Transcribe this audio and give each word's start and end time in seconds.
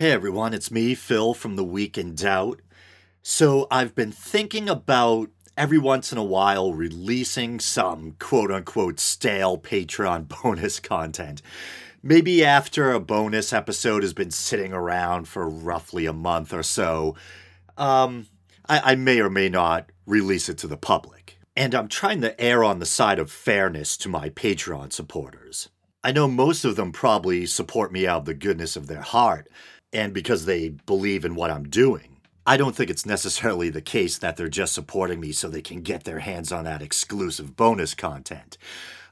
Hey 0.00 0.12
everyone, 0.12 0.54
it's 0.54 0.70
me, 0.70 0.94
Phil 0.94 1.34
from 1.34 1.56
The 1.56 1.64
Week 1.64 1.98
in 1.98 2.14
Doubt. 2.14 2.60
So 3.20 3.66
I've 3.68 3.96
been 3.96 4.12
thinking 4.12 4.68
about 4.68 5.30
every 5.56 5.78
once 5.78 6.12
in 6.12 6.18
a 6.18 6.22
while 6.22 6.72
releasing 6.72 7.58
some 7.58 8.14
quote 8.20 8.52
unquote 8.52 9.00
stale 9.00 9.58
Patreon 9.58 10.28
bonus 10.42 10.78
content. 10.78 11.42
Maybe 12.00 12.44
after 12.44 12.92
a 12.92 13.00
bonus 13.00 13.52
episode 13.52 14.04
has 14.04 14.14
been 14.14 14.30
sitting 14.30 14.72
around 14.72 15.26
for 15.26 15.48
roughly 15.48 16.06
a 16.06 16.12
month 16.12 16.54
or 16.54 16.62
so, 16.62 17.16
um, 17.76 18.28
I, 18.68 18.92
I 18.92 18.94
may 18.94 19.18
or 19.18 19.30
may 19.30 19.48
not 19.48 19.90
release 20.06 20.48
it 20.48 20.58
to 20.58 20.68
the 20.68 20.76
public. 20.76 21.40
And 21.56 21.74
I'm 21.74 21.88
trying 21.88 22.20
to 22.20 22.40
err 22.40 22.62
on 22.62 22.78
the 22.78 22.86
side 22.86 23.18
of 23.18 23.32
fairness 23.32 23.96
to 23.96 24.08
my 24.08 24.30
Patreon 24.30 24.92
supporters. 24.92 25.70
I 26.04 26.12
know 26.12 26.28
most 26.28 26.64
of 26.64 26.76
them 26.76 26.92
probably 26.92 27.46
support 27.46 27.92
me 27.92 28.06
out 28.06 28.20
of 28.20 28.24
the 28.26 28.34
goodness 28.34 28.76
of 28.76 28.86
their 28.86 29.02
heart 29.02 29.48
and 29.92 30.12
because 30.12 30.44
they 30.44 30.70
believe 30.70 31.24
in 31.24 31.34
what 31.34 31.50
I'm 31.50 31.68
doing. 31.68 32.18
I 32.46 32.56
don't 32.56 32.74
think 32.74 32.88
it's 32.88 33.04
necessarily 33.04 33.68
the 33.68 33.82
case 33.82 34.16
that 34.18 34.36
they're 34.36 34.48
just 34.48 34.72
supporting 34.72 35.20
me 35.20 35.32
so 35.32 35.48
they 35.48 35.60
can 35.60 35.82
get 35.82 36.04
their 36.04 36.20
hands 36.20 36.50
on 36.50 36.64
that 36.64 36.80
exclusive 36.80 37.56
bonus 37.56 37.94
content. 37.94 38.56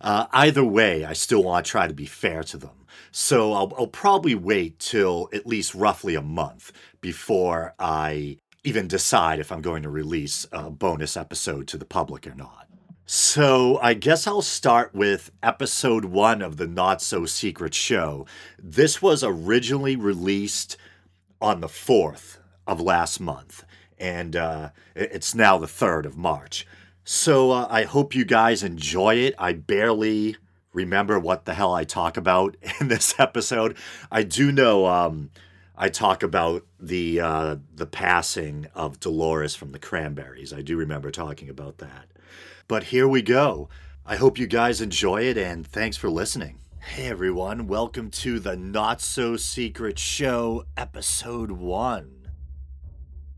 Uh, 0.01 0.27
either 0.33 0.65
way, 0.65 1.05
I 1.05 1.13
still 1.13 1.43
want 1.43 1.67
to 1.67 1.71
try 1.71 1.87
to 1.87 1.95
be 1.95 2.07
fair 2.07 2.43
to 2.45 2.57
them. 2.57 2.87
So 3.11 3.53
I'll, 3.53 3.73
I'll 3.79 3.87
probably 3.87 4.35
wait 4.35 4.79
till 4.79 5.29
at 5.33 5.47
least 5.47 5.75
roughly 5.75 6.15
a 6.15 6.23
month 6.23 6.73
before 7.01 7.75
I 7.79 8.39
even 8.65 8.89
decide 8.89 9.39
if 9.39 9.53
I'm 9.53 9.63
going 9.63 9.83
to 9.83 9.91
release 9.91 10.47
a 10.51 10.71
bonus 10.71 11.17
episode 11.17 11.69
to 11.69 11.79
the 11.79 11.85
public 11.85 12.27
or 12.27 12.35
not. 12.35 12.66
So, 13.09 13.79
I 13.81 13.95
guess 13.95 14.27
I'll 14.27 14.43
start 14.43 14.93
with 14.93 15.31
episode 15.41 16.07
one 16.07 16.43
of 16.43 16.57
the 16.57 16.67
Not 16.67 17.01
So 17.01 17.25
Secret 17.25 17.73
Show. 17.73 18.27
This 18.61 19.01
was 19.01 19.23
originally 19.23 19.95
released 19.95 20.77
on 21.41 21.61
the 21.61 21.69
4th 21.69 22.39
of 22.67 22.81
last 22.81 23.21
month, 23.21 23.65
and 23.97 24.35
uh, 24.35 24.71
it's 24.97 25.37
now 25.37 25.57
the 25.57 25.69
3rd 25.69 26.05
of 26.05 26.17
March. 26.17 26.67
So, 27.05 27.53
uh, 27.53 27.69
I 27.71 27.85
hope 27.85 28.13
you 28.17 28.25
guys 28.25 28.65
enjoy 28.65 29.15
it. 29.15 29.37
I 29.39 29.53
barely 29.53 30.37
remember 30.73 31.21
what 31.21 31.45
the 31.45 31.55
hell 31.55 31.73
I 31.73 31.85
talk 31.85 32.17
about 32.17 32.57
in 32.81 32.89
this 32.89 33.15
episode. 33.21 33.77
I 34.11 34.25
do 34.25 34.51
know 34.51 34.87
um, 34.87 35.31
I 35.77 35.91
talk 35.91 36.25
about 36.25 36.67
the 36.81 37.21
uh, 37.21 37.57
the 37.73 37.87
passing 37.87 38.67
of 38.75 38.99
Dolores 38.99 39.55
from 39.55 39.71
the 39.71 39.79
Cranberries. 39.79 40.53
I 40.53 40.63
do 40.63 40.77
remember 40.77 41.13
talking 41.13 41.49
about 41.49 41.79
that. 41.79 42.07
But 42.69 42.85
here 42.85 43.07
we 43.07 43.23
go. 43.23 43.69
I 44.05 44.17
hope 44.17 44.39
you 44.39 44.49
guys 44.49 44.81
enjoy 44.81 45.23
it 45.23 45.39
and 45.39 45.65
thanks 45.65 45.97
for 45.97 46.11
listening. 46.11 46.59
Hey 46.81 47.07
everyone, 47.07 47.69
welcome 47.69 48.11
to 48.11 48.41
the 48.41 48.57
Not 48.57 49.01
So 49.01 49.37
Secret 49.37 50.01
Show, 50.01 50.65
Episode 50.77 51.53
1. 51.53 52.29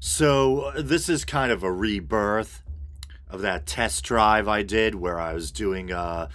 So, 0.00 0.72
this 0.78 1.10
is 1.10 1.26
kind 1.26 1.52
of 1.52 1.62
a 1.62 1.70
rebirth 1.70 2.62
of 3.28 3.42
that 3.42 3.66
test 3.66 4.02
drive 4.04 4.48
I 4.48 4.62
did 4.62 4.94
where 4.94 5.20
I 5.20 5.34
was 5.34 5.50
doing 5.50 5.92
uh, 5.92 6.28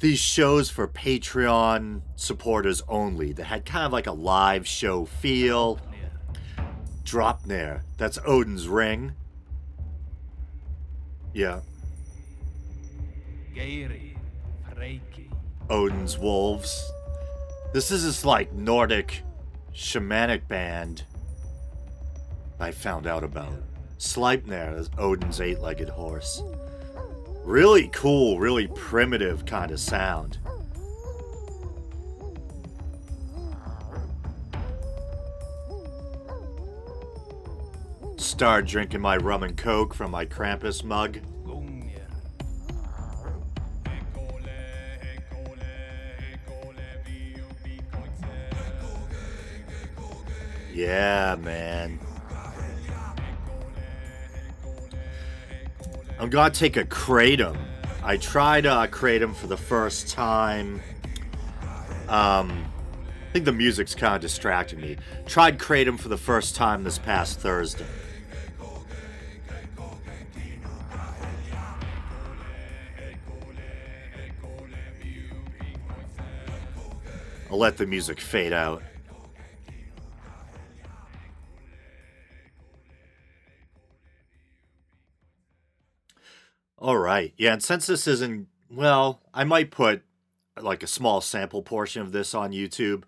these 0.00 0.18
shows 0.18 0.68
for 0.68 0.88
Patreon 0.88 2.02
supporters 2.16 2.82
only 2.88 3.32
that 3.34 3.44
had 3.44 3.64
kind 3.64 3.86
of 3.86 3.92
like 3.92 4.08
a 4.08 4.12
live 4.12 4.66
show 4.66 5.04
feel. 5.04 5.78
Draupnir, 7.04 7.82
that's 7.98 8.18
Odin's 8.24 8.66
ring. 8.66 9.12
Yeah, 11.32 11.60
Geri, 13.54 14.16
Freki. 14.70 15.30
Odin's 15.68 16.18
Wolves. 16.18 16.90
This 17.74 17.90
is 17.90 18.04
this 18.04 18.24
like 18.24 18.52
Nordic 18.52 19.22
shamanic 19.74 20.48
band 20.48 21.04
I 22.58 22.70
found 22.70 23.06
out 23.06 23.24
about. 23.24 23.52
Sleipnir 23.98 24.78
is 24.78 24.88
Odin's 24.96 25.40
eight 25.40 25.60
legged 25.60 25.90
horse. 25.90 26.42
Really 27.44 27.88
cool, 27.88 28.38
really 28.38 28.68
primitive 28.68 29.44
kind 29.44 29.70
of 29.70 29.80
sound. 29.80 30.38
Start 38.16 38.66
drinking 38.66 39.00
my 39.00 39.16
rum 39.16 39.42
and 39.42 39.56
coke 39.56 39.92
from 39.92 40.10
my 40.10 40.24
Krampus 40.24 40.82
mug. 40.82 41.18
Yeah, 50.82 51.36
man. 51.38 52.00
I'm 56.18 56.28
gonna 56.28 56.52
take 56.52 56.76
a 56.76 56.84
kratom. 56.84 57.56
I 58.02 58.16
tried 58.16 58.66
uh, 58.66 58.88
kratom 58.88 59.32
for 59.32 59.46
the 59.46 59.56
first 59.56 60.08
time. 60.08 60.82
Um, 62.08 62.64
I 63.28 63.32
think 63.32 63.44
the 63.44 63.52
music's 63.52 63.94
kind 63.94 64.16
of 64.16 64.22
distracting 64.22 64.80
me. 64.80 64.96
Tried 65.24 65.60
kratom 65.60 66.00
for 66.00 66.08
the 66.08 66.16
first 66.16 66.56
time 66.56 66.82
this 66.82 66.98
past 66.98 67.38
Thursday. 67.38 67.86
I'll 77.48 77.58
let 77.58 77.76
the 77.76 77.86
music 77.86 78.18
fade 78.18 78.52
out. 78.52 78.82
Right. 87.22 87.34
Yeah, 87.36 87.54
and 87.54 87.62
since 87.62 87.86
this 87.86 88.06
isn't, 88.06 88.48
well, 88.70 89.22
I 89.32 89.44
might 89.44 89.70
put 89.70 90.02
like 90.60 90.82
a 90.82 90.86
small 90.86 91.20
sample 91.20 91.62
portion 91.62 92.02
of 92.02 92.12
this 92.12 92.34
on 92.34 92.52
YouTube, 92.52 93.04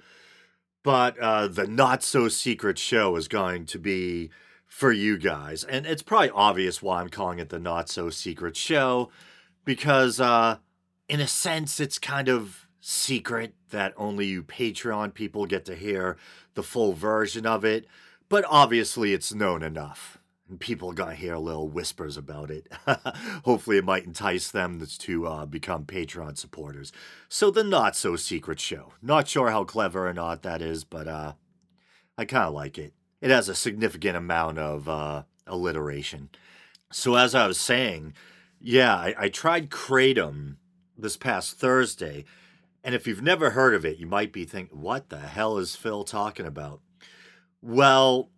but 0.82 1.18
uh, 1.18 1.48
the 1.48 1.66
not 1.66 2.02
so 2.02 2.28
secret 2.28 2.78
show 2.78 3.16
is 3.16 3.28
going 3.28 3.66
to 3.66 3.78
be 3.78 4.30
for 4.66 4.92
you 4.92 5.18
guys. 5.18 5.64
And 5.64 5.86
it's 5.86 6.02
probably 6.02 6.30
obvious 6.30 6.82
why 6.82 7.00
I'm 7.00 7.08
calling 7.08 7.38
it 7.38 7.48
the 7.48 7.58
not 7.58 7.88
so 7.88 8.10
secret 8.10 8.56
show 8.56 9.10
because, 9.64 10.20
uh, 10.20 10.58
in 11.08 11.20
a 11.20 11.26
sense, 11.26 11.80
it's 11.80 11.98
kind 11.98 12.28
of 12.28 12.66
secret 12.80 13.54
that 13.70 13.94
only 13.96 14.26
you 14.26 14.42
Patreon 14.42 15.14
people 15.14 15.46
get 15.46 15.64
to 15.66 15.74
hear 15.74 16.16
the 16.54 16.62
full 16.62 16.92
version 16.92 17.46
of 17.46 17.64
it. 17.64 17.86
But 18.28 18.44
obviously, 18.48 19.12
it's 19.12 19.34
known 19.34 19.62
enough 19.62 20.18
people 20.58 20.90
are 20.90 20.94
gonna 20.94 21.14
hear 21.14 21.36
little 21.36 21.68
whispers 21.68 22.16
about 22.16 22.50
it. 22.50 22.68
Hopefully, 23.44 23.78
it 23.78 23.84
might 23.84 24.04
entice 24.04 24.50
them 24.50 24.84
to 24.86 25.26
uh, 25.26 25.46
become 25.46 25.84
Patreon 25.84 26.36
supporters. 26.36 26.92
So, 27.28 27.50
the 27.50 27.64
not 27.64 27.96
so 27.96 28.16
secret 28.16 28.60
show. 28.60 28.92
Not 29.02 29.28
sure 29.28 29.50
how 29.50 29.64
clever 29.64 30.08
or 30.08 30.12
not 30.12 30.42
that 30.42 30.60
is, 30.60 30.84
but 30.84 31.08
uh, 31.08 31.32
I 32.18 32.24
kind 32.24 32.44
of 32.44 32.54
like 32.54 32.78
it. 32.78 32.92
It 33.20 33.30
has 33.30 33.48
a 33.48 33.54
significant 33.54 34.16
amount 34.16 34.58
of 34.58 34.88
uh, 34.88 35.22
alliteration. 35.46 36.28
So, 36.92 37.16
as 37.16 37.34
I 37.34 37.46
was 37.46 37.58
saying, 37.58 38.12
yeah, 38.60 38.94
I, 38.94 39.14
I 39.18 39.28
tried 39.30 39.70
Kratom 39.70 40.56
this 40.96 41.16
past 41.16 41.58
Thursday, 41.58 42.24
and 42.84 42.94
if 42.94 43.06
you've 43.06 43.22
never 43.22 43.50
heard 43.50 43.74
of 43.74 43.84
it, 43.84 43.98
you 43.98 44.06
might 44.06 44.32
be 44.32 44.44
thinking, 44.44 44.80
what 44.80 45.08
the 45.08 45.18
hell 45.18 45.56
is 45.56 45.74
Phil 45.74 46.04
talking 46.04 46.46
about? 46.46 46.80
Well, 47.62 48.30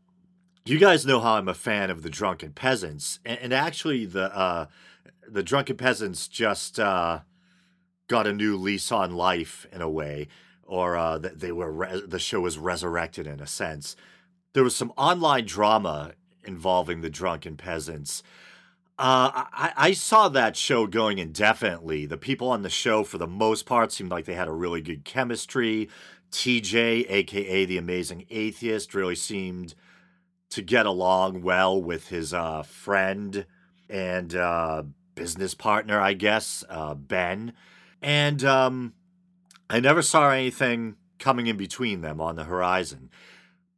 you 0.67 0.79
guys 0.79 1.07
know 1.07 1.21
how 1.21 1.35
I'm 1.35 1.49
a 1.49 1.55
fan 1.55 1.91
of 1.91 2.03
the 2.03 2.11
Drunken 2.11 2.53
Peasants, 2.53 3.21
and, 3.25 3.39
and 3.39 3.55
actually 3.55 4.05
the 4.05 4.37
uh, 4.37 4.67
the 5.29 5.43
Drunken 5.43 5.77
Peasants 5.77 6.29
just 6.29 6.79
uh, 6.81 7.21
got 8.09 8.27
a 8.27 8.33
new 8.33 8.57
lease 8.57 8.91
on 8.91 9.13
life 9.13 9.67
in 9.73 9.81
a 9.81 9.91
way, 9.91 10.29
or 10.65 10.97
uh, 10.97 11.19
that 11.19 11.41
they 11.41 11.53
were 11.53 11.73
re- 11.73 12.03
the 12.07 12.19
show 12.19 12.41
was 12.41 12.59
resurrected 12.59 13.27
in 13.27 13.41
a 13.41 13.47
sense. 13.47 13.97
There 14.53 14.65
was 14.65 14.75
some 14.75 14.93
online 14.97 15.45
drama 15.45 16.13
involving 16.45 17.01
the 17.01 17.11
Drunken 17.11 17.57
Peasants. 17.57 18.23
Uh, 18.99 19.45
I, 19.53 19.73
I 19.77 19.93
saw 19.93 20.31
that 20.31 20.57
show 20.57 20.87
going 20.87 21.19
indefinitely. 21.19 22.07
The 22.07 22.17
people 22.17 22.49
on 22.49 22.63
the 22.63 22.71
show, 22.71 23.05
for 23.05 23.19
the 23.19 23.27
most 23.27 23.67
part, 23.67 23.93
seemed 23.93 24.11
like 24.11 24.25
they 24.25 24.35
had 24.35 24.49
a 24.49 24.53
really 24.53 24.81
good 24.81 25.05
chemistry. 25.05 25.91
TJ, 26.33 27.05
aka 27.09 27.65
the 27.67 27.77
Amazing 27.77 28.25
Atheist, 28.31 28.95
really 28.95 29.15
seemed 29.15 29.75
to 30.51 30.63
get 30.63 30.87
along 30.87 31.43
well 31.43 31.81
with 31.81 32.09
his 32.09 32.33
uh, 32.33 32.63
friend 32.63 33.47
and 33.89 34.35
uh, 34.35 34.83
business 35.15 35.55
partner, 35.55 36.01
I 36.01 36.13
guess, 36.13 36.65
uh, 36.69 36.95
Ben. 36.95 37.53
And 38.01 38.45
um, 38.45 38.95
I 39.69 39.81
never 39.81 40.03
saw 40.03 40.31
anything 40.31 40.97
coming 41.19 41.47
in 41.47 41.57
between 41.57 42.03
them 42.03 42.21
on 42.21 42.37
the 42.37 42.45
horizon. 42.45 43.11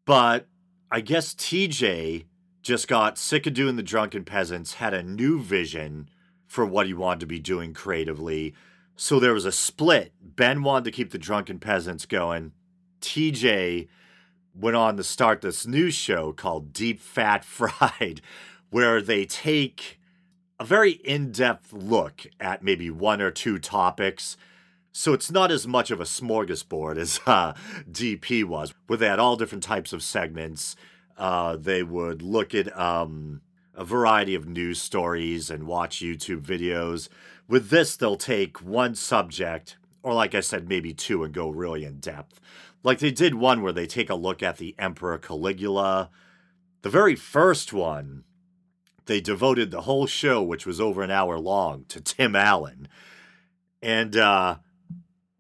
But 0.05 0.47
I 0.91 1.01
guess 1.01 1.35
TJ 1.35 2.25
just 2.63 2.89
got 2.89 3.19
sick 3.19 3.47
of 3.47 3.55
doing 3.55 3.77
the 3.77 3.83
Drunken 3.83 4.25
Peasants, 4.25 4.75
had 4.75 4.93
a 4.93 5.03
new 5.03 5.41
vision 5.41 6.09
for 6.47 6.67
what 6.67 6.87
he 6.87 6.95
wanted 6.95 7.21
to 7.21 7.27
be 7.27 7.39
doing 7.39 7.73
creatively. 7.73 8.55
So 8.97 9.21
there 9.21 9.35
was 9.35 9.45
a 9.45 9.53
split. 9.53 10.13
Ben 10.21 10.63
wanted 10.63 10.85
to 10.85 10.91
keep 10.91 11.11
the 11.11 11.19
Drunken 11.19 11.61
Peasants 11.61 12.05
going. 12.05 12.53
TJ 13.01 13.89
went 14.59 14.77
on 14.77 14.97
to 14.97 15.05
start 15.05 15.41
this 15.41 15.67
new 15.67 15.91
show 15.91 16.33
called 16.33 16.73
Deep 16.73 17.01
Fat 17.01 17.45
Fried, 17.45 18.21
where 18.71 19.01
they 19.01 19.25
take 19.25 19.99
a 20.61 20.65
very 20.65 20.93
in 20.93 21.31
depth 21.31 21.73
look 21.73 22.27
at 22.41 22.63
maybe 22.63 22.91
one 22.91 23.21
or 23.21 23.31
two 23.31 23.59
topics. 23.59 24.37
So 24.91 25.13
it's 25.13 25.31
not 25.31 25.51
as 25.53 25.67
much 25.67 25.91
of 25.91 26.01
a 26.01 26.05
smorgasbord 26.05 26.99
as 26.99 27.21
uh, 27.27 27.53
DP 27.91 28.45
was, 28.45 28.75
where 28.87 28.97
they 28.97 29.07
had 29.07 29.21
all 29.21 29.37
different 29.37 29.65
types 29.65 29.93
of 29.93 30.03
segments. 30.03 30.75
Uh, 31.17 31.57
they 31.57 31.83
would 31.83 32.23
look 32.23 32.55
at 32.55 32.77
um, 32.79 33.41
a 33.75 33.85
variety 33.85 34.35
of 34.35 34.49
news 34.49 34.81
stories 34.81 35.51
and 35.51 35.67
watch 35.67 36.01
YouTube 36.01 36.43
videos. 36.43 37.09
With 37.47 37.71
this, 37.71 37.97
they'll 37.97 38.17
take 38.17 38.61
one 38.61 38.95
subject, 38.95 39.77
or 40.03 40.15
like 40.15 40.35
I 40.35 40.41
said, 40.41 40.69
maybe 40.69 40.93
two, 40.93 41.25
and 41.25 41.33
go 41.33 41.49
really 41.49 41.85
in 41.85 41.99
depth. 41.99 42.41
Like 42.89 43.01
they 43.01 43.11
did 43.11 43.35
one 43.35 43.61
where 43.61 43.75
they 43.75 43.87
take 43.87 44.09
a 44.09 44.15
look 44.15 44.43
at 44.43 44.57
the 44.57 44.75
Emperor 44.79 45.19
Caligula. 45.19 46.09
The 46.81 46.89
very 46.89 47.15
first 47.15 47.71
one, 47.71 48.25
they 49.05 49.21
devoted 49.21 49.71
the 49.71 49.83
whole 49.83 50.07
show, 50.07 50.43
which 50.43 50.65
was 50.65 50.81
over 50.81 51.03
an 51.03 51.11
hour 51.11 51.39
long, 51.39 51.85
to 51.89 52.01
Tim 52.01 52.35
Allen. 52.35 52.89
And 53.83 54.17
uh 54.17 54.57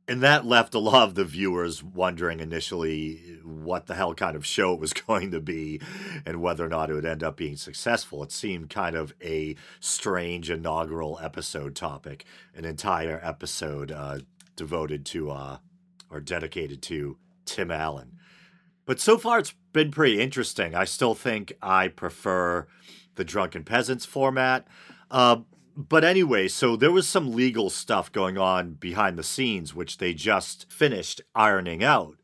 and 0.06 0.22
that 0.22 0.44
left 0.44 0.74
a 0.74 0.78
lot 0.78 1.08
of 1.08 1.14
the 1.14 1.24
viewers 1.24 1.82
wondering 1.82 2.40
initially 2.40 3.38
what 3.42 3.86
the 3.86 3.94
hell 3.94 4.12
kind 4.12 4.36
of 4.36 4.44
show 4.44 4.74
it 4.74 4.80
was 4.80 4.92
going 5.06 5.30
to 5.30 5.40
be 5.40 5.80
and 6.26 6.42
whether 6.42 6.66
or 6.66 6.68
not 6.68 6.90
it 6.90 6.94
would 6.94 7.06
end 7.06 7.22
up 7.22 7.38
being 7.38 7.56
successful. 7.56 8.22
It 8.22 8.30
seemed 8.30 8.68
kind 8.68 8.94
of 8.94 9.14
a 9.24 9.56
strange 9.80 10.50
inaugural 10.50 11.18
episode 11.22 11.74
topic, 11.74 12.26
an 12.54 12.66
entire 12.66 13.18
episode 13.22 13.90
uh, 13.90 14.18
devoted 14.54 15.06
to 15.06 15.30
uh, 15.30 15.56
or 16.10 16.20
dedicated 16.20 16.82
to 16.82 17.16
Tim 17.48 17.70
Allen. 17.70 18.12
But 18.84 19.00
so 19.00 19.18
far, 19.18 19.38
it's 19.38 19.54
been 19.72 19.90
pretty 19.90 20.20
interesting. 20.20 20.74
I 20.74 20.84
still 20.84 21.14
think 21.14 21.52
I 21.60 21.88
prefer 21.88 22.66
the 23.16 23.24
Drunken 23.24 23.64
Peasants 23.64 24.06
format. 24.06 24.66
Uh, 25.10 25.38
but 25.76 26.04
anyway, 26.04 26.48
so 26.48 26.76
there 26.76 26.92
was 26.92 27.06
some 27.06 27.32
legal 27.32 27.70
stuff 27.70 28.10
going 28.10 28.38
on 28.38 28.74
behind 28.74 29.18
the 29.18 29.22
scenes, 29.22 29.74
which 29.74 29.98
they 29.98 30.14
just 30.14 30.70
finished 30.70 31.20
ironing 31.34 31.84
out. 31.84 32.16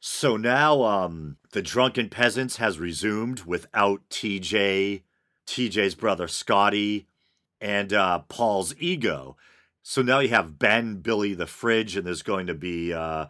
So 0.00 0.36
now 0.36 0.82
um, 0.82 1.36
the 1.52 1.62
Drunken 1.62 2.08
Peasants 2.08 2.56
has 2.56 2.78
resumed 2.78 3.40
without 3.40 4.02
TJ, 4.10 5.02
TJ's 5.46 5.94
brother 5.94 6.28
Scotty, 6.28 7.06
and 7.60 7.92
uh, 7.92 8.20
Paul's 8.28 8.74
ego. 8.78 9.36
So 9.82 10.02
now 10.02 10.18
you 10.18 10.30
have 10.30 10.58
Ben, 10.58 10.96
Billy 10.96 11.34
the 11.34 11.46
Fridge, 11.46 11.96
and 11.96 12.06
there's 12.06 12.22
going 12.22 12.46
to 12.48 12.54
be 12.54 12.92
uh, 12.92 13.26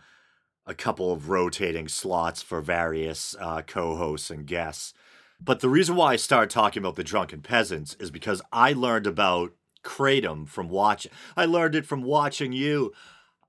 a 0.66 0.74
couple 0.74 1.12
of 1.12 1.28
rotating 1.28 1.88
slots 1.88 2.42
for 2.42 2.60
various 2.60 3.36
uh, 3.40 3.62
co 3.62 3.96
hosts 3.96 4.30
and 4.30 4.46
guests. 4.46 4.92
But 5.40 5.60
the 5.60 5.68
reason 5.68 5.96
why 5.96 6.12
I 6.12 6.16
started 6.16 6.50
talking 6.50 6.82
about 6.82 6.96
the 6.96 7.04
Drunken 7.04 7.42
Peasants 7.42 7.94
is 8.00 8.10
because 8.10 8.42
I 8.52 8.72
learned 8.72 9.06
about 9.06 9.52
Kratom 9.84 10.48
from 10.48 10.68
watching. 10.68 11.12
I 11.36 11.44
learned 11.44 11.74
it 11.74 11.86
from 11.86 12.02
watching 12.02 12.52
you. 12.52 12.92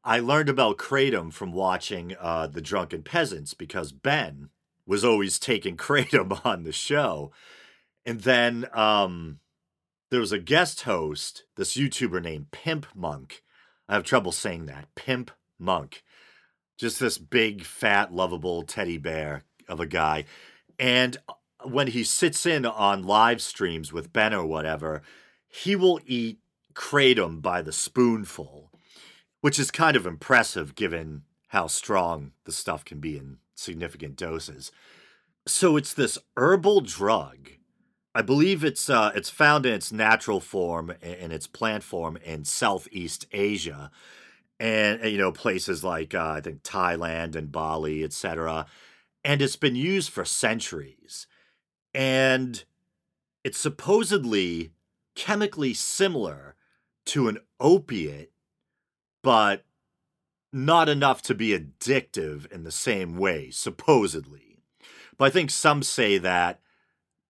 I 0.03 0.19
learned 0.19 0.49
about 0.49 0.77
Kratom 0.77 1.33
from 1.33 1.51
watching 1.51 2.15
uh, 2.19 2.47
the 2.47 2.61
Drunken 2.61 3.03
Peasants 3.03 3.53
because 3.53 3.91
Ben 3.91 4.49
was 4.85 5.03
always 5.03 5.39
taking 5.39 5.75
Kratom 5.77 6.45
on 6.45 6.63
the 6.63 6.71
show, 6.71 7.31
and 8.05 8.21
then 8.21 8.67
um, 8.73 9.39
there 10.09 10.19
was 10.19 10.31
a 10.31 10.39
guest 10.39 10.83
host, 10.83 11.43
this 11.55 11.75
YouTuber 11.75 12.21
named 12.21 12.51
Pimp 12.51 12.85
Monk. 12.95 13.43
I 13.89 13.95
have 13.95 14.03
trouble 14.03 14.31
saying 14.31 14.65
that. 14.67 14.93
Pimp 14.95 15.31
Monk. 15.57 16.03
Just 16.77 16.99
this 16.99 17.17
big, 17.17 17.63
fat, 17.63 18.13
lovable 18.13 18.63
teddy 18.63 18.97
bear 18.97 19.43
of 19.67 19.79
a 19.79 19.87
guy. 19.87 20.25
And 20.79 21.17
uh, 21.27 21.33
when 21.63 21.87
he 21.87 22.03
sits 22.03 22.45
in 22.45 22.65
on 22.65 23.03
live 23.03 23.41
streams 23.41 23.91
with 23.91 24.13
Ben 24.13 24.33
or 24.33 24.45
whatever, 24.45 25.01
he 25.47 25.75
will 25.75 25.99
eat 26.05 26.39
kratom 26.73 27.41
by 27.41 27.61
the 27.61 27.73
spoonful, 27.73 28.71
which 29.41 29.57
is 29.57 29.71
kind 29.71 29.97
of 29.97 30.05
impressive 30.05 30.75
given 30.75 31.23
how 31.47 31.67
strong 31.67 32.33
the 32.45 32.51
stuff 32.51 32.85
can 32.85 32.99
be 32.99 33.17
in 33.17 33.37
significant 33.55 34.15
doses. 34.15 34.71
So 35.47 35.77
it's 35.77 35.93
this 35.93 36.17
herbal 36.35 36.81
drug. 36.81 37.49
I 38.13 38.21
believe 38.21 38.63
it's 38.63 38.89
uh, 38.89 39.11
it's 39.15 39.29
found 39.29 39.65
in 39.65 39.73
its 39.73 39.91
natural 39.91 40.39
form 40.39 40.93
in 41.01 41.31
its 41.31 41.47
plant 41.47 41.83
form 41.83 42.17
in 42.17 42.45
Southeast 42.45 43.27
Asia, 43.31 43.91
and 44.59 45.03
you 45.05 45.17
know 45.17 45.31
places 45.31 45.83
like 45.83 46.13
uh, 46.15 46.31
I 46.31 46.41
think 46.41 46.63
Thailand 46.63 47.35
and 47.35 47.51
Bali, 47.51 48.03
etc. 48.03 48.65
And 49.23 49.41
it's 49.41 49.55
been 49.55 49.75
used 49.75 50.09
for 50.09 50.25
centuries, 50.25 51.27
and 51.93 52.63
it's 53.43 53.57
supposedly 53.57 54.71
chemically 55.15 55.73
similar 55.73 56.55
to 57.05 57.27
an 57.27 57.39
opiate, 57.59 58.31
but 59.23 59.65
not 60.53 60.89
enough 60.89 61.21
to 61.23 61.35
be 61.35 61.57
addictive 61.57 62.49
in 62.51 62.63
the 62.63 62.71
same 62.71 63.17
way, 63.17 63.49
supposedly. 63.49 64.59
But 65.17 65.25
I 65.25 65.29
think 65.29 65.49
some 65.49 65.83
say 65.83 66.17
that, 66.19 66.61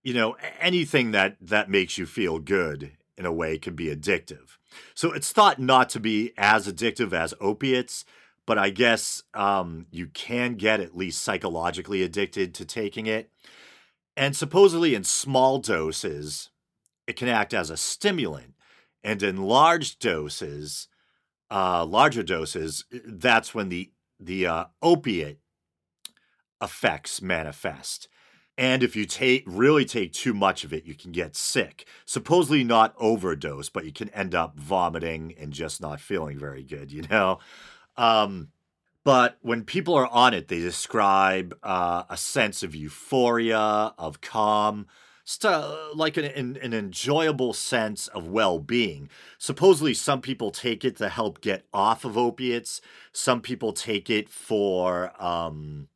you 0.04 0.14
know, 0.14 0.36
anything 0.60 1.12
that 1.12 1.38
that 1.42 1.70
makes 1.70 1.98
you 1.98 2.06
feel 2.06 2.40
good 2.40 2.92
in 3.18 3.26
a 3.26 3.32
way 3.32 3.58
can 3.58 3.76
be 3.76 3.88
addictive. 3.88 4.58
So 4.94 5.12
it's 5.12 5.32
thought 5.32 5.60
not 5.60 5.90
to 5.90 6.00
be 6.00 6.34
as 6.38 6.68
addictive 6.68 7.14
as 7.14 7.34
opiates, 7.40 8.06
but 8.46 8.58
I 8.58 8.70
guess 8.70 9.24
um, 9.34 9.88
you 9.92 10.08
can 10.08 10.56
get 10.56 10.80
at 10.80 10.96
least 10.96 11.22
psychologically 11.22 12.02
addicted 12.04 12.54
to 12.56 12.66
taking 12.66 13.06
it. 13.06 13.30
And 14.16 14.36
supposedly 14.36 14.96
in 14.96 15.04
small 15.04 15.60
doses, 15.60 16.50
it 17.06 17.16
can 17.16 17.28
act 17.28 17.54
as 17.54 17.70
a 17.70 17.78
stimulant. 17.78 18.54
And 19.04 19.22
in 19.22 19.44
large 19.44 20.00
doses, 20.00 20.88
uh, 21.52 21.86
larger 21.86 22.24
doses, 22.24 22.86
that's 22.92 23.54
when 23.54 23.70
the 23.70 23.92
the 24.20 24.48
uh, 24.48 24.66
opiate 24.82 25.40
effects 26.62 27.22
manifest. 27.22 28.08
And 28.58 28.82
if 28.82 28.96
you 28.96 29.06
take 29.06 29.44
really 29.46 29.86
take 29.86 30.14
too 30.14 30.34
much 30.34 30.64
of 30.64 30.74
it, 30.74 30.86
you 30.86 30.96
can 30.96 31.12
get 31.12 31.36
sick. 31.36 31.88
Supposedly 32.06 32.64
not 32.64 32.96
overdose, 32.98 33.70
but 33.70 33.86
you 33.86 33.92
can 33.92 34.10
end 34.10 34.34
up 34.34 34.58
vomiting 34.58 35.36
and 35.40 35.54
just 35.54 35.80
not 35.80 36.00
feeling 36.00 36.40
very 36.40 36.64
good, 36.64 36.92
you 36.92 37.04
know? 37.04 37.38
Um, 37.98 38.50
but 39.04 39.38
when 39.42 39.64
people 39.64 39.94
are 39.94 40.08
on 40.08 40.34
it, 40.34 40.48
they 40.48 40.60
describe 40.60 41.58
uh, 41.62 42.04
a 42.10 42.18
sense 42.18 42.64
of 42.64 42.76
euphoria, 42.76 43.94
of 43.98 44.22
calm, 44.22 44.88
st- 45.24 45.96
like 45.96 46.18
an, 46.18 46.26
an, 46.26 46.58
an 46.62 46.74
enjoyable 46.74 47.54
sense 47.54 48.08
of 48.08 48.28
well-being. 48.28 49.08
Supposedly, 49.38 49.94
some 49.94 50.20
people 50.20 50.52
take 50.52 50.84
it 50.84 50.98
to 50.98 51.10
help 51.10 51.42
get 51.42 51.66
off 51.74 52.04
of 52.04 52.18
opiates. 52.18 52.82
Some 53.14 53.42
people 53.42 53.72
take 53.72 54.10
it 54.10 54.30
for 54.30 55.14
um, 55.24 55.88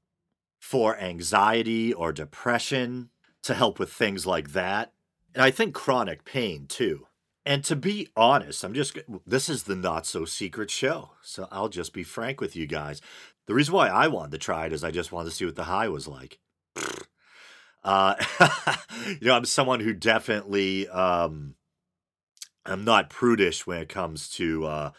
for 0.71 0.97
anxiety 0.99 1.93
or 1.93 2.13
depression 2.13 3.09
to 3.43 3.53
help 3.53 3.77
with 3.77 3.91
things 3.91 4.25
like 4.25 4.53
that, 4.53 4.93
and 5.35 5.43
I 5.43 5.51
think 5.51 5.75
chronic 5.75 6.23
pain 6.23 6.65
too. 6.65 7.07
And 7.45 7.61
to 7.65 7.75
be 7.75 8.07
honest, 8.15 8.63
I'm 8.63 8.73
just 8.73 8.97
this 9.27 9.49
is 9.49 9.63
the 9.63 9.75
not 9.75 10.05
so 10.05 10.23
secret 10.23 10.71
show, 10.71 11.11
so 11.21 11.49
I'll 11.51 11.67
just 11.67 11.91
be 11.91 12.03
frank 12.03 12.39
with 12.39 12.55
you 12.55 12.67
guys. 12.67 13.01
The 13.47 13.53
reason 13.53 13.73
why 13.73 13.89
I 13.89 14.07
wanted 14.07 14.31
to 14.31 14.37
try 14.37 14.65
it 14.65 14.71
is 14.71 14.81
I 14.81 14.91
just 14.91 15.11
wanted 15.11 15.31
to 15.31 15.35
see 15.35 15.43
what 15.43 15.57
the 15.57 15.65
high 15.65 15.89
was 15.89 16.07
like. 16.07 16.39
Uh, 17.83 18.13
you 19.07 19.25
know, 19.27 19.33
I'm 19.33 19.43
someone 19.43 19.79
who 19.79 19.91
definitely 19.91 20.87
um, 20.87 21.55
I'm 22.63 22.85
not 22.85 23.09
prudish 23.09 23.65
when 23.65 23.81
it 23.81 23.89
comes 23.89 24.29
to 24.33 24.65
uh, 24.65 24.91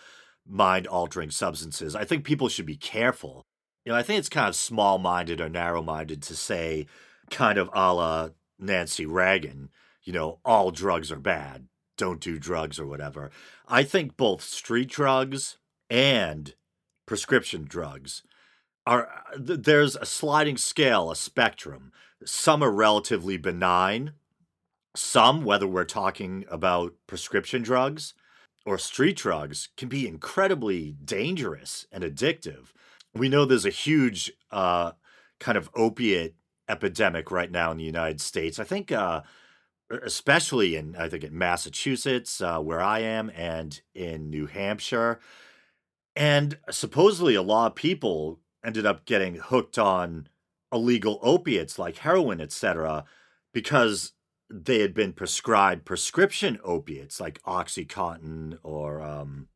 mind 0.45 0.89
altering 0.89 1.31
substances. 1.31 1.95
I 1.95 2.05
think 2.05 2.25
people 2.25 2.49
should 2.49 2.67
be 2.67 2.75
careful. 2.75 3.47
You 3.85 3.93
know, 3.93 3.99
I 3.99 4.03
think 4.03 4.19
it's 4.19 4.29
kind 4.29 4.49
of 4.49 4.55
small 4.55 4.99
minded 4.99 5.41
or 5.41 5.49
narrow 5.49 5.83
minded 5.83 6.23
to 6.23 6.37
say, 6.37 6.87
kind 7.31 7.59
of 7.59 7.69
a 7.73 7.93
la 7.93 8.29
Nancy 8.59 9.07
Reagan, 9.07 9.71
you 10.05 10.13
know, 10.13 10.39
all 10.45 10.71
drugs 10.71 11.11
are 11.11 11.19
bad, 11.19 11.67
don't 11.97 12.21
do 12.21 12.39
drugs 12.39 12.79
or 12.79 12.87
whatever. 12.87 13.31
I 13.67 13.83
think 13.83 14.17
both 14.17 14.43
street 14.43 14.89
drugs 14.89 15.59
and 15.91 16.55
prescription 17.07 17.65
drugs 17.69 18.23
are 18.87 19.09
uh, 19.09 19.37
there's 19.39 19.97
a 19.97 20.07
sliding 20.07 20.57
scale, 20.57 21.11
a 21.11 21.17
spectrum. 21.17 21.93
Some 22.25 22.63
are 22.63 22.71
relatively 22.71 23.37
benign. 23.37 24.13
Some, 24.95 25.45
whether 25.45 25.67
we're 25.67 25.85
talking 25.85 26.45
about 26.51 26.95
prescription 27.07 27.63
drugs 27.63 28.15
or 28.67 28.79
street 28.79 29.17
drugs, 29.17 29.71
can 29.77 29.89
be 29.89 30.07
incredibly 30.07 30.93
dangerous 31.05 31.87
and 31.91 32.05
addictive. 32.05 32.73
We 33.15 33.29
know 33.29 33.45
there's 33.45 33.67
a 33.67 33.71
huge 33.71 34.33
uh, 34.51 34.93
kind 35.39 35.59
of 35.59 35.71
opiate 35.75 36.35
epidemic 36.69 37.31
right 37.31 37.51
now 37.51 37.71
in 37.71 37.77
the 37.77 37.85
United 37.85 38.21
States. 38.21 38.59
I 38.59 38.65
think, 38.65 38.91
uh, 38.91 39.23
especially 39.91 40.77
in 40.77 40.97
I 40.97 41.09
think 41.09 41.25
in 41.25 41.37
Massachusetts, 41.37 42.41
uh, 42.41 42.59
where 42.61 42.81
I 42.81 43.01
am, 43.01 43.31
and 43.35 43.81
in 43.95 44.31
New 44.31 44.47
Hampshire, 44.47 45.21
and 46.17 46.59
supposedly 46.71 47.35
a 47.35 47.43
lot 47.43 47.67
of 47.67 47.75
people 47.75 48.41
ended 48.65 48.87
up 48.87 49.05
getting 49.05 49.35
hooked 49.37 49.79
on 49.79 50.29
illegal 50.73 51.19
opiates 51.23 51.79
like 51.79 51.99
heroin, 51.99 52.41
etc., 52.41 53.05
because 53.53 54.13
they 54.49 54.81
had 54.81 54.95
been 54.95 55.13
prescribed 55.13 55.85
prescription 55.85 56.59
opiates 56.63 57.21
like 57.21 57.43
Oxycontin 57.43 58.59
or 58.63 59.01
um, 59.01 59.49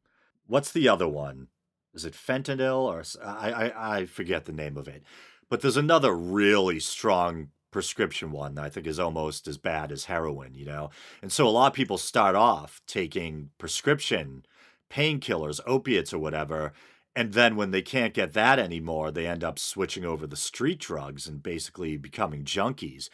what's 0.46 0.72
the 0.72 0.88
other 0.88 1.08
one? 1.08 1.48
Is 1.96 2.04
it 2.04 2.14
fentanyl 2.14 2.82
or 2.82 3.02
I, 3.24 3.50
I 3.50 3.96
I 3.96 4.06
forget 4.06 4.44
the 4.44 4.52
name 4.52 4.76
of 4.76 4.86
it, 4.86 5.02
but 5.48 5.60
there's 5.62 5.76
another 5.76 6.14
really 6.14 6.78
strong 6.78 7.48
prescription 7.72 8.30
one 8.30 8.54
that 8.54 8.64
I 8.64 8.68
think 8.68 8.86
is 8.86 9.00
almost 9.00 9.48
as 9.48 9.58
bad 9.58 9.90
as 9.90 10.04
heroin, 10.04 10.54
you 10.54 10.64
know. 10.64 10.90
And 11.20 11.32
so 11.32 11.46
a 11.46 11.50
lot 11.50 11.72
of 11.72 11.74
people 11.74 11.98
start 11.98 12.34
off 12.36 12.80
taking 12.86 13.50
prescription 13.58 14.44
painkillers, 14.88 15.60
opiates 15.66 16.14
or 16.14 16.18
whatever, 16.18 16.72
and 17.16 17.32
then 17.32 17.56
when 17.56 17.70
they 17.70 17.82
can't 17.82 18.12
get 18.12 18.34
that 18.34 18.58
anymore, 18.58 19.10
they 19.10 19.26
end 19.26 19.42
up 19.42 19.58
switching 19.58 20.04
over 20.04 20.26
the 20.26 20.36
street 20.36 20.78
drugs 20.78 21.26
and 21.26 21.42
basically 21.42 21.96
becoming 21.96 22.44
junkies. 22.44 23.08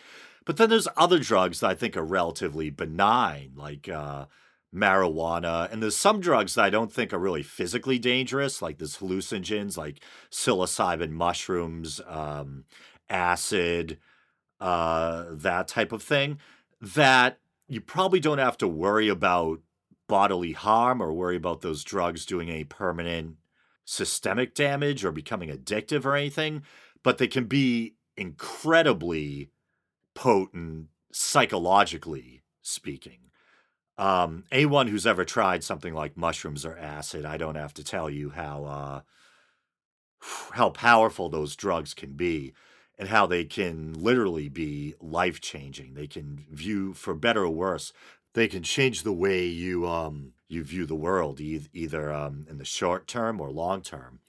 But 0.45 0.57
then 0.57 0.71
there's 0.71 0.89
other 0.97 1.21
drugs 1.21 1.61
that 1.61 1.71
I 1.71 1.75
think 1.75 1.97
are 1.97 2.05
relatively 2.05 2.69
benign, 2.69 3.53
like 3.57 3.89
uh, 3.89 4.27
marijuana. 4.75 5.71
And 5.71 5.83
there's 5.83 5.97
some 5.97 6.21
drugs 6.21 6.55
that 6.55 6.65
I 6.65 6.71
don't 6.71 6.93
think 6.93 7.13
are 7.13 7.19
really 7.19 7.43
physically 7.43 7.99
dangerous, 7.99 8.63
like 8.63 8.79
there's 8.79 8.99
hallucinogens 8.99 9.77
like 9.77 10.01
psilocybin 10.31 11.11
mushrooms, 11.11 12.01
um, 12.07 12.65
acid, 13.09 13.99
uh, 14.61 15.27
that 15.31 15.69
type 15.69 15.93
of 15.93 16.03
thing, 16.03 16.39
that 16.81 17.39
you 17.69 17.81
probably 17.81 18.21
don't 18.21 18.39
have 18.39 18.59
to 18.59 18.69
worry 18.69 19.09
about 19.09 19.61
bodily 20.09 20.53
harm 20.53 21.03
or 21.03 21.13
worry 21.13 21.37
about 21.37 21.61
those 21.61 21.85
drugs 21.85 22.27
doing 22.27 22.51
any 22.51 22.65
permanent 22.65 23.37
systemic 23.85 24.55
damage 24.55 25.05
or 25.05 25.13
becoming 25.13 25.51
addictive 25.51 26.05
or 26.05 26.17
anything, 26.17 26.63
but 27.03 27.19
they 27.19 27.27
can 27.27 27.45
be 27.45 27.95
incredibly 28.17 29.51
potent 30.15 30.89
psychologically 31.13 32.43
speaking. 32.63 33.19
Um, 33.99 34.45
anyone 34.51 34.89
who's 34.89 35.07
ever 35.07 35.25
tried 35.25 35.63
something 35.63 35.95
like 35.95 36.17
mushrooms 36.17 36.65
or 36.65 36.79
acid, 36.79 37.25
I 37.25 37.37
don't 37.37 37.57
have 37.57 37.75
to 37.75 37.85
tell 37.85 38.09
you 38.09 38.31
how 38.31 38.65
uh, 38.65 39.01
how 40.53 40.71
powerful 40.71 41.29
those 41.29 41.57
drugs 41.57 41.95
can 41.95 42.13
be 42.13 42.55
and 42.99 43.09
how 43.09 43.27
they 43.27 43.45
can 43.45 43.93
literally 43.95 44.49
be 44.49 44.95
life 45.01 45.41
changing. 45.41 45.95
They 45.95 46.07
can 46.07 46.45
view, 46.51 46.95
for 46.95 47.15
better 47.15 47.45
or 47.45 47.51
worse, 47.51 47.93
they 48.35 48.49
can 48.49 48.63
change 48.63 49.03
the 49.03 49.13
way 49.13 49.45
you 49.47 49.87
um 49.87 50.33
you 50.49 50.63
view 50.63 50.85
the 50.85 50.95
world, 50.95 51.41
e- 51.41 51.69
either 51.73 52.13
um, 52.13 52.47
in 52.49 52.59
the 52.59 52.65
short 52.65 53.07
term 53.07 53.41
or 53.41 53.51
long 53.51 53.81
term. 53.81 54.21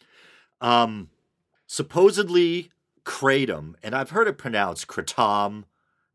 Um, 0.62 1.10
supposedly 1.68 2.72
kratom, 3.04 3.76
and 3.84 3.94
I've 3.94 4.12
heard 4.12 4.30
it 4.30 4.38
pronounced 4.38 4.88
kratom, 4.88 5.66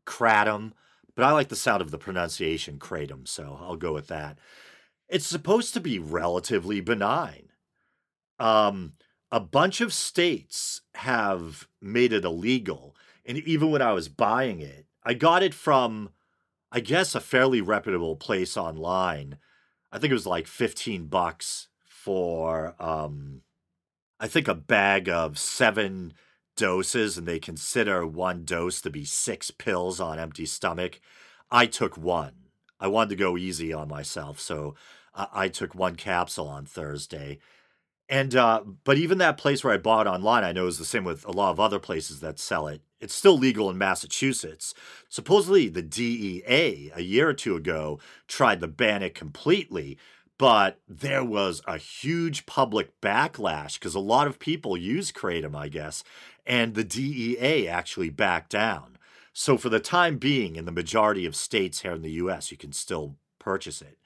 kratom, 0.05 0.71
but 1.19 1.25
I 1.25 1.31
like 1.33 1.49
the 1.49 1.55
sound 1.57 1.81
of 1.81 1.91
the 1.91 1.97
pronunciation 1.97 2.79
kratom, 2.79 3.27
so 3.27 3.59
I'll 3.61 3.75
go 3.75 3.93
with 3.93 4.07
that. 4.07 4.39
It's 5.09 5.27
supposed 5.27 5.73
to 5.73 5.81
be 5.81 5.99
relatively 5.99 6.79
benign. 6.79 7.49
Um, 8.39 8.93
a 9.29 9.41
bunch 9.41 9.81
of 9.81 9.91
states 9.91 10.79
have 10.95 11.67
made 11.81 12.13
it 12.13 12.23
illegal, 12.23 12.95
and 13.25 13.37
even 13.39 13.69
when 13.69 13.81
I 13.81 13.91
was 13.91 14.07
buying 14.07 14.61
it, 14.61 14.85
I 15.03 15.13
got 15.13 15.43
it 15.43 15.53
from, 15.53 16.11
I 16.71 16.79
guess, 16.79 17.13
a 17.15 17.19
fairly 17.19 17.59
reputable 17.59 18.15
place 18.15 18.55
online. 18.55 19.39
I 19.91 19.99
think 19.99 20.11
it 20.11 20.13
was 20.13 20.25
like 20.25 20.47
15 20.47 21.07
bucks 21.07 21.67
for 21.83 22.81
um 22.81 23.41
I 24.21 24.29
think 24.29 24.47
a 24.47 24.55
bag 24.55 25.09
of 25.09 25.37
7 25.37 26.13
doses 26.59 27.17
and 27.17 27.25
they 27.25 27.39
consider 27.39 28.05
one 28.05 28.43
dose 28.43 28.81
to 28.81 28.89
be 28.89 29.05
6 29.05 29.51
pills 29.51 30.01
on 30.01 30.19
empty 30.19 30.45
stomach. 30.45 30.99
I 31.49 31.65
took 31.65 31.97
one. 31.97 32.33
I 32.79 32.87
wanted 32.87 33.11
to 33.11 33.15
go 33.15 33.37
easy 33.37 33.71
on 33.71 33.87
myself, 33.87 34.39
so 34.39 34.75
I, 35.15 35.27
I 35.33 35.47
took 35.47 35.73
one 35.73 35.95
capsule 35.95 36.47
on 36.47 36.65
Thursday. 36.65 37.39
And 38.09 38.35
uh, 38.35 38.63
but 38.83 38.97
even 38.97 39.19
that 39.19 39.37
place 39.37 39.63
where 39.63 39.73
I 39.73 39.77
bought 39.77 40.07
online, 40.07 40.43
I 40.43 40.51
know 40.51 40.67
is 40.67 40.79
the 40.79 40.85
same 40.85 41.03
with 41.03 41.25
a 41.25 41.31
lot 41.31 41.51
of 41.51 41.59
other 41.59 41.79
places 41.79 42.19
that 42.19 42.39
sell 42.39 42.67
it. 42.67 42.81
It's 42.99 43.15
still 43.15 43.37
legal 43.37 43.69
in 43.69 43.77
Massachusetts. 43.77 44.73
Supposedly, 45.07 45.69
the 45.69 45.81
DEA 45.81 46.91
a 46.93 47.01
year 47.01 47.29
or 47.29 47.33
two 47.33 47.55
ago 47.55 47.99
tried 48.27 48.59
to 48.59 48.67
ban 48.67 49.03
it 49.03 49.15
completely, 49.15 49.97
but 50.39 50.79
there 50.87 51.23
was 51.23 51.61
a 51.67 51.77
huge 51.77 52.45
public 52.45 52.99
backlash 52.99 53.75
because 53.75 53.93
a 53.93 53.99
lot 53.99 54.25
of 54.25 54.39
people 54.39 54.75
use 54.75 55.11
kratom, 55.11 55.55
I 55.55 55.67
guess, 55.67 56.03
and 56.49 56.73
the 56.73 56.83
DEA 56.83 57.67
actually 57.67 58.09
backed 58.09 58.49
down. 58.49 58.97
So 59.31 59.55
for 59.55 59.69
the 59.69 59.79
time 59.79 60.17
being, 60.17 60.55
in 60.55 60.65
the 60.65 60.71
majority 60.71 61.27
of 61.27 61.35
states 61.35 61.81
here 61.81 61.93
in 61.93 62.01
the 62.01 62.11
U.S., 62.13 62.51
you 62.51 62.57
can 62.57 62.73
still 62.73 63.15
purchase 63.37 63.81
it. 63.81 63.99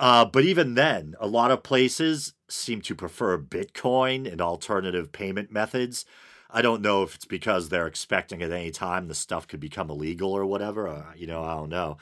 Uh, 0.00 0.24
but 0.24 0.44
even 0.44 0.74
then, 0.74 1.14
a 1.20 1.28
lot 1.28 1.52
of 1.52 1.62
places 1.62 2.34
seem 2.48 2.80
to 2.82 2.94
prefer 2.94 3.38
Bitcoin 3.38 4.30
and 4.30 4.40
alternative 4.40 5.12
payment 5.12 5.52
methods. 5.52 6.04
I 6.50 6.62
don't 6.62 6.82
know 6.82 7.02
if 7.04 7.14
it's 7.14 7.24
because 7.24 7.68
they're 7.68 7.86
expecting 7.86 8.42
at 8.42 8.52
any 8.52 8.70
time 8.70 9.06
the 9.06 9.14
stuff 9.14 9.46
could 9.46 9.60
become 9.60 9.90
illegal 9.90 10.32
or 10.32 10.46
whatever. 10.46 10.88
Or, 10.88 11.14
you 11.16 11.26
know, 11.26 11.44
I 11.44 11.54
don't 11.54 11.70
know. 11.70 11.96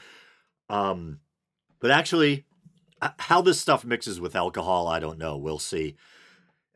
Um, 0.69 1.19
but 1.79 1.91
actually, 1.91 2.45
uh, 3.01 3.09
how 3.19 3.41
this 3.41 3.59
stuff 3.59 3.85
mixes 3.85 4.19
with 4.19 4.35
alcohol, 4.35 4.87
I 4.87 4.99
don't 4.99 5.19
know. 5.19 5.37
We'll 5.37 5.59
see. 5.59 5.95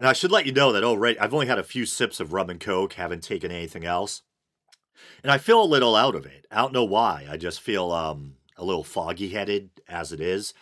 And 0.02 0.10
I 0.10 0.14
should 0.14 0.32
let 0.32 0.48
you 0.48 0.52
know 0.52 0.72
that, 0.72 0.84
oh, 0.84 0.96
right, 0.96 1.16
I've 1.22 1.32
only 1.32 1.46
had 1.46 1.60
a 1.60 1.64
few 1.64 1.86
sips 1.86 2.20
of 2.20 2.34
rum 2.34 2.50
and 2.50 2.60
coke, 2.60 2.94
haven't 2.94 3.22
taken 3.22 3.52
anything 3.52 3.86
else. 3.86 4.24
And 5.22 5.32
I 5.32 5.38
feel 5.38 5.62
a 5.62 5.64
little 5.64 5.96
out 5.96 6.16
of 6.16 6.26
it. 6.26 6.48
I 6.50 6.56
don't 6.56 6.74
know 6.74 6.84
why. 6.84 7.28
I 7.30 7.38
just 7.38 7.62
feel 7.62 7.92
um, 7.92 8.38
a 8.58 8.66
little 8.66 8.84
foggy 8.84 9.30
headed 9.30 9.70
as 9.88 10.12
it 10.12 10.20
is. 10.20 10.56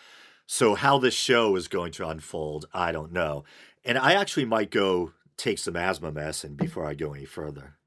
So 0.44 0.74
how 0.74 0.98
this 0.98 1.14
show 1.14 1.56
is 1.56 1.68
going 1.68 1.90
to 1.92 2.06
unfold, 2.06 2.66
I 2.74 2.92
don't 2.92 3.12
know. 3.12 3.44
And 3.82 3.96
I 3.96 4.12
actually 4.12 4.44
might 4.44 4.70
go 4.70 5.12
take 5.38 5.58
some 5.58 5.74
asthma 5.74 6.12
medicine 6.12 6.54
before 6.54 6.84
I 6.84 6.92
go 6.92 7.14
any 7.14 7.24
further. 7.24 7.78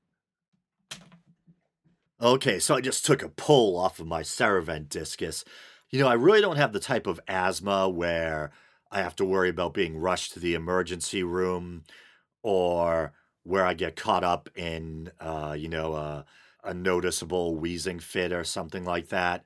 Okay, 2.20 2.58
so 2.58 2.74
I 2.74 2.82
just 2.82 3.06
took 3.06 3.22
a 3.22 3.30
pull 3.30 3.78
off 3.78 4.00
of 4.00 4.08
my 4.08 4.24
Serevent 4.24 4.90
Diskus. 4.90 5.44
You 5.92 6.00
know, 6.00 6.08
I 6.08 6.16
really 6.16 6.42
don't 6.42 6.58
have 6.58 6.74
the 6.74 6.80
type 6.80 7.06
of 7.06 7.20
asthma 7.28 7.88
where 7.90 8.50
I 8.94 9.02
have 9.02 9.16
to 9.18 9.26
worry 9.26 9.50
about 9.50 9.74
being 9.74 9.98
rushed 9.98 10.34
to 10.34 10.40
the 10.40 10.54
emergency 10.54 11.24
room 11.24 11.84
or 12.44 13.14
where 13.44 13.66
I 13.66 13.74
get 13.74 13.96
caught 13.96 14.24
up 14.24 14.50
in, 14.56 15.12
uh, 15.20 15.56
you 15.58 15.68
know, 15.68 15.96
a, 15.96 16.26
a 16.64 16.74
noticeable 16.74 17.56
wheezing 17.56 18.00
fit 18.00 18.32
or 18.32 18.44
something 18.44 18.86
like 18.86 19.10
that. 19.10 19.44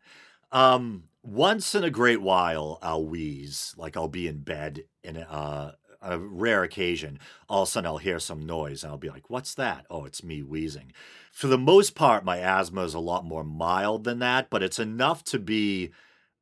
Um, 0.51 1.06
once 1.24 1.75
in 1.75 1.84
a 1.84 1.89
great 1.89 2.22
while, 2.22 2.80
I'll 2.82 3.06
wheeze. 3.06 3.74
Like 3.77 3.98
I'll 3.98 4.08
be 4.08 4.27
in 4.27 4.39
bed 4.39 4.84
in 5.04 5.18
uh, 5.18 5.74
a 6.01 6.20
rare 6.20 6.63
occasion. 6.63 7.20
All 7.50 7.63
of 7.63 7.68
a 7.70 7.72
sudden, 7.72 7.88
I'll 7.88 7.98
hear 7.98 8.20
some 8.20 8.46
noise 8.46 8.84
and 8.84 8.92
I'll 8.92 8.98
be 8.98 9.10
like, 9.10 9.30
"What's 9.30 9.54
that?" 9.56 9.86
Oh, 9.89 10.06
it's 10.06 10.24
me 10.24 10.42
wheezing. 10.42 10.94
For 11.32 11.48
the 11.48 11.58
most 11.58 11.96
part, 11.96 12.24
my 12.24 12.38
asthma 12.38 12.84
is 12.84 12.94
a 12.94 13.00
lot 13.00 13.25
more 13.25 13.44
mild 13.44 14.04
than 14.04 14.20
that, 14.20 14.50
but 14.50 14.63
it's 14.63 14.80
enough 14.80 15.24
to 15.25 15.39
be 15.39 15.92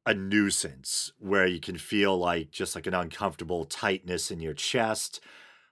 a 0.06 0.14
nuisance 0.14 1.12
where 1.20 1.48
you 1.48 1.60
can 1.60 1.78
feel 1.78 2.18
like 2.18 2.52
just 2.52 2.76
like 2.76 2.88
an 2.88 2.94
uncomfortable 2.94 3.66
tightness 3.66 4.32
in 4.32 4.40
your 4.40 4.54
chest. 4.54 5.20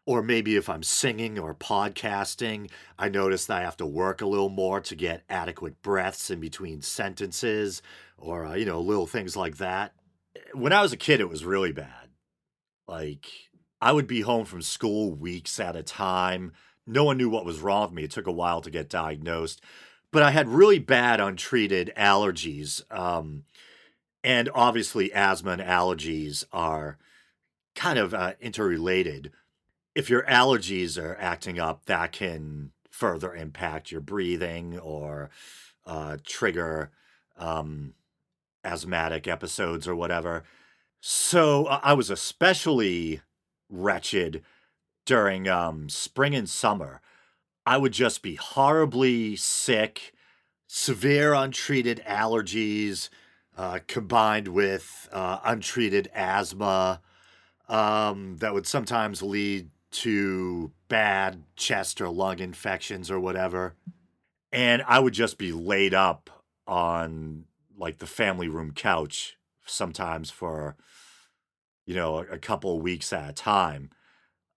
Or 0.06 0.22
maybe 0.22 0.58
if 0.58 0.70
I'm 0.70 0.84
singing 0.84 1.40
or 1.40 1.56
podcasting, 1.56 2.70
I 3.00 3.08
notice 3.08 3.46
that 3.46 3.60
I 3.60 3.64
have 3.64 3.78
to 3.78 3.86
work 3.86 4.22
a 4.22 4.26
little 4.26 4.50
more 4.50 4.82
to 4.82 4.96
get 4.96 5.24
adequate 5.30 5.82
breaths 5.82 6.30
in 6.30 6.42
between 6.42 6.82
sentences 6.82 7.82
or, 8.18 8.46
uh, 8.46 8.56
you 8.56 8.66
know, 8.66 8.82
little 8.82 9.08
things 9.08 9.38
like 9.38 9.58
that. 9.58 9.94
When 10.54 10.74
I 10.74 10.82
was 10.82 10.92
a 10.92 10.98
kid, 10.98 11.22
it 11.22 11.30
was 11.30 11.46
really 11.46 11.72
bad. 11.72 12.10
Like, 12.86 13.28
I 13.80 13.94
would 13.94 14.08
be 14.08 14.22
home 14.22 14.46
from 14.46 14.62
school 14.62 15.14
weeks 15.14 15.58
at 15.60 15.76
a 15.76 15.84
time. 15.84 16.52
No 16.86 17.06
one 17.06 17.18
knew 17.18 17.30
what 17.30 17.46
was 17.46 17.60
wrong 17.60 17.84
with 17.84 17.94
me. 17.94 18.04
It 18.04 18.12
took 18.12 18.28
a 18.28 18.32
while 18.32 18.62
to 18.62 18.70
get 18.70 18.90
diagnosed. 18.90 19.62
But 20.12 20.24
I 20.24 20.32
had 20.32 20.48
really 20.50 20.80
bad 20.80 21.22
untreated 21.22 21.94
allergies. 21.98 22.84
Um, 22.92 23.44
and 24.24 24.50
obviously, 24.54 25.12
asthma 25.14 25.52
and 25.52 25.62
allergies 25.62 26.44
are 26.52 26.98
kind 27.76 27.98
of 28.00 28.14
uh, 28.14 28.34
interrelated 28.40 29.32
if 29.96 30.10
your 30.10 30.24
allergies 30.24 31.02
are 31.02 31.18
acting 31.20 31.60
up, 31.60 31.86
that 31.86 32.12
can 32.12 32.72
further 32.90 33.36
impact 33.36 33.92
your 33.92 34.02
breathing 34.02 34.78
or 34.80 35.30
uh, 35.86 36.18
trigger 36.26 36.92
um, 37.38 37.94
asthmatic 38.64 39.28
episodes 39.28 39.88
or 39.88 39.96
whatever. 39.96 40.44
So 41.00 41.66
uh, 41.66 41.80
I 41.84 41.94
was 41.94 42.10
especially 42.10 43.22
wretched 43.70 44.44
during 45.06 45.48
um, 45.48 45.90
spring 45.90 46.34
and 46.34 46.50
summer. 46.50 47.02
I 47.66 47.78
would 47.78 47.94
just 47.94 48.22
be 48.22 48.36
horribly 48.36 49.36
sick, 49.36 50.14
severe 50.68 51.34
untreated 51.34 52.02
allergies 52.06 53.10
uh, 53.58 53.80
combined 53.88 54.48
with 54.48 55.08
uh, 55.12 55.40
untreated 55.44 56.10
asthma 56.14 57.02
um, 57.70 58.38
that 58.38 58.54
would 58.54 58.68
sometimes 58.68 59.22
lead 59.22 59.70
to 59.92 60.72
bad 60.88 61.44
chest 61.56 62.02
or 62.02 62.10
lung 62.10 62.40
infections 62.40 63.12
or 63.12 63.20
whatever. 63.20 63.76
And 64.52 64.84
I 64.88 65.00
would 65.00 65.14
just 65.14 65.38
be 65.38 65.52
laid 65.52 65.94
up 65.94 66.30
on 66.68 67.46
like 67.78 68.00
the 68.00 68.08
family 68.08 68.48
room 68.48 68.72
couch 68.72 69.38
sometimes 69.66 70.30
for, 70.30 70.76
you 71.86 71.96
know, 71.96 72.18
a, 72.20 72.38
couple 72.38 72.80
weeks 72.82 73.14
at 73.14 73.30
a 73.30 73.34
time. 73.34 73.90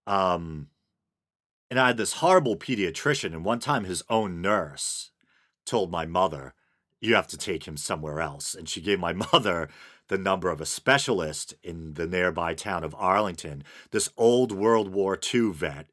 Um, 0.05 0.67
and 1.69 1.79
I 1.79 1.87
had 1.87 1.97
this 1.97 2.13
horrible 2.13 2.55
pediatrician, 2.55 3.33
and 3.33 3.43
one 3.43 3.59
time 3.59 3.83
his 3.83 4.03
own 4.09 4.41
nurse 4.41 5.11
told 5.65 5.91
my 5.91 6.05
mother, 6.05 6.53
You 6.99 7.15
have 7.15 7.27
to 7.27 7.37
take 7.37 7.67
him 7.67 7.77
somewhere 7.77 8.19
else. 8.19 8.55
And 8.55 8.67
she 8.67 8.81
gave 8.81 8.99
my 8.99 9.13
mother 9.33 9.69
the 10.07 10.17
number 10.17 10.49
of 10.49 10.61
a 10.61 10.65
specialist 10.65 11.53
in 11.63 11.95
the 11.95 12.07
nearby 12.07 12.53
town 12.53 12.83
of 12.83 12.95
Arlington, 12.97 13.63
this 13.91 14.09
old 14.17 14.51
World 14.51 14.89
War 14.89 15.19
II 15.33 15.51
vet. 15.51 15.87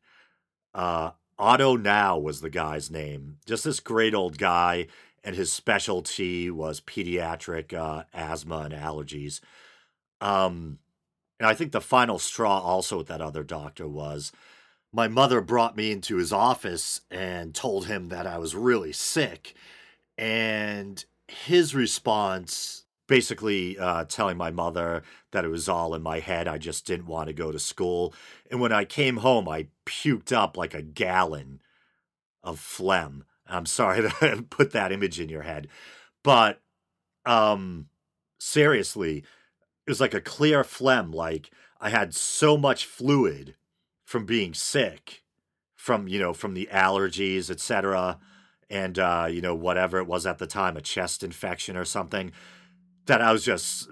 Uh, 0.72 1.10
Otto 1.38 1.76
Now 1.76 2.16
was 2.16 2.40
the 2.40 2.50
guy's 2.50 2.90
name. 2.90 3.38
Just 3.44 3.64
this 3.64 3.80
great 3.80 4.14
old 4.14 4.38
guy, 4.38 4.86
and 5.24 5.34
his 5.34 5.52
specialty 5.52 6.50
was 6.50 6.80
pediatric 6.80 7.72
uh, 7.72 8.04
asthma 8.12 8.58
and 8.58 8.74
allergies. 8.74 9.40
Um, 10.20 10.78
and 11.40 11.48
I 11.48 11.54
think 11.54 11.72
the 11.72 11.80
final 11.80 12.18
straw 12.18 12.60
also 12.60 12.98
with 12.98 13.08
that 13.08 13.20
other 13.20 13.42
doctor 13.42 13.88
was 13.88 14.32
my 14.92 15.08
mother 15.08 15.40
brought 15.40 15.76
me 15.76 15.90
into 15.90 16.16
his 16.16 16.32
office 16.32 17.00
and 17.10 17.52
told 17.52 17.86
him 17.86 18.08
that 18.10 18.26
I 18.28 18.38
was 18.38 18.54
really 18.54 18.92
sick. 18.92 19.54
And 20.16 21.04
his 21.28 21.74
response 21.74 22.84
basically 23.06 23.78
uh, 23.78 24.04
telling 24.04 24.36
my 24.36 24.50
mother 24.50 25.02
that 25.32 25.44
it 25.44 25.48
was 25.48 25.68
all 25.68 25.94
in 25.94 26.02
my 26.02 26.20
head. 26.20 26.48
I 26.48 26.58
just 26.58 26.86
didn't 26.86 27.06
want 27.06 27.28
to 27.28 27.34
go 27.34 27.52
to 27.52 27.58
school. 27.58 28.14
And 28.50 28.60
when 28.60 28.72
I 28.72 28.84
came 28.84 29.18
home, 29.18 29.48
I 29.48 29.68
puked 29.86 30.32
up 30.32 30.56
like 30.56 30.74
a 30.74 30.82
gallon 30.82 31.60
of 32.42 32.58
phlegm. 32.58 33.24
I'm 33.46 33.66
sorry 33.66 34.02
to 34.20 34.44
put 34.48 34.72
that 34.72 34.92
image 34.92 35.20
in 35.20 35.28
your 35.28 35.42
head, 35.42 35.68
but 36.22 36.60
um, 37.26 37.88
seriously, 38.38 39.18
it 39.18 39.90
was 39.90 40.00
like 40.00 40.14
a 40.14 40.20
clear 40.20 40.64
phlegm. 40.64 41.12
Like 41.12 41.50
I 41.80 41.90
had 41.90 42.14
so 42.14 42.56
much 42.56 42.86
fluid 42.86 43.54
from 44.04 44.24
being 44.24 44.54
sick, 44.54 45.22
from 45.76 46.08
you 46.08 46.18
know, 46.18 46.32
from 46.32 46.54
the 46.54 46.68
allergies, 46.72 47.50
etc., 47.50 48.18
and 48.74 48.98
uh, 48.98 49.28
you 49.30 49.40
know, 49.40 49.54
whatever 49.54 49.98
it 49.98 50.08
was 50.08 50.26
at 50.26 50.38
the 50.38 50.48
time, 50.48 50.76
a 50.76 50.80
chest 50.80 51.22
infection 51.22 51.76
or 51.76 51.84
something 51.84 52.32
that 53.06 53.22
I 53.22 53.32
was 53.32 53.44
just 53.44 53.88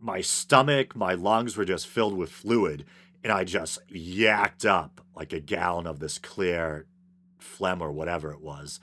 my 0.00 0.22
stomach, 0.22 0.96
my 0.96 1.12
lungs 1.12 1.56
were 1.56 1.66
just 1.66 1.86
filled 1.86 2.16
with 2.16 2.30
fluid, 2.30 2.86
and 3.22 3.30
I 3.30 3.44
just 3.44 3.86
yacked 3.88 4.64
up 4.64 5.02
like 5.14 5.34
a 5.34 5.40
gallon 5.40 5.86
of 5.86 5.98
this 5.98 6.18
clear 6.18 6.86
phlegm 7.38 7.82
or 7.82 7.92
whatever 7.92 8.32
it 8.32 8.40
was. 8.40 8.80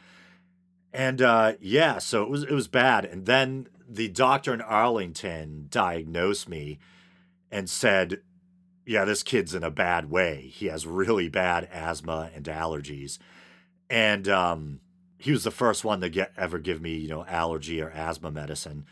And 0.93 1.19
uh, 1.19 1.53
yeah, 1.59 1.97
so 1.97 2.21
it 2.21 2.29
was 2.29 2.43
it 2.43 2.51
was 2.51 2.67
bad. 2.67 3.05
And 3.05 3.25
then 3.25 3.67
the 3.87 4.07
doctor 4.07 4.53
in 4.53 4.61
Arlington 4.61 5.65
diagnosed 5.71 6.47
me 6.47 6.77
and 7.49 7.67
said, 7.67 8.21
"Yeah, 8.85 9.03
this 9.03 9.23
kid's 9.23 9.55
in 9.55 9.63
a 9.63 9.71
bad 9.71 10.11
way. 10.11 10.51
He 10.53 10.67
has 10.67 10.85
really 10.85 11.27
bad 11.27 11.67
asthma 11.71 12.29
and 12.35 12.45
allergies." 12.45 13.17
And 13.89 14.27
um, 14.27 14.81
he 15.19 15.31
was 15.31 15.43
the 15.43 15.51
first 15.51 15.85
one 15.85 16.01
to 16.01 16.09
get 16.09 16.31
ever 16.35 16.57
give 16.57 16.81
me, 16.81 16.95
you 16.95 17.09
know, 17.09 17.25
allergy 17.25 17.81
or 17.81 17.91
asthma 17.91 18.31
medicine 18.31 18.85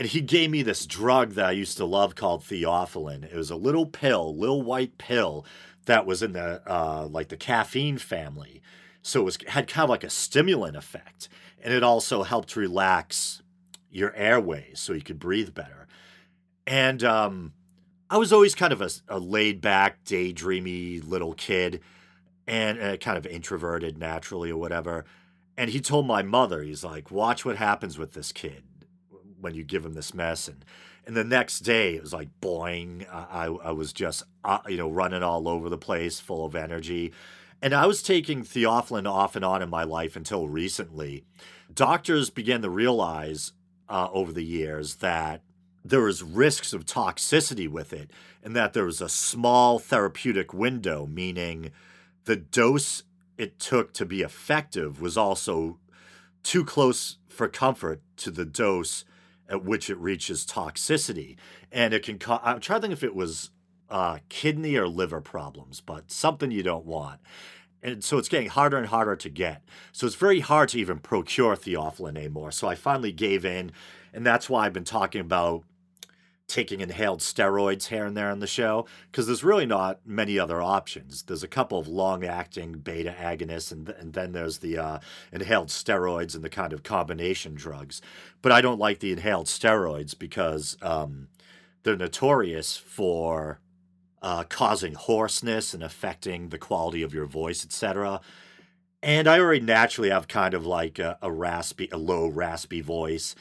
and 0.00 0.08
he 0.08 0.22
gave 0.22 0.50
me 0.50 0.62
this 0.62 0.86
drug 0.86 1.32
that 1.32 1.44
I 1.44 1.50
used 1.50 1.76
to 1.76 1.84
love 1.84 2.14
called 2.14 2.42
theophylline. 2.42 3.22
It 3.22 3.36
was 3.36 3.50
a 3.50 3.56
little 3.56 3.84
pill, 3.84 4.34
little 4.34 4.62
white 4.62 4.96
pill 4.96 5.44
that 5.84 6.06
was 6.06 6.22
in 6.22 6.32
the 6.32 6.62
uh, 6.66 7.06
like 7.10 7.28
the 7.28 7.36
caffeine 7.36 7.98
family. 7.98 8.62
So 9.02 9.20
it 9.20 9.24
was 9.24 9.38
had 9.48 9.68
kind 9.68 9.84
of 9.84 9.90
like 9.90 10.02
a 10.02 10.08
stimulant 10.08 10.74
effect, 10.74 11.28
and 11.62 11.74
it 11.74 11.82
also 11.82 12.22
helped 12.22 12.56
relax 12.56 13.42
your 13.90 14.14
airways 14.14 14.80
so 14.80 14.94
you 14.94 15.02
could 15.02 15.18
breathe 15.18 15.52
better. 15.52 15.86
And 16.66 17.04
um, 17.04 17.52
I 18.08 18.16
was 18.16 18.32
always 18.32 18.54
kind 18.54 18.72
of 18.72 18.80
a, 18.80 18.88
a 19.06 19.18
laid 19.18 19.60
back, 19.60 20.02
daydreamy 20.04 21.06
little 21.06 21.34
kid, 21.34 21.82
and 22.46 22.80
uh, 22.80 22.96
kind 22.96 23.18
of 23.18 23.26
introverted 23.26 23.98
naturally 23.98 24.50
or 24.50 24.56
whatever. 24.56 25.04
And 25.60 25.70
he 25.70 25.80
told 25.80 26.06
my 26.06 26.22
mother, 26.22 26.62
he's 26.62 26.82
like, 26.82 27.10
"Watch 27.10 27.44
what 27.44 27.56
happens 27.56 27.98
with 27.98 28.14
this 28.14 28.32
kid." 28.32 28.62
when 29.40 29.54
you 29.54 29.64
give 29.64 29.84
him 29.84 29.94
this 29.94 30.14
mess 30.14 30.48
and 30.48 30.64
and 31.06 31.16
the 31.16 31.24
next 31.24 31.60
day 31.60 31.96
it 31.96 32.02
was 32.02 32.12
like 32.12 32.28
boing 32.40 33.06
i 33.12 33.46
i 33.46 33.70
was 33.70 33.92
just 33.92 34.22
uh, 34.44 34.58
you 34.68 34.76
know 34.76 34.88
running 34.88 35.22
all 35.22 35.48
over 35.48 35.68
the 35.68 35.78
place 35.78 36.20
full 36.20 36.44
of 36.44 36.54
energy 36.54 37.12
and 37.62 37.74
i 37.74 37.86
was 37.86 38.02
taking 38.02 38.42
theophylline 38.42 39.10
off 39.10 39.36
and 39.36 39.44
on 39.44 39.62
in 39.62 39.70
my 39.70 39.84
life 39.84 40.16
until 40.16 40.48
recently 40.48 41.24
doctors 41.72 42.30
began 42.30 42.62
to 42.62 42.70
realize 42.70 43.52
uh, 43.88 44.08
over 44.12 44.32
the 44.32 44.44
years 44.44 44.96
that 44.96 45.42
there 45.84 46.02
was 46.02 46.22
risks 46.22 46.72
of 46.72 46.84
toxicity 46.84 47.68
with 47.68 47.92
it 47.92 48.10
and 48.42 48.54
that 48.54 48.72
there 48.72 48.84
was 48.84 49.00
a 49.00 49.08
small 49.08 49.78
therapeutic 49.78 50.52
window 50.52 51.06
meaning 51.06 51.70
the 52.24 52.36
dose 52.36 53.02
it 53.40 53.58
took 53.58 53.94
to 53.94 54.04
be 54.04 54.20
effective 54.20 55.00
was 55.00 55.16
also 55.16 55.78
too 56.42 56.62
close 56.62 57.16
for 57.26 57.48
comfort 57.48 58.02
to 58.18 58.30
the 58.30 58.44
dose 58.44 59.06
at 59.48 59.64
which 59.64 59.88
it 59.88 59.96
reaches 59.96 60.44
toxicity. 60.44 61.36
And 61.72 61.94
it 61.94 62.02
can 62.02 62.18
cause, 62.18 62.40
I'm 62.44 62.60
trying 62.60 62.82
to 62.82 62.88
think 62.88 62.92
if 62.92 63.02
it 63.02 63.14
was 63.14 63.50
uh, 63.88 64.18
kidney 64.28 64.76
or 64.76 64.86
liver 64.86 65.22
problems, 65.22 65.80
but 65.80 66.10
something 66.12 66.50
you 66.50 66.62
don't 66.62 66.84
want. 66.84 67.20
And 67.82 68.04
so 68.04 68.18
it's 68.18 68.28
getting 68.28 68.50
harder 68.50 68.76
and 68.76 68.88
harder 68.88 69.16
to 69.16 69.30
get. 69.30 69.64
So 69.90 70.06
it's 70.06 70.16
very 70.16 70.40
hard 70.40 70.68
to 70.70 70.78
even 70.78 70.98
procure 70.98 71.56
theophylline 71.56 72.18
anymore. 72.18 72.52
So 72.52 72.68
I 72.68 72.74
finally 72.74 73.10
gave 73.10 73.46
in. 73.46 73.72
And 74.12 74.26
that's 74.26 74.50
why 74.50 74.66
I've 74.66 74.74
been 74.74 74.84
talking 74.84 75.22
about 75.22 75.64
taking 76.50 76.80
inhaled 76.80 77.20
steroids 77.20 77.86
here 77.86 78.04
and 78.04 78.16
there 78.16 78.30
on 78.30 78.40
the 78.40 78.46
show 78.46 78.86
because 79.10 79.26
there's 79.26 79.44
really 79.44 79.66
not 79.66 80.00
many 80.04 80.38
other 80.38 80.60
options. 80.60 81.22
There's 81.22 81.42
a 81.42 81.48
couple 81.48 81.78
of 81.78 81.88
long 81.88 82.24
acting 82.24 82.72
beta 82.72 83.14
agonists, 83.18 83.72
and, 83.72 83.88
and 83.88 84.12
then 84.12 84.32
there's 84.32 84.58
the 84.58 84.78
uh, 84.78 84.98
inhaled 85.32 85.68
steroids 85.68 86.34
and 86.34 86.44
the 86.44 86.50
kind 86.50 86.72
of 86.72 86.82
combination 86.82 87.54
drugs. 87.54 88.02
But 88.42 88.52
I 88.52 88.60
don't 88.60 88.78
like 88.78 88.98
the 89.00 89.12
inhaled 89.12 89.46
steroids 89.46 90.18
because 90.18 90.76
um, 90.82 91.28
they're 91.82 91.96
notorious 91.96 92.76
for 92.76 93.60
uh, 94.22 94.44
causing 94.44 94.94
hoarseness 94.94 95.72
and 95.72 95.82
affecting 95.82 96.48
the 96.48 96.58
quality 96.58 97.02
of 97.02 97.14
your 97.14 97.26
voice, 97.26 97.64
etc. 97.64 98.20
And 99.02 99.26
I 99.26 99.38
already 99.38 99.64
naturally 99.64 100.10
have 100.10 100.28
kind 100.28 100.52
of 100.52 100.66
like 100.66 100.98
a, 100.98 101.16
a 101.22 101.32
raspy, 101.32 101.88
a 101.90 101.96
low 101.96 102.28
raspy 102.28 102.80
voice 102.80 103.34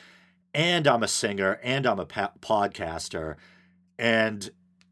and 0.54 0.88
I'm 0.88 1.04
a 1.04 1.08
singer 1.08 1.60
and 1.64 1.86
I'm 1.86 2.00
a 2.00 2.06
pa- 2.06 2.34
podcaster. 2.42 3.36
And 3.98 4.50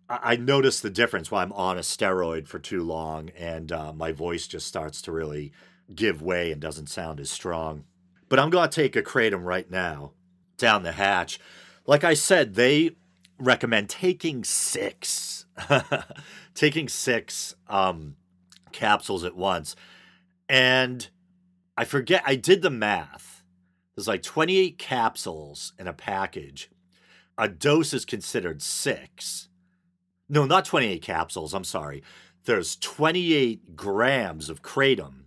I-, 0.10 0.34
I 0.34 0.36
notice 0.36 0.80
the 0.80 0.90
difference 0.90 1.32
when 1.32 1.42
I'm 1.42 1.54
on 1.54 1.78
a 1.78 1.82
steroid 1.82 2.48
for 2.48 2.60
too 2.60 2.84
long 2.84 3.30
and 3.38 3.72
uh, 3.72 3.94
my 3.94 4.12
voice 4.12 4.48
just 4.48 4.68
starts 4.68 5.02
to 5.04 5.12
really 5.12 5.52
give 5.94 6.22
way 6.22 6.52
and 6.52 6.62
doesn't 6.62 6.88
sound 6.90 7.20
as 7.20 7.30
strong. 7.30 7.86
But 8.30 8.40
I'm 8.40 8.50
going 8.50 8.70
to 8.70 8.76
take 8.76 8.96
a 8.96 9.02
kratom 9.02 9.46
right 9.46 9.70
now 9.70 10.12
down 10.58 10.84
the 10.84 10.92
hatch. 10.94 11.40
Like 11.86 12.04
I 12.04 12.14
said, 12.14 12.56
they 12.56 12.92
recommend 13.40 13.90
taking 13.90 14.44
six, 14.44 15.46
taking 16.54 16.90
six 16.90 17.56
um, 17.68 18.16
capsules 18.72 19.24
at 19.24 19.36
once. 19.36 19.76
And 20.50 21.08
I 21.78 21.86
forget, 21.86 22.24
I 22.26 22.36
did 22.36 22.62
the 22.62 22.70
math 22.70 23.37
there's 23.98 24.08
like 24.08 24.22
28 24.22 24.78
capsules 24.78 25.74
in 25.80 25.88
a 25.88 25.94
package. 25.94 26.70
A 27.36 27.48
dose 27.50 27.96
is 27.96 28.06
considered 28.06 28.62
six. 28.62 29.50
No, 30.30 30.46
not 30.46 30.66
28 30.66 31.02
capsules. 31.02 31.52
I'm 31.56 31.64
sorry. 31.64 32.04
There's 32.46 32.76
28 32.76 33.76
grams 33.76 34.52
of 34.52 34.62
kratom 34.62 35.24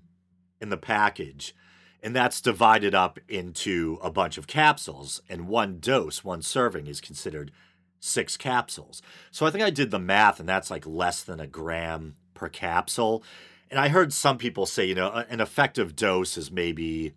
in 0.61 0.69
the 0.69 0.77
package, 0.77 1.53
and 2.01 2.15
that's 2.15 2.41
divided 2.41 2.95
up 2.95 3.19
into 3.29 3.99
a 4.05 4.11
bunch 4.11 4.39
of 4.39 4.47
capsules. 4.47 5.21
And 5.29 5.49
one 5.49 5.81
dose, 5.81 6.23
one 6.23 6.41
serving, 6.41 6.87
is 6.87 7.01
considered 7.01 7.51
six 7.99 8.37
capsules. 8.37 9.03
So 9.33 9.47
I 9.47 9.51
think 9.51 9.65
I 9.65 9.71
did 9.71 9.91
the 9.91 9.99
math, 9.99 10.39
and 10.39 10.49
that's 10.49 10.71
like 10.71 10.87
less 10.87 11.25
than 11.25 11.41
a 11.41 11.47
gram 11.49 12.15
per 12.35 12.49
capsule. 12.49 13.25
And 13.69 13.81
I 13.81 13.89
heard 13.89 14.13
some 14.13 14.39
people 14.39 14.65
say, 14.65 14.85
you 14.85 14.95
know, 14.95 15.11
an 15.29 15.41
effective 15.41 15.97
dose 15.97 16.37
is 16.37 16.53
maybe 16.53 17.15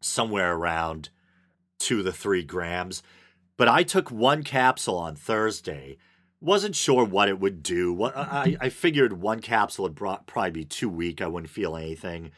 somewhere 0.00 0.54
around 0.54 1.10
two 1.78 2.02
to 2.02 2.12
three 2.12 2.42
grams. 2.42 3.02
But 3.56 3.68
I 3.68 3.82
took 3.82 4.10
one 4.10 4.42
capsule 4.44 4.96
on 4.96 5.16
Thursday. 5.16 5.96
Wasn't 6.40 6.76
sure 6.76 7.04
what 7.04 7.28
it 7.28 7.40
would 7.40 7.62
do. 7.62 7.92
What 7.92 8.16
I, 8.16 8.56
I 8.60 8.68
figured 8.68 9.20
one 9.20 9.40
capsule 9.40 9.84
would 9.84 9.96
probably 9.96 10.50
be 10.52 10.64
too 10.64 10.88
weak. 10.88 11.20
I 11.20 11.26
wouldn't 11.26 11.50
feel 11.50 11.76
anything. 11.76 12.30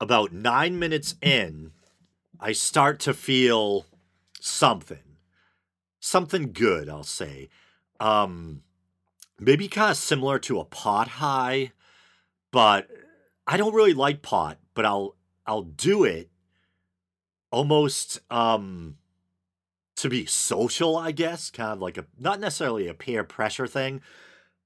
About 0.00 0.32
nine 0.32 0.80
minutes 0.80 1.14
in, 1.22 1.70
I 2.40 2.50
start 2.50 2.98
to 3.00 3.14
feel 3.14 3.86
something, 4.40 5.18
something 6.00 6.52
good. 6.52 6.88
I'll 6.88 7.04
say. 7.04 7.48
Um, 8.00 8.62
maybe 9.38 9.68
kind 9.68 9.92
of 9.92 9.96
similar 9.96 10.40
to 10.40 10.58
a 10.58 10.64
pot 10.64 11.06
high, 11.06 11.70
but 12.50 12.88
I 13.46 13.56
don't 13.56 13.74
really 13.74 13.94
like 13.94 14.22
pot, 14.22 14.58
but 14.74 14.84
I'll 14.84 15.14
I'll 15.46 15.62
do 15.62 16.02
it 16.02 16.31
almost 17.52 18.18
um 18.30 18.96
to 19.96 20.08
be 20.08 20.26
social, 20.26 20.96
I 20.96 21.12
guess, 21.12 21.50
kind 21.50 21.72
of 21.72 21.80
like 21.80 21.96
a 21.98 22.06
not 22.18 22.40
necessarily 22.40 22.88
a 22.88 22.94
peer 22.94 23.22
pressure 23.22 23.68
thing, 23.68 24.00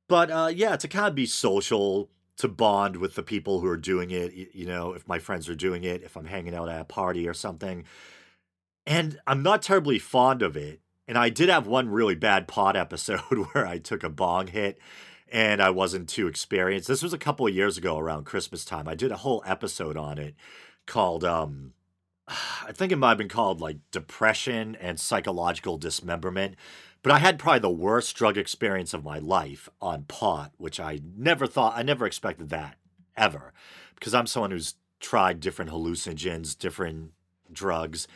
but 0.08 0.30
uh 0.30 0.50
yeah, 0.54 0.76
to 0.76 0.88
kind 0.88 1.08
of 1.08 1.14
be 1.14 1.26
social, 1.26 2.08
to 2.38 2.48
bond 2.48 2.96
with 2.96 3.14
the 3.14 3.22
people 3.22 3.60
who 3.60 3.66
are 3.66 3.76
doing 3.76 4.10
it, 4.10 4.32
you 4.54 4.66
know, 4.66 4.92
if 4.92 5.06
my 5.06 5.18
friends 5.18 5.48
are 5.48 5.54
doing 5.54 5.84
it, 5.84 6.02
if 6.02 6.16
I'm 6.16 6.26
hanging 6.26 6.54
out 6.54 6.68
at 6.68 6.80
a 6.80 6.84
party 6.84 7.28
or 7.28 7.34
something. 7.34 7.84
And 8.86 9.18
I'm 9.26 9.42
not 9.42 9.62
terribly 9.62 9.98
fond 9.98 10.42
of 10.42 10.56
it. 10.56 10.80
And 11.08 11.18
I 11.18 11.28
did 11.28 11.48
have 11.48 11.66
one 11.66 11.88
really 11.88 12.14
bad 12.14 12.46
pot 12.46 12.76
episode 12.86 13.20
where 13.52 13.66
I 13.66 13.78
took 13.78 14.04
a 14.04 14.08
bong 14.08 14.48
hit 14.48 14.78
and 15.30 15.60
I 15.60 15.70
wasn't 15.70 16.08
too 16.08 16.28
experienced. 16.28 16.88
This 16.88 17.02
was 17.02 17.12
a 17.12 17.18
couple 17.18 17.46
of 17.46 17.54
years 17.54 17.76
ago 17.76 17.98
around 17.98 18.26
Christmas 18.26 18.64
time. 18.64 18.86
I 18.86 18.94
did 18.94 19.10
a 19.10 19.16
whole 19.16 19.42
episode 19.44 19.96
on 19.96 20.18
it 20.18 20.34
called 20.86 21.24
um 21.24 21.72
I 22.28 22.72
think 22.72 22.92
it 22.92 22.96
might 22.96 23.10
have 23.10 23.18
been 23.18 23.28
called 23.28 23.60
like 23.60 23.78
depression 23.90 24.76
and 24.80 24.98
psychological 24.98 25.78
dismemberment. 25.78 26.56
But 27.02 27.12
I 27.12 27.18
had 27.18 27.38
probably 27.38 27.60
the 27.60 27.70
worst 27.70 28.16
drug 28.16 28.36
experience 28.36 28.92
of 28.92 29.04
my 29.04 29.20
life 29.20 29.68
on 29.80 30.04
pot, 30.04 30.52
which 30.56 30.80
I 30.80 31.00
never 31.16 31.46
thought 31.46 31.76
I 31.76 31.82
never 31.82 32.04
expected 32.04 32.48
that 32.50 32.76
ever. 33.16 33.52
Because 33.94 34.12
I'm 34.12 34.26
someone 34.26 34.50
who's 34.50 34.74
tried 34.98 35.40
different 35.40 35.70
hallucinogens, 35.70 36.58
different 36.58 37.12
drugs, 37.52 38.08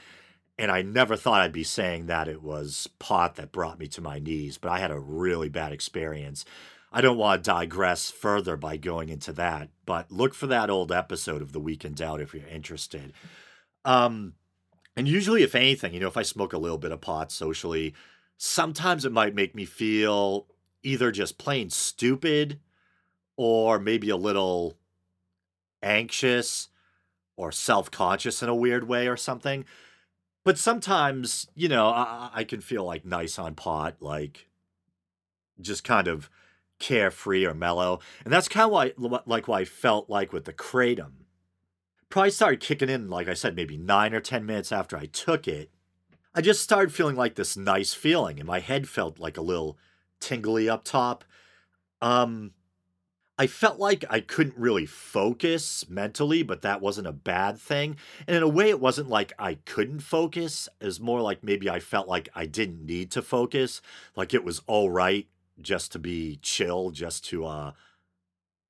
and 0.58 0.70
I 0.70 0.82
never 0.82 1.16
thought 1.16 1.40
I'd 1.40 1.52
be 1.52 1.64
saying 1.64 2.06
that 2.06 2.28
it 2.28 2.42
was 2.42 2.88
pot 2.98 3.36
that 3.36 3.52
brought 3.52 3.78
me 3.78 3.86
to 3.88 4.02
my 4.02 4.18
knees, 4.18 4.58
but 4.58 4.70
I 4.70 4.78
had 4.78 4.90
a 4.90 4.98
really 4.98 5.48
bad 5.48 5.72
experience. 5.72 6.44
I 6.92 7.00
don't 7.00 7.16
want 7.16 7.44
to 7.44 7.50
digress 7.50 8.10
further 8.10 8.56
by 8.56 8.76
going 8.76 9.08
into 9.08 9.32
that, 9.34 9.70
but 9.86 10.10
look 10.10 10.34
for 10.34 10.48
that 10.48 10.68
old 10.68 10.90
episode 10.92 11.40
of 11.40 11.52
The 11.52 11.60
Week 11.60 11.84
in 11.84 11.94
Doubt 11.94 12.20
if 12.20 12.34
you're 12.34 12.46
interested. 12.46 13.12
Um, 13.84 14.34
and 14.96 15.08
usually, 15.08 15.42
if 15.42 15.54
anything, 15.54 15.94
you 15.94 16.00
know, 16.00 16.08
if 16.08 16.16
I 16.16 16.22
smoke 16.22 16.52
a 16.52 16.58
little 16.58 16.78
bit 16.78 16.92
of 16.92 17.00
pot 17.00 17.32
socially, 17.32 17.94
sometimes 18.36 19.04
it 19.04 19.12
might 19.12 19.34
make 19.34 19.54
me 19.54 19.64
feel 19.64 20.46
either 20.82 21.10
just 21.10 21.38
plain 21.38 21.70
stupid 21.70 22.58
or 23.36 23.78
maybe 23.78 24.10
a 24.10 24.16
little 24.16 24.76
anxious 25.82 26.68
or 27.36 27.52
self 27.52 27.90
conscious 27.90 28.42
in 28.42 28.48
a 28.48 28.54
weird 28.54 28.86
way 28.86 29.08
or 29.08 29.16
something. 29.16 29.64
But 30.44 30.58
sometimes, 30.58 31.48
you 31.54 31.68
know, 31.68 31.88
I, 31.88 32.30
I 32.32 32.44
can 32.44 32.60
feel 32.60 32.84
like 32.84 33.04
nice 33.04 33.38
on 33.38 33.54
pot, 33.54 33.96
like 34.00 34.48
just 35.60 35.84
kind 35.84 36.08
of 36.08 36.30
carefree 36.78 37.44
or 37.44 37.54
mellow. 37.54 38.00
And 38.24 38.32
that's 38.32 38.48
kind 38.48 38.64
of 38.64 38.72
why, 38.72 38.92
like 39.26 39.48
what 39.48 39.60
I 39.60 39.64
felt 39.64 40.10
like 40.10 40.32
with 40.32 40.44
the 40.44 40.52
Kratom. 40.52 41.12
Probably 42.10 42.30
started 42.30 42.60
kicking 42.60 42.88
in, 42.88 43.08
like 43.08 43.28
I 43.28 43.34
said, 43.34 43.54
maybe 43.54 43.76
nine 43.76 44.12
or 44.12 44.20
10 44.20 44.44
minutes 44.44 44.72
after 44.72 44.96
I 44.96 45.06
took 45.06 45.46
it. 45.46 45.70
I 46.34 46.40
just 46.40 46.62
started 46.62 46.92
feeling 46.92 47.16
like 47.16 47.36
this 47.36 47.56
nice 47.56 47.94
feeling, 47.94 48.38
and 48.38 48.46
my 48.46 48.60
head 48.60 48.88
felt 48.88 49.18
like 49.18 49.36
a 49.36 49.42
little 49.42 49.78
tingly 50.20 50.68
up 50.68 50.84
top. 50.84 51.24
Um, 52.02 52.52
I 53.38 53.46
felt 53.46 53.78
like 53.78 54.04
I 54.10 54.20
couldn't 54.20 54.58
really 54.58 54.86
focus 54.86 55.88
mentally, 55.88 56.42
but 56.42 56.62
that 56.62 56.80
wasn't 56.80 57.06
a 57.06 57.12
bad 57.12 57.58
thing. 57.58 57.96
And 58.26 58.36
in 58.36 58.42
a 58.42 58.48
way, 58.48 58.68
it 58.68 58.80
wasn't 58.80 59.08
like 59.08 59.32
I 59.38 59.54
couldn't 59.54 60.00
focus. 60.00 60.68
It 60.78 60.84
was 60.84 61.00
more 61.00 61.22
like 61.22 61.42
maybe 61.42 61.70
I 61.70 61.80
felt 61.80 62.06
like 62.06 62.28
I 62.34 62.44
didn't 62.44 62.84
need 62.84 63.10
to 63.12 63.22
focus. 63.22 63.80
Like 64.14 64.34
it 64.34 64.44
was 64.44 64.60
all 64.66 64.90
right 64.90 65.26
just 65.58 65.90
to 65.92 65.98
be 65.98 66.38
chill, 66.42 66.90
just 66.90 67.24
to 67.26 67.46
uh, 67.46 67.72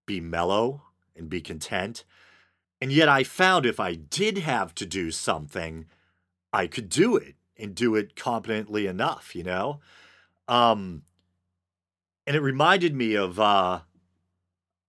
be 0.07 0.21
mellow 0.21 0.83
and 1.17 1.29
be 1.29 1.41
content. 1.41 2.05
And 2.81 2.91
yet 2.91 3.09
I 3.09 3.25
found 3.25 3.67
if 3.67 3.79
I 3.79 3.95
did 3.95 4.39
have 4.39 4.75
to 4.77 4.87
do 4.87 5.11
something, 5.11 5.87
I 6.53 6.67
could 6.67 6.89
do 6.89 7.17
it 7.17 7.35
and 7.57 7.75
do 7.75 7.95
it 7.95 8.17
competently 8.17 8.87
enough, 8.87 9.35
you 9.35 9.43
know? 9.43 9.81
Um, 10.49 11.03
and 12.27 12.35
it 12.35 12.41
reminded 12.41 12.95
me 12.95 13.15
of 13.15 13.39
uh, 13.39 13.81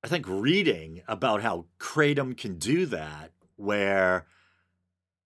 I 0.03 0.07
think 0.07 0.25
reading 0.27 1.01
about 1.07 1.41
how 1.41 1.65
kratom 1.79 2.35
can 2.35 2.57
do 2.57 2.85
that, 2.87 3.31
where 3.55 4.25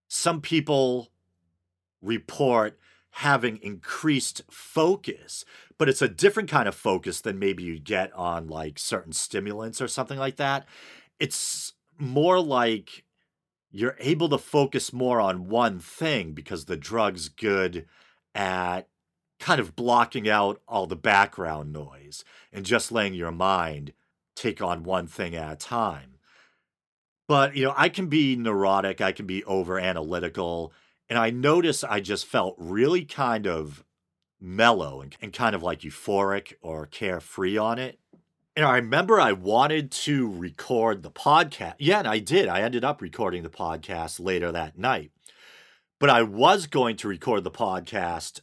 some 0.08 0.40
people 0.40 1.08
report 2.02 2.78
having 3.10 3.56
increased 3.62 4.42
focus, 4.50 5.44
but 5.78 5.88
it's 5.88 6.02
a 6.02 6.08
different 6.08 6.50
kind 6.50 6.68
of 6.68 6.74
focus 6.74 7.22
than 7.22 7.38
maybe 7.38 7.62
you 7.62 7.78
get 7.78 8.12
on 8.12 8.46
like 8.46 8.78
certain 8.78 9.12
stimulants 9.12 9.80
or 9.80 9.88
something 9.88 10.18
like 10.18 10.36
that. 10.36 10.66
It's 11.18 11.72
more 11.98 12.40
like 12.40 13.04
you're 13.70 13.96
able 13.98 14.28
to 14.30 14.38
focus 14.38 14.92
more 14.92 15.20
on 15.20 15.48
one 15.48 15.78
thing 15.78 16.32
because 16.32 16.64
the 16.64 16.76
drug's 16.76 17.28
good 17.28 17.86
at 18.34 18.88
kind 19.38 19.60
of 19.60 19.76
blocking 19.76 20.28
out 20.28 20.60
all 20.66 20.86
the 20.86 20.96
background 20.96 21.72
noise 21.72 22.24
and 22.52 22.64
just 22.64 22.90
letting 22.90 23.14
your 23.14 23.32
mind 23.32 23.92
take 24.34 24.62
on 24.62 24.82
one 24.82 25.06
thing 25.06 25.34
at 25.34 25.52
a 25.52 25.56
time. 25.56 26.16
But, 27.28 27.56
you 27.56 27.64
know, 27.64 27.74
I 27.76 27.88
can 27.88 28.06
be 28.06 28.36
neurotic, 28.36 29.00
I 29.00 29.12
can 29.12 29.26
be 29.26 29.42
over 29.44 29.78
analytical, 29.78 30.72
and 31.08 31.18
I 31.18 31.30
notice 31.30 31.82
I 31.82 32.00
just 32.00 32.24
felt 32.24 32.54
really 32.58 33.04
kind 33.04 33.46
of 33.46 33.84
mellow 34.40 35.00
and, 35.00 35.16
and 35.20 35.32
kind 35.32 35.54
of 35.54 35.62
like 35.62 35.80
euphoric 35.80 36.54
or 36.60 36.86
carefree 36.86 37.58
on 37.58 37.78
it. 37.78 37.98
And 38.56 38.64
I 38.64 38.76
remember 38.76 39.20
I 39.20 39.32
wanted 39.32 39.90
to 39.90 40.32
record 40.32 41.02
the 41.02 41.10
podcast. 41.10 41.74
Yeah, 41.78 41.98
and 41.98 42.08
I 42.08 42.20
did. 42.20 42.48
I 42.48 42.62
ended 42.62 42.84
up 42.84 43.02
recording 43.02 43.42
the 43.42 43.50
podcast 43.50 44.18
later 44.18 44.50
that 44.50 44.78
night. 44.78 45.10
But 46.00 46.08
I 46.08 46.22
was 46.22 46.66
going 46.66 46.96
to 46.96 47.08
record 47.08 47.44
the 47.44 47.50
podcast 47.50 48.40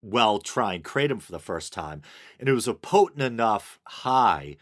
while 0.00 0.38
trying 0.38 0.82
Kratom 0.82 1.20
for 1.20 1.32
the 1.32 1.38
first 1.38 1.70
time. 1.70 2.00
And 2.40 2.48
it 2.48 2.52
was 2.52 2.66
a 2.66 2.72
potent 2.72 3.20
enough 3.20 3.78
high 3.86 4.56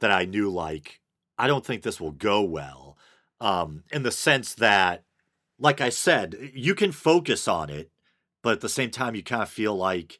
that 0.00 0.10
I 0.10 0.24
knew, 0.24 0.50
like, 0.50 1.00
I 1.38 1.46
don't 1.46 1.64
think 1.64 1.82
this 1.82 2.00
will 2.00 2.10
go 2.10 2.42
well. 2.42 2.98
Um, 3.40 3.84
in 3.92 4.02
the 4.02 4.10
sense 4.10 4.54
that, 4.54 5.04
like 5.60 5.80
I 5.80 5.90
said, 5.90 6.50
you 6.52 6.74
can 6.74 6.90
focus 6.90 7.46
on 7.46 7.70
it, 7.70 7.90
but 8.42 8.54
at 8.54 8.60
the 8.62 8.68
same 8.68 8.90
time, 8.90 9.14
you 9.14 9.22
kind 9.22 9.42
of 9.42 9.48
feel 9.48 9.76
like, 9.76 10.18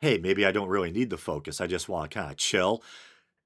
hey, 0.00 0.16
maybe 0.18 0.46
I 0.46 0.52
don't 0.52 0.68
really 0.68 0.92
need 0.92 1.10
the 1.10 1.16
focus. 1.16 1.60
I 1.60 1.66
just 1.66 1.88
want 1.88 2.10
to 2.10 2.18
kind 2.18 2.30
of 2.30 2.36
chill. 2.36 2.84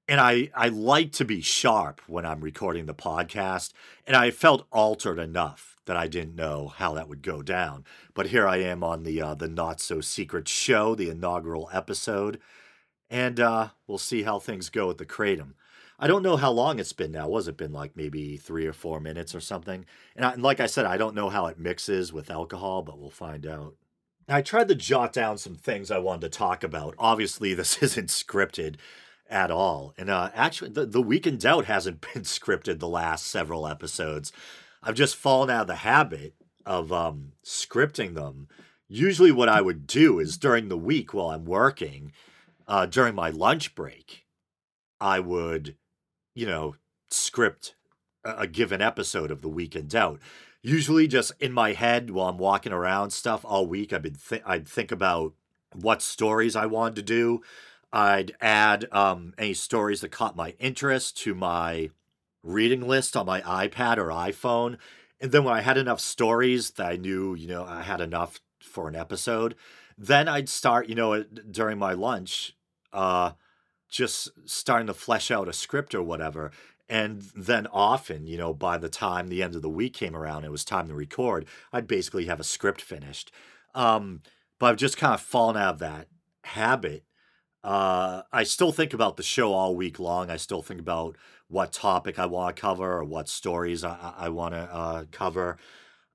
And 0.07 0.19
I, 0.19 0.49
I 0.53 0.67
like 0.67 1.13
to 1.13 1.25
be 1.25 1.41
sharp 1.41 2.01
when 2.07 2.25
I'm 2.25 2.41
recording 2.41 2.85
the 2.85 2.93
podcast. 2.93 3.71
And 4.05 4.15
I 4.15 4.31
felt 4.31 4.67
altered 4.71 5.17
enough 5.17 5.73
that 5.85 5.95
I 5.97 6.07
didn't 6.07 6.35
know 6.35 6.67
how 6.67 6.93
that 6.93 7.07
would 7.07 7.21
go 7.21 7.41
down. 7.41 7.85
But 8.13 8.27
here 8.27 8.47
I 8.47 8.57
am 8.57 8.83
on 8.83 9.03
the 9.03 9.21
uh, 9.21 9.35
the 9.35 9.47
not 9.47 9.79
so 9.79 10.01
secret 10.01 10.47
show, 10.47 10.95
the 10.95 11.09
inaugural 11.09 11.69
episode, 11.73 12.39
and 13.09 13.39
uh, 13.39 13.69
we'll 13.87 13.97
see 13.97 14.23
how 14.23 14.39
things 14.39 14.69
go 14.69 14.87
with 14.87 14.97
the 14.97 15.05
kratom. 15.05 15.53
I 15.99 16.07
don't 16.07 16.23
know 16.23 16.37
how 16.37 16.51
long 16.51 16.79
it's 16.79 16.93
been 16.93 17.11
now. 17.11 17.29
Was 17.29 17.47
it 17.47 17.57
been 17.57 17.71
like 17.71 17.95
maybe 17.95 18.35
three 18.37 18.65
or 18.65 18.73
four 18.73 18.99
minutes 18.99 19.35
or 19.35 19.39
something? 19.39 19.85
And, 20.15 20.25
I, 20.25 20.33
and 20.33 20.43
like 20.43 20.59
I 20.59 20.65
said, 20.65 20.85
I 20.85 20.97
don't 20.97 21.15
know 21.15 21.29
how 21.29 21.45
it 21.45 21.59
mixes 21.59 22.11
with 22.11 22.31
alcohol, 22.31 22.81
but 22.81 22.97
we'll 22.97 23.09
find 23.09 23.45
out. 23.45 23.75
I 24.27 24.41
tried 24.41 24.69
to 24.69 24.75
jot 24.75 25.13
down 25.13 25.37
some 25.37 25.55
things 25.55 25.91
I 25.91 25.99
wanted 25.99 26.31
to 26.31 26.37
talk 26.37 26.63
about. 26.63 26.95
Obviously, 26.97 27.53
this 27.53 27.77
isn't 27.83 28.09
scripted 28.09 28.75
at 29.33 29.49
all. 29.49 29.93
And 29.97 30.09
uh, 30.09 30.29
actually, 30.35 30.69
the, 30.69 30.85
the 30.85 31.01
Week 31.01 31.25
in 31.25 31.37
Doubt 31.37 31.65
hasn't 31.65 32.01
been 32.13 32.21
scripted 32.21 32.79
the 32.79 32.87
last 32.87 33.25
several 33.27 33.67
episodes. 33.67 34.31
I've 34.81 34.95
just 34.95 35.15
fallen 35.15 35.49
out 35.49 35.61
of 35.61 35.67
the 35.67 35.75
habit 35.75 36.35
of 36.65 36.93
um, 36.93 37.33
scripting 37.43 38.13
them. 38.13 38.47
Usually, 38.87 39.31
what 39.31 39.49
I 39.49 39.59
would 39.59 39.87
do 39.87 40.19
is 40.19 40.37
during 40.37 40.69
the 40.69 40.77
week 40.77 41.13
while 41.13 41.31
I'm 41.31 41.45
working, 41.45 42.13
uh, 42.67 42.85
during 42.85 43.15
my 43.15 43.31
lunch 43.31 43.73
break, 43.75 44.25
I 45.01 45.19
would, 45.19 45.75
you 46.35 46.45
know, 46.45 46.75
script 47.09 47.75
a, 48.23 48.35
a 48.39 48.47
given 48.47 48.81
episode 48.81 49.31
of 49.31 49.41
The 49.41 49.49
Week 49.49 49.75
in 49.75 49.87
Doubt. 49.87 50.19
Usually, 50.61 51.07
just 51.07 51.31
in 51.39 51.51
my 51.51 51.73
head 51.73 52.11
while 52.11 52.29
I'm 52.29 52.37
walking 52.37 52.71
around 52.71 53.09
stuff 53.11 53.43
all 53.43 53.65
week, 53.65 53.89
been 53.89 54.15
th- 54.15 54.43
I'd 54.45 54.67
think 54.67 54.91
about 54.91 55.33
what 55.73 56.01
stories 56.03 56.55
I 56.55 56.67
wanted 56.67 56.95
to 56.97 57.01
do. 57.01 57.41
I'd 57.93 58.35
add 58.41 58.87
um, 58.91 59.35
any 59.37 59.53
stories 59.53 60.01
that 60.01 60.09
caught 60.09 60.35
my 60.35 60.55
interest 60.59 61.15
to 61.19 61.35
my 61.35 61.91
reading 62.41 62.87
list 62.87 63.15
on 63.15 63.27
my 63.27 63.41
iPad 63.41 63.97
or 63.97 64.07
iPhone. 64.07 64.77
And 65.21 65.31
then 65.31 65.43
when 65.43 65.53
I 65.53 65.61
had 65.61 65.77
enough 65.77 66.01
stories 66.01 66.71
that 66.71 66.87
I 66.87 66.95
knew, 66.95 67.35
you 67.35 67.47
know, 67.47 67.63
I 67.63 67.83
had 67.83 68.01
enough 68.01 68.41
for 68.59 68.87
an 68.87 68.95
episode, 68.95 69.53
then 69.95 70.27
I'd 70.27 70.49
start, 70.49 70.89
you 70.89 70.95
know, 70.95 71.21
during 71.23 71.77
my 71.77 71.93
lunch, 71.93 72.57
uh, 72.91 73.33
just 73.89 74.29
starting 74.45 74.87
to 74.87 74.93
flesh 74.95 75.29
out 75.29 75.47
a 75.47 75.53
script 75.53 75.93
or 75.93 76.01
whatever. 76.01 76.49
And 76.89 77.21
then 77.35 77.67
often, 77.67 78.25
you 78.25 78.39
know, 78.39 78.55
by 78.55 78.79
the 78.79 78.89
time 78.89 79.27
the 79.27 79.43
end 79.43 79.55
of 79.55 79.61
the 79.61 79.69
week 79.69 79.93
came 79.93 80.15
around, 80.15 80.45
it 80.45 80.51
was 80.51 80.65
time 80.65 80.87
to 80.87 80.95
record, 80.95 81.45
I'd 81.71 81.87
basically 81.87 82.25
have 82.25 82.39
a 82.39 82.43
script 82.43 82.81
finished. 82.81 83.31
Um, 83.75 84.23
but 84.59 84.71
I've 84.71 84.77
just 84.77 84.97
kind 84.97 85.13
of 85.13 85.21
fallen 85.21 85.57
out 85.57 85.75
of 85.75 85.79
that 85.79 86.07
habit 86.43 87.03
Uh, 87.63 88.23
I 88.31 88.43
still 88.43 88.71
think 88.71 88.93
about 88.93 89.15
the 89.15 89.23
show 89.23 89.53
all 89.53 89.75
week 89.75 89.97
long. 89.99 90.29
I 90.29 90.37
still 90.37 90.61
think 90.61 90.79
about 90.79 91.15
what 91.47 91.71
topic 91.71 92.19
I 92.19 92.25
want 92.25 92.55
to 92.55 92.61
cover 92.61 92.97
or 92.97 93.03
what 93.03 93.29
stories 93.29 93.83
I, 93.83 94.13
I 94.17 94.29
want 94.29 94.53
to 94.53 94.59
uh, 94.59 95.05
cover. 95.11 95.57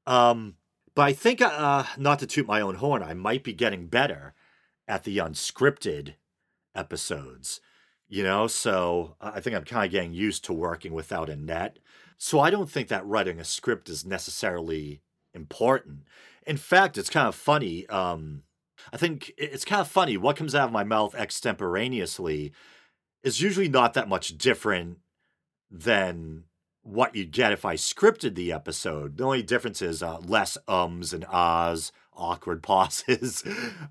Um, 0.07 0.57
but 0.95 1.03
I 1.03 1.13
think, 1.13 1.41
uh, 1.41 1.85
not 1.97 2.19
to 2.19 2.27
toot 2.27 2.47
my 2.47 2.61
own 2.61 2.77
horn, 2.77 3.03
I 3.03 3.15
might 3.15 3.45
be 3.45 3.53
getting 3.53 3.87
better 3.87 4.35
at 4.87 5.05
the 5.05 5.19
unscripted 5.19 6.15
episodes, 6.75 7.61
you 8.09 8.23
know? 8.23 8.47
So 8.47 9.15
I 9.21 9.41
think 9.41 9.55
I'm 9.55 9.65
kind 9.65 9.87
of 9.87 9.93
getting 9.93 10.13
used 10.13 10.45
to 10.47 10.53
working 10.53 10.93
without 10.93 11.31
a 11.31 11.37
net. 11.37 11.79
So 12.17 12.41
I 12.41 12.51
don't 12.51 12.71
think 12.71 12.89
that 12.89 13.07
writing 13.07 13.39
a 13.39 13.45
script 13.45 13.89
is 13.89 14.05
necessarily 14.05 15.03
important. 15.33 16.01
In 16.47 16.57
fact, 16.57 16.99
it's 16.99 17.11
kind 17.11 17.29
of 17.29 17.35
funny. 17.35 17.87
Um, 17.89 18.43
I 18.93 18.97
think 18.97 19.33
it's 19.37 19.65
kind 19.65 19.81
of 19.81 19.89
funny. 19.89 20.17
What 20.17 20.37
comes 20.37 20.55
out 20.55 20.67
of 20.67 20.73
my 20.73 20.85
mouth 20.85 21.15
extemporaneously 21.15 22.53
is 23.23 23.41
usually 23.41 23.69
not 23.69 23.95
that 23.95 24.09
much 24.09 24.39
different 24.39 24.99
than 25.71 26.45
what 26.83 27.15
you'd 27.15 27.33
get 27.33 27.53
if 27.53 27.65
I 27.65 27.75
scripted 27.75 28.35
the 28.35 28.53
episode. 28.53 29.19
The 29.19 29.25
only 29.25 29.43
difference 29.43 29.83
is 29.83 30.03
uh, 30.03 30.19
less 30.19 30.57
ums 30.67 31.13
and 31.13 31.25
ahs, 31.31 31.93
awkward 32.15 32.63
pauses, 32.63 33.45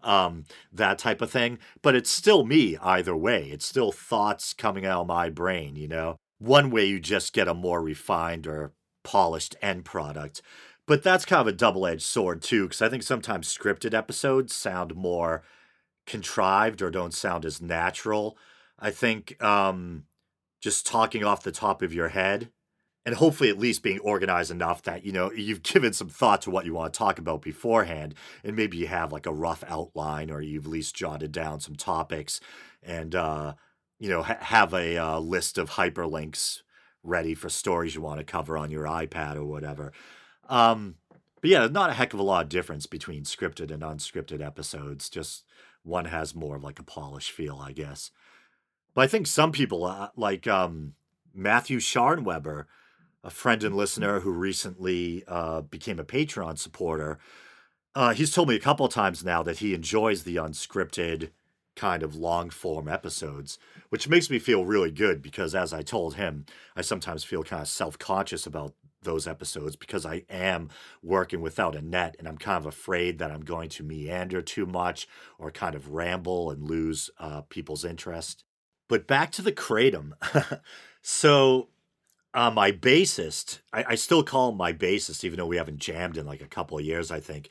um, 0.04 0.46
that 0.72 0.98
type 0.98 1.22
of 1.22 1.32
thing. 1.32 1.60
But 1.82 1.96
it's 1.96 2.10
still 2.10 2.44
me 2.46 2.78
either 2.78 3.16
way. 3.16 3.50
It's 3.52 3.66
still 3.66 3.92
thoughts 3.92 4.54
coming 4.54 4.86
out 4.86 5.02
of 5.02 5.08
my 5.08 5.30
brain, 5.30 5.76
you 5.76 5.88
know? 5.88 6.18
One 6.40 6.70
way 6.70 6.86
you 6.86 7.00
just 7.00 7.34
get 7.34 7.48
a 7.48 7.54
more 7.54 7.82
refined 7.82 8.48
or 8.48 8.74
polished 9.04 9.56
end 9.62 9.86
product. 9.86 10.42
But 10.88 11.04
that's 11.04 11.26
kind 11.26 11.42
of 11.42 11.48
a 11.48 11.58
double 11.58 11.86
edged 11.86 12.04
sword, 12.04 12.42
too, 12.42 12.64
because 12.64 12.82
I 12.82 12.90
think 12.90 13.04
sometimes 13.04 13.56
scripted 13.56 13.94
episodes 13.94 14.56
sound 14.56 14.96
more 14.96 15.44
contrived 16.06 16.82
or 16.82 16.90
don't 16.90 17.14
sound 17.14 17.46
as 17.46 17.62
natural. 17.62 18.38
I 18.80 18.92
think 18.92 19.42
um, 19.44 20.06
just 20.62 20.88
talking 20.88 21.24
off 21.24 21.44
the 21.44 21.52
top 21.52 21.82
of 21.82 21.94
your 21.94 22.10
head 22.10 22.50
and 23.06 23.16
hopefully 23.16 23.50
at 23.50 23.58
least 23.58 23.84
being 23.84 24.00
organized 24.00 24.52
enough 24.52 24.84
that 24.84 25.06
you 25.06 25.12
know 25.12 25.32
you've 25.32 25.64
given 25.64 25.94
some 25.94 26.10
thought 26.10 26.42
to 26.42 26.52
what 26.52 26.66
you 26.66 26.74
want 26.74 26.94
to 26.94 26.98
talk 26.98 27.20
about 27.20 27.42
beforehand 27.42 28.14
and 28.44 28.56
maybe 28.56 28.78
you 28.78 28.88
have 28.88 29.14
like 29.14 29.26
a 29.26 29.34
rough 29.34 29.64
outline 29.68 30.30
or 30.30 30.42
you've 30.42 30.66
at 30.66 30.72
least 30.72 30.96
jotted 30.96 31.32
down 31.32 31.60
some 31.60 31.76
topics 31.76 32.40
and 32.84 33.16
uh, 33.16 33.54
you 34.00 34.10
know 34.10 34.22
ha- 34.22 34.38
have 34.42 34.74
a 34.74 34.98
uh, 34.98 35.20
list 35.20 35.58
of 35.58 35.72
hyperlinks 35.72 36.62
ready 37.02 37.34
for 37.34 37.50
stories 37.50 37.96
you 37.96 38.02
want 38.02 38.20
to 38.20 38.26
cover 38.26 38.58
on 38.58 38.70
your 38.72 38.84
ipad 38.86 39.36
or 39.36 39.46
whatever 39.46 39.94
um, 40.50 40.96
but 41.42 41.50
yeah 41.50 41.68
not 41.68 41.90
a 41.90 41.94
heck 41.94 42.14
of 42.14 42.20
a 42.20 42.24
lot 42.24 42.44
of 42.44 42.50
difference 42.50 42.86
between 42.86 43.24
scripted 43.24 43.72
and 43.72 43.84
unscripted 43.84 44.46
episodes. 44.46 45.10
Just 45.10 45.46
one 45.84 46.06
has 46.06 46.36
more 46.36 46.56
of 46.56 46.64
like 46.64 46.80
a 46.80 46.84
polished 46.84 47.32
feel 47.32 47.60
i 47.64 47.72
guess. 47.72 48.12
But 48.94 49.02
i 49.02 49.08
think 49.08 49.28
some 49.28 49.52
people 49.52 49.86
uh, 49.86 50.10
like 50.16 50.48
um, 50.48 50.94
matthew 51.34 51.80
scharnweber 51.80 52.66
a 53.28 53.30
friend 53.30 53.62
and 53.64 53.76
listener 53.76 54.22
who 54.22 54.32
recently 54.32 55.24
uh, 55.28 55.62
became 55.62 56.00
a 56.00 56.06
Patreon 56.06 56.58
supporter, 56.58 57.20
uh, 57.94 58.14
he's 58.14 58.32
told 58.32 58.48
me 58.48 58.56
a 58.56 58.60
couple 58.60 58.88
times 58.88 59.24
now 59.24 59.44
that 59.44 59.58
he 59.58 59.74
enjoys 59.74 60.24
the 60.24 60.38
unscripted 60.38 61.32
kind 61.76 62.04
of 62.04 62.16
long 62.16 62.50
form 62.50 62.88
episodes, 62.88 63.60
which 63.90 64.08
makes 64.08 64.30
me 64.30 64.40
feel 64.40 64.66
really 64.66 64.92
good 64.92 65.22
because, 65.22 65.54
as 65.54 65.74
I 65.74 65.82
told 65.82 66.16
him, 66.16 66.46
I 66.76 66.82
sometimes 66.82 67.26
feel 67.26 67.44
kind 67.44 67.62
of 67.62 67.68
self 67.68 68.00
conscious 68.00 68.46
about 68.46 68.74
those 69.08 69.28
episodes 69.28 69.76
because 69.76 70.06
I 70.06 70.24
am 70.30 70.70
working 71.02 71.42
without 71.42 71.76
a 71.76 71.82
net 71.82 72.16
and 72.20 72.28
I'm 72.28 72.38
kind 72.38 72.58
of 72.58 72.68
afraid 72.68 73.18
that 73.18 73.32
I'm 73.32 73.42
going 73.42 73.70
to 73.70 73.84
meander 73.84 74.44
too 74.44 74.68
much 74.68 75.08
or 75.40 75.50
kind 75.50 75.74
of 75.74 75.94
ramble 75.94 76.52
and 76.52 76.62
lose 76.62 77.10
uh, 77.18 77.42
people's 77.50 77.84
interest. 77.84 78.44
But 78.88 79.08
back 79.08 79.32
to 79.32 79.42
the 79.42 79.52
Kratom. 79.52 80.12
so 81.02 81.70
uh, 82.34 82.52
my 82.52 82.72
bassist, 82.72 83.62
I, 83.74 83.86
I, 83.90 83.96
still 83.96 84.22
call 84.22 84.50
him 84.50 84.58
my 84.58 84.74
bassist, 84.74 85.24
even 85.24 85.38
though 85.38 85.48
we 85.48 85.58
haven't 85.58 85.80
jammed 85.80 86.18
in 86.18 86.28
like 86.28 86.42
a 86.42 86.48
couple 86.48 86.78
of 86.78 86.86
years, 86.86 87.10
I 87.10 87.20
think. 87.20 87.50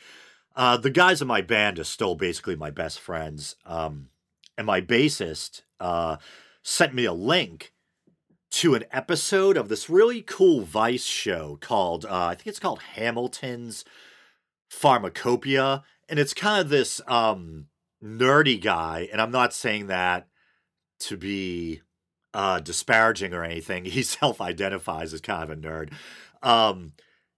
Uh, 0.54 0.76
the 0.76 0.90
guys 0.90 1.20
in 1.20 1.28
my 1.28 1.40
band 1.40 1.78
are 1.78 1.84
still 1.84 2.14
basically 2.14 2.54
my 2.54 2.70
best 2.70 3.00
friends. 3.00 3.56
Um, 3.64 4.10
and 4.56 4.66
my 4.66 4.80
bassist 4.80 5.62
uh, 5.80 6.16
sent 6.62 6.94
me 6.94 7.04
a 7.04 7.12
link 7.12 7.72
to 8.52 8.74
an 8.74 8.84
episode 8.90 9.56
of 9.56 9.68
this 9.68 9.90
really 9.90 10.22
cool 10.22 10.62
Vice 10.62 11.04
show 11.04 11.58
called, 11.60 12.04
uh, 12.04 12.26
I 12.26 12.34
think 12.34 12.46
it's 12.46 12.58
called 12.58 12.82
Hamilton's 12.94 13.84
Pharmacopoeia. 14.68 15.82
And 16.08 16.18
it's 16.18 16.34
kind 16.34 16.60
of 16.60 16.68
this 16.68 17.00
um, 17.08 17.66
nerdy 18.02 18.60
guy. 18.60 19.08
And 19.12 19.20
I'm 19.20 19.32
not 19.32 19.52
saying 19.52 19.88
that 19.88 20.28
to 21.00 21.16
be 21.16 21.82
uh, 22.32 22.60
disparaging 22.60 23.34
or 23.34 23.44
anything. 23.44 23.84
He 23.96 24.02
self 24.02 24.40
identifies 24.40 25.12
as 25.12 25.20
kind 25.20 25.42
of 25.42 25.50
a 25.50 25.60
nerd. 25.60 25.92
Um, 26.42 26.92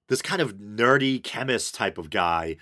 this 0.08 0.22
kind 0.22 0.42
of 0.42 0.56
nerdy 0.56 1.22
chemist 1.22 1.74
type 1.74 1.98
of 1.98 2.10
guy 2.10 2.56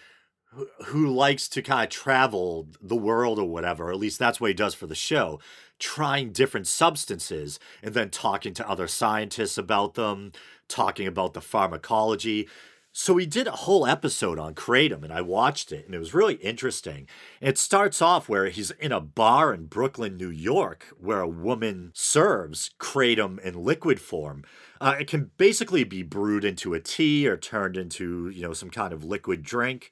who, 0.53 0.69
who 0.87 1.07
likes 1.09 1.49
to 1.49 1.63
kind 1.63 1.85
of 1.85 1.91
travel 1.91 2.69
the 2.81 2.97
world 2.97 3.39
or 3.39 3.49
whatever. 3.49 3.91
At 3.91 3.99
least 3.99 4.19
that's 4.19 4.41
what 4.41 4.49
he 4.49 4.55
does 4.55 4.75
for 4.75 4.87
the 4.87 4.95
show, 4.95 5.41
trying 5.79 6.33
different 6.33 6.67
substances 6.67 7.59
and 7.83 7.95
then 7.95 8.11
talking 8.11 8.55
to 8.55 8.69
other 8.69 8.87
scientists 8.87 9.59
about 9.59 9.95
them, 9.95 10.33
talking 10.69 11.07
about 11.07 11.35
the 11.35 11.41
pharmacology. 11.41 12.49
So 12.99 13.19
he 13.19 13.27
did 13.27 13.47
a 13.47 13.51
whole 13.51 13.87
episode 13.87 14.39
on 14.39 14.55
Kratom, 14.55 15.05
and 15.05 15.13
I 15.13 15.21
watched 15.21 15.71
it, 15.71 15.85
and 15.85 15.95
it 15.95 15.99
was 15.99 16.15
really 16.15 16.37
interesting. 16.37 17.07
It 17.43 17.59
starts 17.59 18.01
off 18.01 18.27
where 18.27 18.49
he's 18.49 18.71
in 18.71 18.91
a 18.91 19.03
bar 19.03 19.53
in 19.53 19.67
Brooklyn, 19.67 20.17
New 20.17 20.31
York, 20.31 20.87
where 20.99 21.21
a 21.21 21.29
woman 21.29 21.91
serves 21.95 22.71
Kratom 22.81 23.39
in 23.41 23.53
liquid 23.63 24.01
form. 24.01 24.45
Uh, 24.81 24.97
it 24.99 25.09
can 25.09 25.31
basically 25.37 25.85
be 25.85 26.03
brewed 26.03 26.43
into 26.43 26.73
a 26.73 26.81
tea 26.81 27.29
or 27.29 27.37
turned 27.37 27.77
into, 27.77 28.31
you 28.31 28.41
know, 28.41 28.55
some 28.55 28.71
kind 28.71 28.95
of 28.95 29.05
liquid 29.05 29.43
drink. 29.43 29.91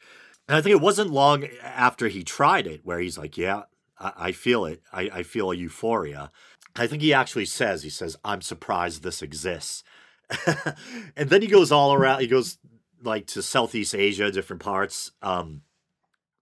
And 0.48 0.56
I 0.56 0.62
think 0.62 0.72
it 0.72 0.80
wasn't 0.80 1.10
long 1.10 1.44
after 1.62 2.08
he 2.08 2.24
tried 2.24 2.66
it 2.66 2.80
where 2.84 3.00
he's 3.00 3.18
like, 3.18 3.36
yeah, 3.36 3.64
I, 4.04 4.12
I 4.16 4.32
feel 4.32 4.64
it. 4.66 4.82
I, 4.92 5.10
I 5.12 5.22
feel 5.22 5.50
a 5.50 5.56
euphoria. 5.56 6.30
I 6.76 6.86
think 6.86 7.02
he 7.02 7.14
actually 7.14 7.46
says, 7.46 7.82
he 7.82 7.90
says, 7.90 8.16
I'm 8.24 8.42
surprised 8.42 9.02
this 9.02 9.22
exists. 9.22 9.84
and 11.16 11.28
then 11.30 11.42
he 11.42 11.48
goes 11.48 11.70
all 11.70 11.94
around, 11.94 12.20
he 12.20 12.26
goes 12.26 12.58
like 13.02 13.26
to 13.28 13.42
Southeast 13.42 13.94
Asia, 13.94 14.30
different 14.30 14.62
parts, 14.62 15.12
um, 15.22 15.62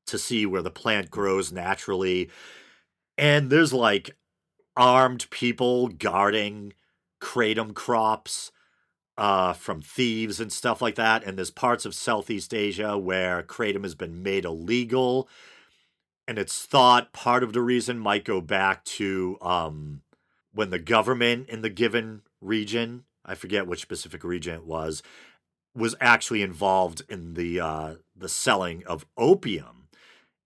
to 0.07 0.18
see 0.18 0.46
where 0.46 0.62
the 0.62 0.70
plant 0.70 1.11
grows 1.11 1.53
naturally. 1.53 2.31
And 3.18 3.51
there's 3.51 3.72
like 3.72 4.16
armed 4.77 5.29
people 5.31 5.88
guarding 5.88 6.72
kratom 7.20 7.75
crops 7.75 8.51
uh, 9.18 9.53
from 9.53 9.83
thieves 9.83 10.40
and 10.40 10.53
stuff 10.53 10.81
like 10.81 10.94
that. 10.94 11.25
And 11.25 11.37
there's 11.37 11.51
parts 11.51 11.85
of 11.85 11.94
Southeast 11.94 12.55
Asia 12.55 12.96
where 12.96 13.42
kratom 13.42 13.83
has 13.83 13.94
been 13.94 14.22
made 14.22 14.44
illegal. 14.44 15.29
And 16.29 16.39
it's 16.39 16.65
thought 16.65 17.13
part 17.13 17.43
of 17.43 17.53
the 17.53 17.63
reason 17.63 17.99
might 17.99 18.25
go 18.25 18.41
back 18.41 18.85
to 18.85 19.39
um, 19.41 20.03
when 20.53 20.71
the 20.71 20.79
government 20.79 21.49
in 21.49 21.63
the 21.63 21.71
given 21.71 22.23
region, 22.41 23.05
I 23.25 23.35
forget 23.35 23.67
which 23.67 23.83
specific 23.83 24.23
region 24.25 24.55
it 24.55 24.65
was, 24.65 25.03
was 25.75 25.97
actually 26.01 26.43
involved 26.43 27.03
in 27.09 27.35
the 27.35 27.61
uh, 27.61 27.95
the 28.15 28.29
selling 28.29 28.85
of 28.87 29.07
opium, 29.17 29.89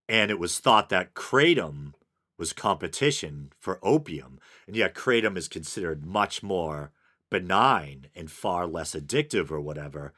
and 0.08 0.30
it 0.30 0.38
was 0.38 0.58
thought 0.58 0.88
that 0.90 1.14
kratom 1.14 1.94
was 2.38 2.52
competition 2.52 3.50
for 3.58 3.80
opium, 3.82 4.38
and 4.66 4.76
yet 4.76 4.94
kratom 4.94 5.36
is 5.36 5.48
considered 5.48 6.06
much 6.06 6.42
more 6.42 6.92
benign 7.30 8.06
and 8.14 8.30
far 8.30 8.66
less 8.66 8.94
addictive 8.94 9.50
or 9.50 9.60
whatever. 9.60 10.12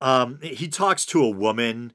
Um, 0.00 0.38
he 0.42 0.66
talks 0.66 1.04
to 1.06 1.22
a 1.22 1.30
woman 1.30 1.92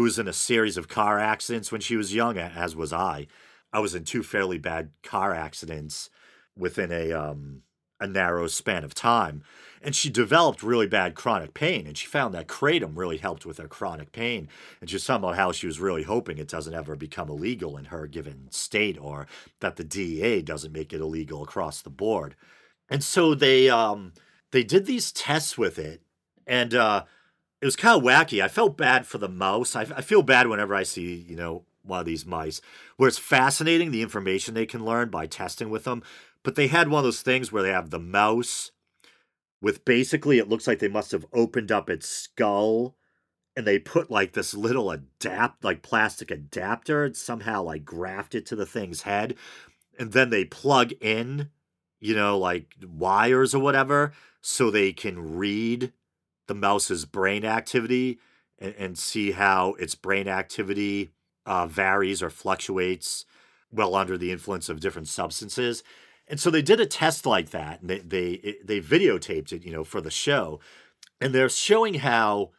who 0.00 0.04
was 0.04 0.18
in 0.18 0.26
a 0.26 0.32
series 0.32 0.78
of 0.78 0.88
car 0.88 1.18
accidents 1.18 1.70
when 1.70 1.82
she 1.82 1.94
was 1.94 2.14
young, 2.14 2.38
as 2.38 2.74
was 2.74 2.90
I. 2.90 3.26
I 3.70 3.80
was 3.80 3.94
in 3.94 4.04
two 4.04 4.22
fairly 4.22 4.56
bad 4.56 4.92
car 5.02 5.34
accidents 5.34 6.08
within 6.56 6.90
a 6.90 7.12
um, 7.12 7.64
a 8.00 8.06
narrow 8.06 8.46
span 8.46 8.82
of 8.82 8.94
time 8.94 9.42
and 9.82 9.94
she 9.94 10.08
developed 10.08 10.62
really 10.62 10.86
bad 10.86 11.14
chronic 11.14 11.52
pain 11.52 11.86
and 11.86 11.98
she 11.98 12.06
found 12.06 12.32
that 12.32 12.48
kratom 12.48 12.96
really 12.96 13.18
helped 13.18 13.44
with 13.44 13.58
her 13.58 13.68
chronic 13.68 14.10
pain 14.10 14.48
and 14.80 14.88
she's 14.88 15.04
talking 15.04 15.22
about 15.22 15.36
how 15.36 15.52
she 15.52 15.66
was 15.66 15.78
really 15.78 16.04
hoping 16.04 16.38
it 16.38 16.48
doesn't 16.48 16.72
ever 16.72 16.96
become 16.96 17.28
illegal 17.28 17.76
in 17.76 17.84
her 17.84 18.06
given 18.06 18.48
state 18.50 18.96
or 18.98 19.26
that 19.60 19.76
the 19.76 19.84
DEA 19.84 20.40
doesn't 20.40 20.72
make 20.72 20.94
it 20.94 21.02
illegal 21.02 21.42
across 21.42 21.82
the 21.82 21.90
board 21.90 22.34
and 22.88 23.04
so 23.04 23.34
they 23.34 23.68
um 23.68 24.14
they 24.50 24.64
did 24.64 24.86
these 24.86 25.12
tests 25.12 25.58
with 25.58 25.78
it 25.78 26.00
and 26.46 26.72
uh 26.72 27.04
it 27.60 27.64
was 27.64 27.76
kind 27.76 27.96
of 27.96 28.04
wacky. 28.04 28.42
I 28.42 28.48
felt 28.48 28.76
bad 28.76 29.06
for 29.06 29.18
the 29.18 29.28
mouse. 29.28 29.76
I, 29.76 29.82
I 29.82 30.00
feel 30.00 30.22
bad 30.22 30.46
whenever 30.46 30.74
i 30.74 30.82
see 30.82 31.14
you 31.28 31.36
know 31.36 31.64
one 31.82 32.00
of 32.00 32.06
these 32.06 32.26
mice 32.26 32.60
where 32.96 33.08
it's 33.08 33.18
fascinating 33.18 33.90
the 33.90 34.02
information 34.02 34.54
they 34.54 34.66
can 34.66 34.84
learn 34.84 35.08
by 35.08 35.26
testing 35.26 35.70
with 35.70 35.84
them 35.84 36.02
but 36.42 36.54
they 36.54 36.68
had 36.68 36.88
one 36.88 37.00
of 37.00 37.04
those 37.04 37.22
things 37.22 37.50
where 37.50 37.62
they 37.62 37.70
have 37.70 37.90
the 37.90 37.98
mouse 37.98 38.70
with 39.62 39.84
basically 39.84 40.38
it 40.38 40.48
looks 40.48 40.66
like 40.66 40.78
they 40.78 40.88
must 40.88 41.10
have 41.10 41.24
opened 41.32 41.72
up 41.72 41.88
its 41.88 42.06
skull 42.06 42.94
and 43.56 43.66
they 43.66 43.78
put 43.78 44.10
like 44.10 44.32
this 44.32 44.54
little 44.54 44.90
adapt 44.90 45.64
like 45.64 45.82
plastic 45.82 46.30
adapter 46.30 47.04
and 47.04 47.16
somehow 47.16 47.62
like 47.62 47.84
grafted 47.84 48.44
to 48.44 48.54
the 48.54 48.66
thing's 48.66 49.02
head 49.02 49.34
and 50.00 50.12
then 50.12 50.30
they 50.30 50.46
plug 50.46 50.92
in, 51.02 51.50
you 52.00 52.14
know, 52.14 52.38
like 52.38 52.74
wires 52.82 53.54
or 53.54 53.58
whatever, 53.58 54.12
so 54.40 54.70
they 54.70 54.92
can 54.92 55.36
read 55.36 55.92
the 56.50 56.54
mouse's 56.56 57.04
brain 57.04 57.44
activity 57.44 58.18
and, 58.58 58.74
and 58.76 58.98
see 58.98 59.30
how 59.30 59.74
its 59.74 59.94
brain 59.94 60.26
activity 60.26 61.12
uh, 61.46 61.64
varies 61.68 62.24
or 62.24 62.28
fluctuates 62.28 63.24
well 63.70 63.94
under 63.94 64.18
the 64.18 64.32
influence 64.32 64.68
of 64.68 64.80
different 64.80 65.06
substances. 65.06 65.84
And 66.26 66.40
so 66.40 66.50
they 66.50 66.60
did 66.60 66.80
a 66.80 66.86
test 66.86 67.24
like 67.24 67.50
that, 67.50 67.82
and 67.82 67.88
they 67.88 68.00
they 68.00 68.56
they 68.64 68.80
videotaped 68.80 69.52
it, 69.52 69.64
you 69.64 69.70
know, 69.70 69.84
for 69.84 70.00
the 70.00 70.10
show, 70.10 70.58
and 71.20 71.32
they're 71.32 71.48
showing 71.48 71.94
how 71.94 72.50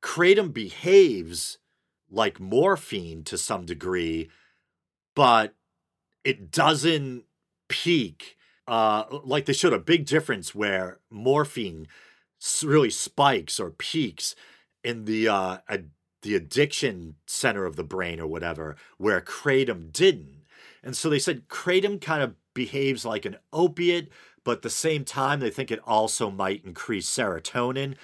kratom 0.00 0.52
behaves 0.52 1.58
like 2.08 2.38
morphine 2.38 3.24
to 3.24 3.36
some 3.36 3.66
degree, 3.66 4.30
but 5.16 5.56
it 6.22 6.52
doesn't 6.52 7.24
peak. 7.68 8.36
Uh, 8.68 9.02
like 9.24 9.46
they 9.46 9.52
showed 9.52 9.72
a 9.72 9.80
big 9.80 10.06
difference 10.06 10.54
where 10.54 11.00
morphine 11.10 11.88
really 12.64 12.90
spikes 12.90 13.60
or 13.60 13.70
peaks 13.70 14.34
in 14.82 15.04
the 15.04 15.28
uh, 15.28 15.58
ad- 15.68 15.90
the 16.22 16.34
addiction 16.34 17.16
center 17.26 17.66
of 17.66 17.76
the 17.76 17.84
brain 17.84 18.20
or 18.20 18.26
whatever, 18.26 18.76
where 18.96 19.20
kratom 19.20 19.92
didn't. 19.92 20.44
And 20.82 20.96
so 20.96 21.10
they 21.10 21.18
said 21.18 21.48
kratom 21.48 22.00
kind 22.00 22.22
of 22.22 22.34
behaves 22.54 23.04
like 23.04 23.24
an 23.24 23.36
opiate, 23.52 24.10
but 24.44 24.58
at 24.58 24.62
the 24.62 24.70
same 24.70 25.04
time, 25.04 25.40
they 25.40 25.50
think 25.50 25.70
it 25.70 25.80
also 25.86 26.30
might 26.30 26.64
increase 26.64 27.08
serotonin. 27.08 27.96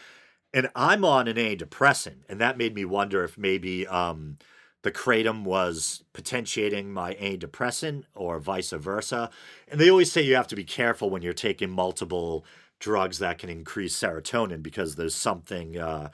And 0.52 0.70
I'm 0.74 1.04
on 1.04 1.28
an 1.28 1.36
antidepressant, 1.36 2.22
and 2.28 2.40
that 2.40 2.56
made 2.58 2.74
me 2.74 2.84
wonder 2.84 3.22
if 3.22 3.36
maybe 3.36 3.86
um, 3.86 4.38
the 4.82 4.92
kratom 4.92 5.44
was 5.44 6.04
potentiating 6.12 6.92
my 6.92 7.14
antidepressant 7.14 8.04
or 8.14 8.38
vice 8.38 8.70
versa. 8.70 9.30
And 9.68 9.80
they 9.80 9.90
always 9.90 10.10
say 10.10 10.22
you 10.22 10.36
have 10.36 10.48
to 10.48 10.56
be 10.56 10.64
careful 10.64 11.10
when 11.10 11.22
you're 11.22 11.32
taking 11.34 11.70
multiple 11.70 12.44
drugs 12.78 13.18
that 13.18 13.38
can 13.38 13.48
increase 13.50 13.96
serotonin 13.98 14.62
because 14.62 14.96
there's 14.96 15.14
something 15.14 15.78
uh, 15.78 16.10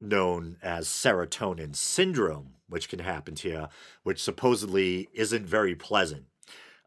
known 0.00 0.56
as 0.62 0.88
serotonin 0.88 1.74
syndrome, 1.74 2.54
which 2.68 2.88
can 2.88 3.00
happen 3.00 3.34
to 3.34 3.48
you, 3.48 3.66
which 4.02 4.22
supposedly 4.22 5.08
isn't 5.12 5.46
very 5.46 5.74
pleasant. 5.74 6.24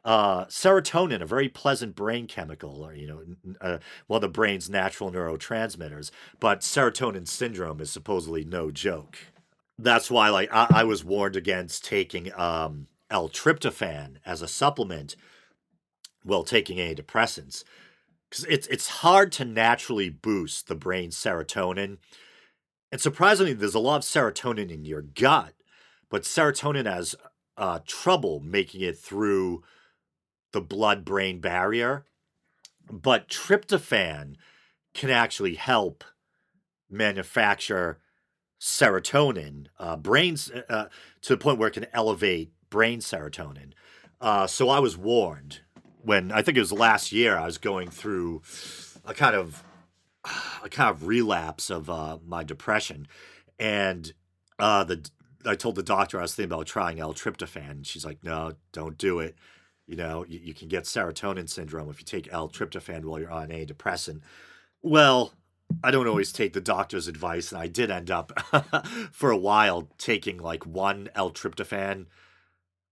Uh, 0.06 0.46
serotonin, 0.46 1.22
a 1.22 1.26
very 1.26 1.50
pleasant 1.50 1.96
brain 1.96 2.26
chemical, 2.26 2.82
or 2.82 2.94
you 2.94 3.08
know, 3.08 3.54
uh, 3.60 3.78
one 4.08 4.18
of 4.18 4.22
the 4.22 4.30
brain's 4.30 4.70
natural 4.70 5.12
neurotransmitters, 5.12 6.10
but 6.40 6.62
serotonin 6.62 7.28
syndrome 7.28 7.82
is 7.82 7.92
supposedly 7.92 8.46
no 8.46 8.72
joke. 8.72 9.18
That's 9.78 10.10
why, 10.10 10.30
like, 10.30 10.50
I, 10.54 10.68
I 10.70 10.84
was 10.84 11.04
warned 11.04 11.36
against 11.36 11.86
taking 11.86 12.34
um, 12.38 12.88
L-tryptophan 13.10 14.18
as 14.26 14.42
a 14.42 14.48
supplement 14.48 15.16
while 16.24 16.44
taking 16.44 16.78
antidepressants, 16.78 17.64
because 18.30 18.46
it's 18.46 18.68
it's 18.68 18.88
hard 18.88 19.32
to 19.34 19.46
naturally 19.46 20.10
boost 20.10 20.68
the 20.68 20.76
brain's 20.76 21.18
serotonin 21.18 21.98
and 22.92 23.00
surprisingly, 23.00 23.54
there's 23.54 23.76
a 23.76 23.80
lot 23.80 23.98
of 23.98 24.04
serotonin 24.04 24.72
in 24.72 24.86
your 24.86 25.02
gut, 25.02 25.54
but 26.10 26.24
serotonin 26.24 26.86
has 26.86 27.15
uh, 27.58 27.80
trouble 27.86 28.39
making 28.39 28.82
it 28.82 28.98
through 28.98 29.63
the 30.54 30.62
blood 30.62 31.06
brain 31.06 31.39
barrier. 31.39 32.06
But 32.92 33.30
tryptophan 33.30 34.36
can 34.96 35.10
actually 35.12 35.56
help 35.56 36.04
manufacture 36.89 38.00
serotonin, 38.60 39.68
uh, 39.78 39.96
brains 39.96 40.50
uh, 40.50 40.63
uh, 40.68 40.88
to 41.22 41.34
the 41.34 41.38
point 41.38 41.60
where 41.60 41.68
it 41.68 41.74
can 41.74 41.86
elevate 41.94 42.52
brain 42.72 43.00
serotonin. 43.00 43.74
Uh, 44.20 44.48
so 44.48 44.70
I 44.70 44.80
was 44.80 44.98
warned 44.98 45.60
when 46.04 46.32
I 46.32 46.42
think 46.42 46.58
it 46.58 46.62
was 46.62 46.72
last 46.72 47.12
year, 47.12 47.38
I 47.38 47.46
was 47.46 47.58
going 47.58 47.90
through 47.90 48.42
a 49.06 49.14
kind 49.14 49.36
of 49.36 49.64
a 50.64 50.70
kind 50.70 50.90
of 50.90 51.08
relapse 51.08 51.70
of 51.70 51.90
uh, 51.90 52.18
my 52.26 52.44
depression, 52.44 53.08
and 53.60 54.14
uh, 54.58 54.84
the 54.84 55.10
I 55.46 55.56
told 55.56 55.76
the 55.76 55.84
doctor 55.84 56.20
I 56.20 56.24
was 56.24 56.36
thinking 56.36 56.52
about 56.52 56.68
trying 56.68 57.00
L-tryptophan. 57.00 57.86
She's 57.86 58.06
like, 58.06 58.24
"No, 58.24 58.54
don't 58.72 58.98
do 58.98 59.20
it. 59.20 59.36
You 59.88 59.96
know, 59.96 60.26
you, 60.28 60.40
you 60.40 60.54
can 60.54 60.68
get 60.68 60.84
serotonin 60.84 61.50
syndrome 61.50 61.90
if 61.90 62.00
you 62.00 62.06
take 62.06 62.32
L-tryptophan 62.32 63.06
while 63.06 63.20
you're 63.20 63.32
on 63.32 63.52
a 63.52 63.66
depressant." 63.66 64.24
Well, 64.82 65.34
I 65.84 65.92
don't 65.92 66.08
always 66.08 66.32
take 66.32 66.54
the 66.54 66.62
doctor's 66.62 67.08
advice, 67.08 67.52
and 67.52 67.62
I 67.62 67.68
did 67.68 67.92
end 67.92 68.10
up 68.10 68.32
for 69.12 69.32
a 69.32 69.38
while 69.38 69.90
taking 69.98 70.38
like 70.38 70.66
one 70.66 71.10
L-tryptophan 71.16 72.06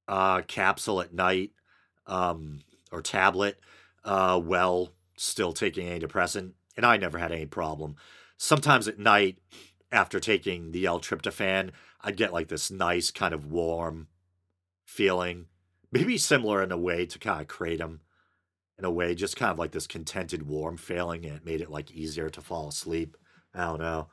uh, 0.08 0.42
capsule 0.42 1.02
at 1.02 1.14
night 1.14 1.52
um, 2.08 2.62
or 2.92 3.02
tablet, 3.02 3.60
uh, 4.04 4.40
while 4.40 4.90
still 5.16 5.54
taking 5.54 5.88
antidepressant 5.88 6.54
and 6.78 6.86
I 6.86 6.96
never 6.96 7.18
had 7.18 7.32
any 7.32 7.48
problem. 7.48 7.96
Sometimes 8.38 8.88
at 8.88 9.00
night, 9.00 9.40
after 9.92 10.20
taking 10.20 10.72
the 10.72 10.86
L-tryptophan, 10.86 11.72
I'd 12.02 12.16
get 12.16 12.32
like 12.32 12.48
this 12.48 12.70
nice 12.70 13.10
kind 13.10 13.34
of 13.34 13.52
warm 13.52 14.08
feeling, 14.86 15.48
maybe 15.92 16.18
similar 16.18 16.62
in 16.62 16.72
a 16.72 16.78
way 16.78 17.06
to 17.08 17.20
kind 17.20 17.42
of 17.42 17.48
kratom, 17.48 18.00
in 18.78 18.86
a 18.86 18.92
way, 18.92 19.16
just 19.16 19.36
kind 19.36 19.52
of 19.52 19.58
like 19.58 19.72
this 19.72 19.88
contented, 19.88 20.48
warm 20.48 20.78
feeling, 20.78 21.26
and 21.26 21.36
it 21.36 21.46
made 21.46 21.62
it 21.62 21.72
like 21.72 21.92
easier 21.92 22.30
to 22.30 22.42
fall 22.42 22.70
asleep. 22.70 23.18
I 23.56 23.66
don't 23.66 23.80
know. 23.80 24.08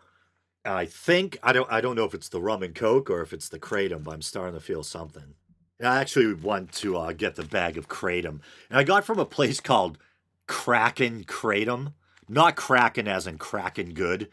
I 0.64 0.86
think 0.86 1.36
I 1.42 1.52
don't 1.52 1.70
I 1.70 1.82
don't 1.82 1.96
know 1.96 2.06
if 2.06 2.14
it's 2.14 2.30
the 2.30 2.40
rum 2.40 2.62
and 2.62 2.74
coke 2.74 3.10
or 3.10 3.20
if 3.20 3.34
it's 3.34 3.50
the 3.50 3.58
kratom, 3.58 4.02
but 4.02 4.14
I'm 4.14 4.22
starting 4.22 4.54
to 4.54 4.60
feel 4.60 4.82
something. 4.82 5.34
I 5.82 6.00
actually 6.00 6.34
went 6.34 6.72
to 6.74 6.96
uh, 6.96 7.12
get 7.12 7.36
the 7.36 7.42
bag 7.42 7.76
of 7.76 7.88
kratom, 7.88 8.40
and 8.70 8.78
I 8.78 8.84
got 8.84 9.04
from 9.04 9.18
a 9.18 9.26
place 9.26 9.60
called 9.60 9.98
Kraken 10.46 11.24
Kratom 11.24 11.92
not 12.28 12.56
Kraken 12.56 13.08
as 13.08 13.26
in 13.26 13.38
Kraken 13.38 13.94
good, 13.94 14.30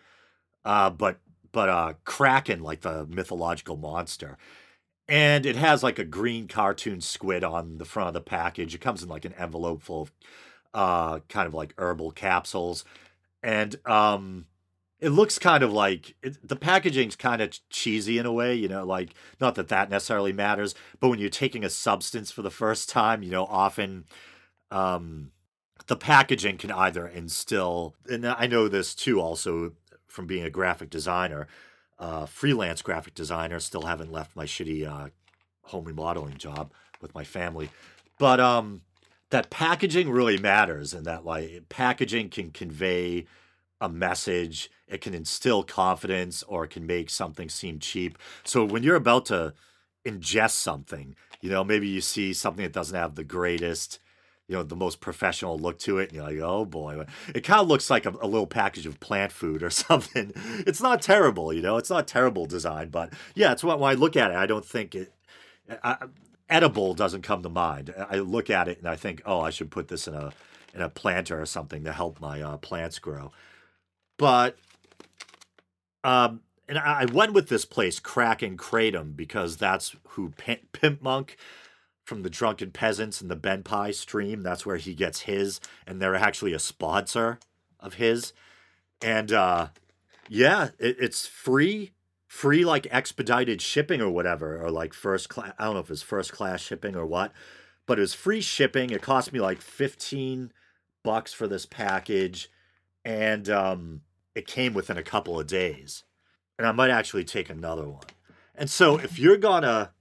uh, 0.65 0.89
but 0.89 1.19
but 1.51 1.69
uh, 1.69 1.93
Kraken 2.05 2.61
like 2.61 2.81
the 2.81 3.05
mythological 3.07 3.75
monster. 3.75 4.37
And 5.07 5.45
it 5.45 5.57
has 5.57 5.83
like 5.83 5.99
a 5.99 6.05
green 6.05 6.47
cartoon 6.47 7.01
squid 7.01 7.43
on 7.43 7.77
the 7.77 7.85
front 7.85 8.07
of 8.07 8.13
the 8.13 8.21
package. 8.21 8.73
It 8.73 8.81
comes 8.81 9.03
in 9.03 9.09
like 9.09 9.25
an 9.25 9.33
envelope 9.33 9.81
full 9.81 10.03
of 10.03 10.11
uh, 10.73 11.19
kind 11.27 11.47
of 11.47 11.53
like 11.53 11.73
herbal 11.77 12.11
capsules. 12.11 12.85
And 13.43 13.75
um, 13.85 14.45
it 15.01 15.09
looks 15.09 15.39
kind 15.39 15.63
of 15.63 15.73
like 15.73 16.15
it, 16.21 16.47
the 16.47 16.55
packaging's 16.55 17.15
kind 17.15 17.41
of 17.41 17.59
cheesy 17.69 18.19
in 18.19 18.25
a 18.27 18.31
way, 18.31 18.53
you 18.53 18.67
know, 18.67 18.85
like 18.85 19.15
not 19.41 19.55
that 19.55 19.67
that 19.69 19.89
necessarily 19.89 20.31
matters, 20.31 20.75
but 20.99 21.09
when 21.09 21.19
you're 21.19 21.29
taking 21.29 21.63
a 21.63 21.69
substance 21.69 22.31
for 22.31 22.43
the 22.43 22.51
first 22.51 22.87
time, 22.87 23.23
you 23.23 23.31
know, 23.31 23.45
often 23.45 24.05
um, 24.69 25.31
the 25.87 25.95
packaging 25.95 26.57
can 26.57 26.71
either 26.71 27.07
instill, 27.07 27.95
and 28.07 28.25
I 28.25 28.45
know 28.45 28.67
this 28.67 28.93
too 28.93 29.19
also 29.19 29.73
from 30.07 30.27
being 30.27 30.43
a 30.43 30.49
graphic 30.51 30.91
designer, 30.91 31.47
uh, 31.97 32.27
freelance 32.27 32.81
graphic 32.81 33.15
designer, 33.15 33.59
still 33.59 33.83
haven't 33.83 34.11
left 34.11 34.35
my 34.35 34.45
shitty 34.45 34.87
uh, 34.87 35.09
home 35.63 35.85
remodeling 35.85 36.37
job 36.37 36.71
with 37.01 37.13
my 37.15 37.23
family. 37.23 37.69
But 38.19 38.39
um, 38.39 38.81
that 39.31 39.49
packaging 39.49 40.11
really 40.11 40.37
matters, 40.37 40.93
and 40.93 41.05
that 41.05 41.25
like 41.25 41.69
packaging 41.69 42.29
can 42.29 42.51
convey 42.51 43.25
a 43.81 43.89
message, 43.89 44.69
it 44.91 45.01
can 45.01 45.13
instill 45.13 45.63
confidence, 45.63 46.43
or 46.43 46.65
it 46.65 46.69
can 46.71 46.85
make 46.85 47.09
something 47.09 47.49
seem 47.49 47.79
cheap. 47.79 48.17
So 48.43 48.65
when 48.65 48.83
you're 48.83 48.95
about 48.95 49.25
to 49.27 49.53
ingest 50.05 50.51
something, 50.51 51.15
you 51.39 51.49
know, 51.49 51.63
maybe 51.63 51.87
you 51.87 52.01
see 52.01 52.33
something 52.33 52.63
that 52.63 52.73
doesn't 52.73 52.97
have 52.97 53.15
the 53.15 53.23
greatest 53.23 53.99
you 54.47 54.57
know 54.57 54.63
the 54.63 54.75
most 54.75 54.99
professional 54.99 55.57
look 55.57 55.79
to 55.79 55.97
it 55.97 56.09
and 56.09 56.17
you're 56.17 56.25
like 56.25 56.39
oh 56.39 56.65
boy. 56.65 57.05
It 57.33 57.45
kind 57.45 57.61
of 57.61 57.69
looks 57.69 57.89
like 57.89 58.05
a, 58.05 58.09
a, 58.21 58.27
little 58.27 58.47
package 58.47 58.85
of 58.85 58.99
plant 58.99 59.31
food 59.31 59.63
or 59.63 59.69
something. 59.85 60.33
It's 60.67 60.81
not 60.81 61.01
terrible 61.01 61.53
you 61.53 61.61
know? 61.61 61.77
It's 61.77 61.89
not 61.89 62.05
terrible 62.05 62.45
design 62.45 62.89
but 62.89 63.13
yeah 63.33 63.53
it's 63.53 63.63
what 63.63 63.79
when 63.79 63.91
i 63.91 63.93
look 63.93 64.17
at 64.17 64.29
it 64.29 64.35
i 64.35 64.45
don't 64.45 64.65
think 64.65 64.93
it 64.93 65.13
I, 65.81 65.95
edible 66.49 66.93
doesn't 66.93 67.21
come 67.21 67.43
to 67.43 67.49
mind. 67.49 67.93
I 68.09 68.17
look 68.17 68.49
at 68.49 68.67
it 68.67 68.79
and 68.79 68.89
i 68.89 68.97
think 68.97 69.21
oh 69.25 69.39
i 69.39 69.51
should 69.51 69.71
put 69.71 69.87
this 69.87 70.05
in 70.05 70.15
a 70.15 70.33
in 70.73 70.81
a 70.81 70.89
planter 70.89 71.41
or 71.41 71.45
something 71.45 71.85
to 71.85 71.93
help 71.93 72.19
my 72.19 72.41
uh, 72.41 72.57
plants 72.57 72.99
grow. 72.99 73.31
But 74.17 74.57
um 76.03 76.41
and 76.67 76.79
I 76.79 77.03
went 77.03 77.33
with 77.33 77.49
this 77.49 77.65
place, 77.65 77.99
Kraken 77.99 78.55
Kratom, 78.55 79.13
because 79.13 79.57
that's 79.57 79.93
who 80.09 80.29
Pimp 80.29 81.01
Monk 81.01 81.35
from 82.05 82.23
the 82.23 82.29
Drunken 82.29 82.71
Peasants 82.71 83.19
and 83.19 83.29
the 83.29 83.35
Benpai 83.35 83.93
stream. 83.93 84.41
That's 84.41 84.65
where 84.65 84.77
he 84.77 84.93
gets 84.93 85.21
his, 85.21 85.59
and 85.85 86.01
they're 86.01 86.15
actually 86.15 86.53
a 86.53 86.59
sponsor 86.59 87.39
of 87.77 87.95
his. 87.95 88.31
And 89.01 89.33
uh, 89.33 89.67
yeah, 90.29 90.69
it, 90.79 90.95
it's 90.97 91.27
free, 91.27 91.91
free 92.25 92.63
like 92.63 92.87
expedited 92.89 93.61
shipping 93.61 93.99
or 93.99 94.09
whatever, 94.09 94.63
or 94.63 94.71
like 94.71 94.93
first 94.93 95.27
class. 95.27 95.53
I 95.59 95.65
don't 95.65 95.73
know 95.73 95.81
if 95.81 95.91
it's 95.91 96.01
first 96.01 96.31
class 96.31 96.61
shipping 96.61 96.95
or 96.95 97.05
what, 97.05 97.33
but 97.85 97.97
it 97.97 98.01
was 98.01 98.13
free 98.13 98.41
shipping. 98.41 98.91
It 98.91 99.01
cost 99.01 99.33
me 99.33 99.41
like 99.41 99.61
fifteen 99.61 100.53
bucks 101.03 101.33
for 101.33 101.47
this 101.47 101.65
package, 101.65 102.49
and 103.03 103.49
um, 103.49 104.01
it 104.35 104.47
came 104.47 104.73
within 104.73 104.97
a 104.97 105.03
couple 105.03 105.39
of 105.39 105.47
days. 105.47 106.03
And 106.57 106.67
I 106.67 106.71
might 106.71 106.91
actually 106.91 107.23
take 107.23 107.49
another 107.49 107.87
one. 107.87 108.05
And 108.55 108.69
so 108.69 108.97
if 108.97 109.17
you're 109.17 109.37
gonna 109.37 109.91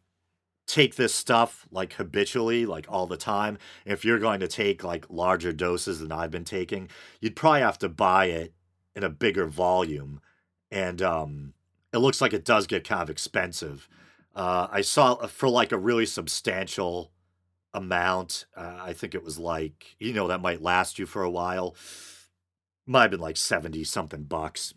take 0.70 0.94
this 0.94 1.14
stuff 1.14 1.66
like 1.70 1.94
habitually, 1.94 2.64
like 2.64 2.86
all 2.88 3.06
the 3.06 3.16
time, 3.16 3.58
if 3.84 4.04
you're 4.04 4.18
going 4.18 4.40
to 4.40 4.48
take 4.48 4.84
like 4.84 5.04
larger 5.10 5.52
doses 5.52 5.98
than 5.98 6.12
I've 6.12 6.30
been 6.30 6.44
taking, 6.44 6.88
you'd 7.20 7.36
probably 7.36 7.60
have 7.60 7.78
to 7.80 7.88
buy 7.88 8.26
it 8.26 8.54
in 8.94 9.02
a 9.02 9.10
bigger 9.10 9.46
volume. 9.46 10.20
And 10.70 11.02
um, 11.02 11.54
it 11.92 11.98
looks 11.98 12.20
like 12.20 12.32
it 12.32 12.44
does 12.44 12.66
get 12.68 12.86
kind 12.86 13.02
of 13.02 13.10
expensive. 13.10 13.88
Uh, 14.34 14.68
I 14.70 14.82
saw 14.82 15.14
uh, 15.14 15.26
for 15.26 15.48
like 15.48 15.72
a 15.72 15.78
really 15.78 16.06
substantial 16.06 17.10
amount, 17.74 18.46
uh, 18.56 18.78
I 18.80 18.92
think 18.92 19.14
it 19.14 19.24
was 19.24 19.38
like, 19.38 19.96
you 19.98 20.12
know, 20.12 20.28
that 20.28 20.40
might 20.40 20.62
last 20.62 20.98
you 20.98 21.06
for 21.06 21.22
a 21.24 21.30
while. 21.30 21.74
Might 22.86 23.02
have 23.02 23.10
been 23.12 23.20
like 23.20 23.36
70 23.36 23.84
something 23.84 24.24
bucks. 24.24 24.74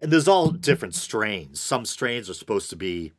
And 0.00 0.12
there's 0.12 0.28
all 0.28 0.50
different 0.50 0.94
strains. 0.94 1.60
Some 1.60 1.84
strains 1.84 2.28
are 2.28 2.34
supposed 2.34 2.70
to 2.70 2.76
be 2.76 3.12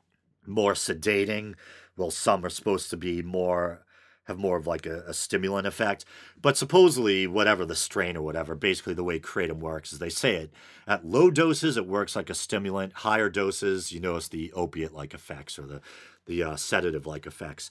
more 0.46 0.74
sedating, 0.74 1.56
while 1.96 2.12
some 2.12 2.46
are 2.46 2.50
supposed 2.50 2.90
to 2.90 2.98
be 2.98 3.22
more 3.22 3.86
have 4.26 4.38
more 4.40 4.58
of 4.58 4.66
like 4.66 4.86
a, 4.86 5.04
a, 5.08 5.14
stimulant 5.14 5.68
effect. 5.68 6.04
But 6.42 6.58
supposedly, 6.58 7.28
whatever 7.28 7.66
the 7.66 7.76
strain 7.76 8.18
or 8.18 8.24
whatever, 8.24 8.56
basically 8.56 8.96
the 8.96 9.04
way 9.04 9.20
kratom 9.20 9.60
works 9.60 9.94
is 9.94 10.00
they 10.00 10.10
say 10.10 10.36
it 10.36 10.54
at 10.88 11.06
low 11.06 11.30
doses 11.30 11.78
it 11.78 11.88
works 11.88 12.16
like 12.16 12.30
a 12.30 12.36
stimulant. 12.36 12.94
Higher 12.94 13.30
doses, 13.30 13.92
you 13.92 14.00
notice 14.00 14.28
the 14.28 14.52
opiate 14.54 14.94
like 14.94 15.14
effects 15.14 15.60
or 15.60 15.64
the 15.64 15.82
the 16.26 16.44
uh, 16.44 16.56
sedative 16.56 17.06
like 17.06 17.28
effects. 17.28 17.70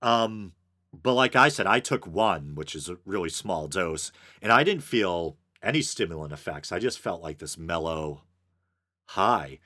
Um, 0.00 0.52
but 0.92 1.14
like 1.14 1.34
I 1.34 1.48
said, 1.48 1.66
I 1.66 1.80
took 1.80 2.06
one, 2.06 2.54
which 2.54 2.74
is 2.74 2.88
a 2.88 2.98
really 3.04 3.28
small 3.28 3.66
dose, 3.66 4.12
and 4.40 4.52
I 4.52 4.62
didn't 4.62 4.84
feel 4.84 5.36
any 5.62 5.82
stimulant 5.82 6.32
effects. 6.32 6.72
I 6.72 6.78
just 6.78 6.98
felt 6.98 7.22
like 7.22 7.38
this 7.38 7.58
mellow 7.58 8.22
high 9.10 9.58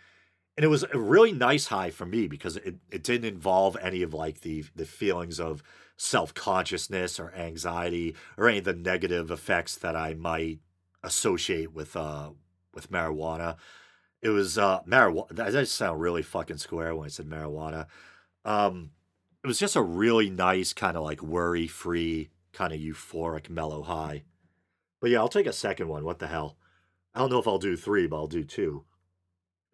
and 0.60 0.64
it 0.66 0.68
was 0.68 0.84
a 0.92 0.98
really 0.98 1.32
nice 1.32 1.68
high 1.68 1.88
for 1.88 2.04
me 2.04 2.28
because 2.28 2.56
it, 2.58 2.76
it 2.90 3.02
didn't 3.02 3.32
involve 3.32 3.78
any 3.80 4.02
of 4.02 4.12
like 4.12 4.42
the 4.42 4.62
the 4.76 4.84
feelings 4.84 5.40
of 5.40 5.62
self-consciousness 5.96 7.18
or 7.18 7.32
anxiety 7.34 8.14
or 8.36 8.46
any 8.46 8.58
of 8.58 8.64
the 8.64 8.74
negative 8.74 9.30
effects 9.30 9.76
that 9.76 9.96
I 9.96 10.12
might 10.12 10.58
associate 11.02 11.72
with 11.72 11.96
uh 11.96 12.32
with 12.74 12.90
marijuana. 12.90 13.56
It 14.20 14.28
was 14.28 14.58
uh 14.58 14.80
marijuana 14.82 15.34
that 15.34 15.52
just 15.52 15.74
sound 15.74 15.98
really 15.98 16.22
fucking 16.22 16.58
square 16.58 16.94
when 16.94 17.06
I 17.06 17.08
said 17.08 17.26
marijuana. 17.26 17.86
Um 18.44 18.90
it 19.42 19.46
was 19.46 19.58
just 19.58 19.76
a 19.76 19.82
really 19.82 20.28
nice 20.28 20.74
kind 20.74 20.94
of 20.94 21.02
like 21.02 21.22
worry-free 21.22 22.28
kind 22.52 22.74
of 22.74 22.80
euphoric 22.80 23.48
mellow 23.48 23.82
high. 23.82 24.24
But 25.00 25.10
yeah, 25.10 25.18
I'll 25.18 25.28
take 25.28 25.46
a 25.46 25.52
second 25.52 25.88
one. 25.88 26.04
What 26.04 26.18
the 26.18 26.26
hell? 26.26 26.56
I 27.14 27.18
don't 27.18 27.30
know 27.30 27.38
if 27.38 27.48
I'll 27.48 27.58
do 27.58 27.76
three, 27.76 28.06
but 28.06 28.16
I'll 28.16 28.26
do 28.26 28.44
two. 28.44 28.84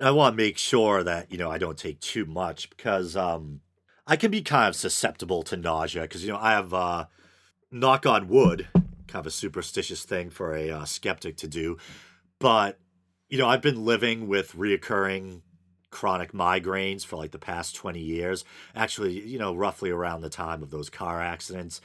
I 0.00 0.10
want 0.10 0.34
to 0.34 0.36
make 0.36 0.58
sure 0.58 1.02
that, 1.02 1.32
you 1.32 1.38
know, 1.38 1.50
I 1.50 1.58
don't 1.58 1.78
take 1.78 2.00
too 2.00 2.26
much 2.26 2.70
because 2.70 3.16
um, 3.16 3.60
I 4.06 4.16
can 4.16 4.30
be 4.30 4.42
kind 4.42 4.68
of 4.68 4.76
susceptible 4.76 5.42
to 5.44 5.56
nausea 5.56 6.02
because, 6.02 6.24
you 6.24 6.32
know, 6.32 6.38
I 6.38 6.52
have, 6.52 6.72
uh, 6.74 7.06
knock 7.70 8.06
on 8.06 8.28
wood, 8.28 8.68
kind 8.74 9.20
of 9.20 9.26
a 9.26 9.30
superstitious 9.30 10.04
thing 10.04 10.30
for 10.30 10.54
a 10.54 10.70
uh, 10.70 10.84
skeptic 10.84 11.36
to 11.38 11.48
do. 11.48 11.78
But, 12.38 12.78
you 13.28 13.38
know, 13.38 13.48
I've 13.48 13.62
been 13.62 13.84
living 13.84 14.28
with 14.28 14.52
reoccurring 14.52 15.42
chronic 15.90 16.32
migraines 16.32 17.04
for 17.04 17.16
like 17.16 17.30
the 17.30 17.38
past 17.38 17.74
20 17.74 17.98
years, 18.00 18.44
actually, 18.74 19.20
you 19.26 19.38
know, 19.38 19.54
roughly 19.54 19.90
around 19.90 20.20
the 20.20 20.28
time 20.28 20.62
of 20.62 20.70
those 20.70 20.90
car 20.90 21.20
accidents. 21.22 21.80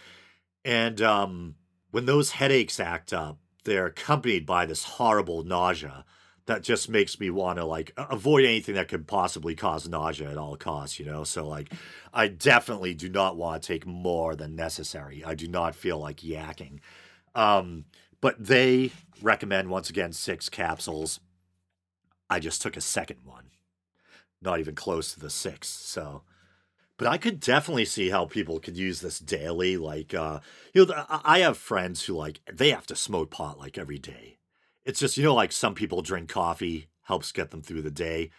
And 0.66 1.02
um, 1.02 1.56
when 1.92 2.06
those 2.06 2.32
headaches 2.32 2.80
act 2.80 3.14
up, 3.14 3.38
they're 3.64 3.86
accompanied 3.86 4.46
by 4.46 4.66
this 4.66 4.84
horrible 4.84 5.44
nausea 5.44 6.04
that 6.48 6.64
just 6.64 6.90
makes 6.90 7.20
me 7.20 7.30
want 7.30 7.60
to 7.60 7.66
like 7.66 7.92
avoid 7.96 8.44
anything 8.44 8.76
that 8.76 8.88
could 8.88 9.08
possibly 9.08 9.56
cause 9.56 9.88
nausea 9.88 10.32
at 10.32 10.38
all 10.38 10.56
costs, 10.56 11.00
you 11.00 11.06
know? 11.06 11.24
So, 11.24 11.48
like, 11.48 11.72
I 12.14 12.28
definitely 12.28 12.94
do 12.94 13.10
not 13.10 13.38
want 13.38 13.62
to 13.62 13.68
take 13.68 13.86
more 13.86 14.36
than 14.36 14.56
necessary. 14.56 15.24
I 15.24 15.36
do 15.36 15.48
not 15.48 15.76
feel 15.76 16.00
like 16.00 16.18
yakking. 16.18 16.80
Um, 17.36 17.86
but 18.22 18.44
they 18.44 18.92
recommend, 19.22 19.70
once 19.70 19.90
again, 19.90 20.14
six 20.14 20.50
capsules. 20.50 21.20
I 22.30 22.40
just 22.40 22.62
took 22.62 22.76
a 22.76 22.82
second 22.82 23.20
one, 23.24 23.52
not 24.42 24.60
even 24.60 24.76
close 24.76 25.14
to 25.14 25.20
the 25.20 25.30
six. 25.30 25.70
So, 25.70 26.24
but 27.02 27.10
I 27.10 27.18
could 27.18 27.40
definitely 27.40 27.86
see 27.86 28.12
how 28.12 28.26
people 28.26 28.60
could 28.60 28.78
use 28.78 29.02
this 29.02 29.20
daily. 29.20 29.76
Like, 29.76 30.14
uh, 30.14 30.40
you 30.74 30.86
know, 30.86 31.06
I 31.10 31.40
have 31.40 31.58
friends 31.58 32.06
who 32.06 32.14
like 32.14 32.40
they 32.52 32.70
have 32.70 32.86
to 32.88 32.96
smoke 32.96 33.32
pot 33.32 33.60
like 33.60 33.78
every 33.78 33.98
day 33.98 34.38
it's 34.86 35.00
just, 35.00 35.18
you 35.18 35.24
know, 35.24 35.36
like 35.36 35.52
some 35.52 35.76
people 35.76 36.02
drink 36.02 36.30
coffee, 36.30 36.88
helps 37.04 37.32
get 37.32 37.52
them 37.52 37.62
through 37.62 37.84
the 37.84 37.92
day. 37.92 38.32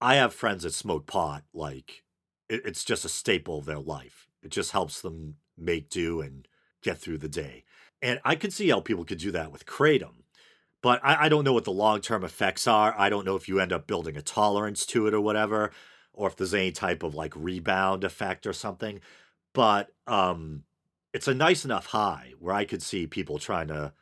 I 0.00 0.16
have 0.16 0.34
friends 0.34 0.62
that 0.62 0.74
smoke 0.74 1.06
pot, 1.06 1.44
like 1.52 2.02
it, 2.48 2.62
it's 2.64 2.84
just 2.84 3.04
a 3.04 3.08
staple 3.08 3.58
of 3.58 3.66
their 3.66 3.78
life. 3.78 4.28
It 4.42 4.50
just 4.50 4.72
helps 4.72 5.00
them 5.00 5.36
make 5.56 5.90
do 5.90 6.20
and 6.20 6.46
get 6.82 6.98
through 6.98 7.18
the 7.18 7.28
day. 7.28 7.64
And 8.00 8.20
I 8.24 8.36
could 8.36 8.52
see 8.52 8.68
how 8.68 8.80
people 8.80 9.04
could 9.04 9.18
do 9.18 9.32
that 9.32 9.50
with 9.50 9.66
Kratom. 9.66 10.22
But 10.80 11.00
I, 11.02 11.24
I 11.24 11.28
don't 11.28 11.44
know 11.44 11.52
what 11.52 11.64
the 11.64 11.72
long 11.72 12.00
term 12.00 12.24
effects 12.24 12.66
are. 12.66 12.94
I 12.96 13.08
don't 13.08 13.24
know 13.24 13.34
if 13.34 13.48
you 13.48 13.58
end 13.58 13.72
up 13.72 13.88
building 13.88 14.16
a 14.16 14.22
tolerance 14.22 14.86
to 14.86 15.08
it 15.08 15.14
or 15.14 15.20
whatever, 15.20 15.72
or 16.18 16.26
if 16.26 16.36
there's 16.36 16.52
any 16.52 16.72
type 16.72 17.04
of 17.04 17.14
like 17.14 17.32
rebound 17.36 18.02
effect 18.02 18.44
or 18.44 18.52
something. 18.52 19.00
But 19.54 19.90
um, 20.08 20.64
it's 21.14 21.28
a 21.28 21.34
nice 21.34 21.64
enough 21.64 21.86
high 21.86 22.32
where 22.40 22.54
I 22.54 22.64
could 22.64 22.82
see 22.82 23.06
people 23.06 23.38
trying 23.38 23.68
to 23.68 23.92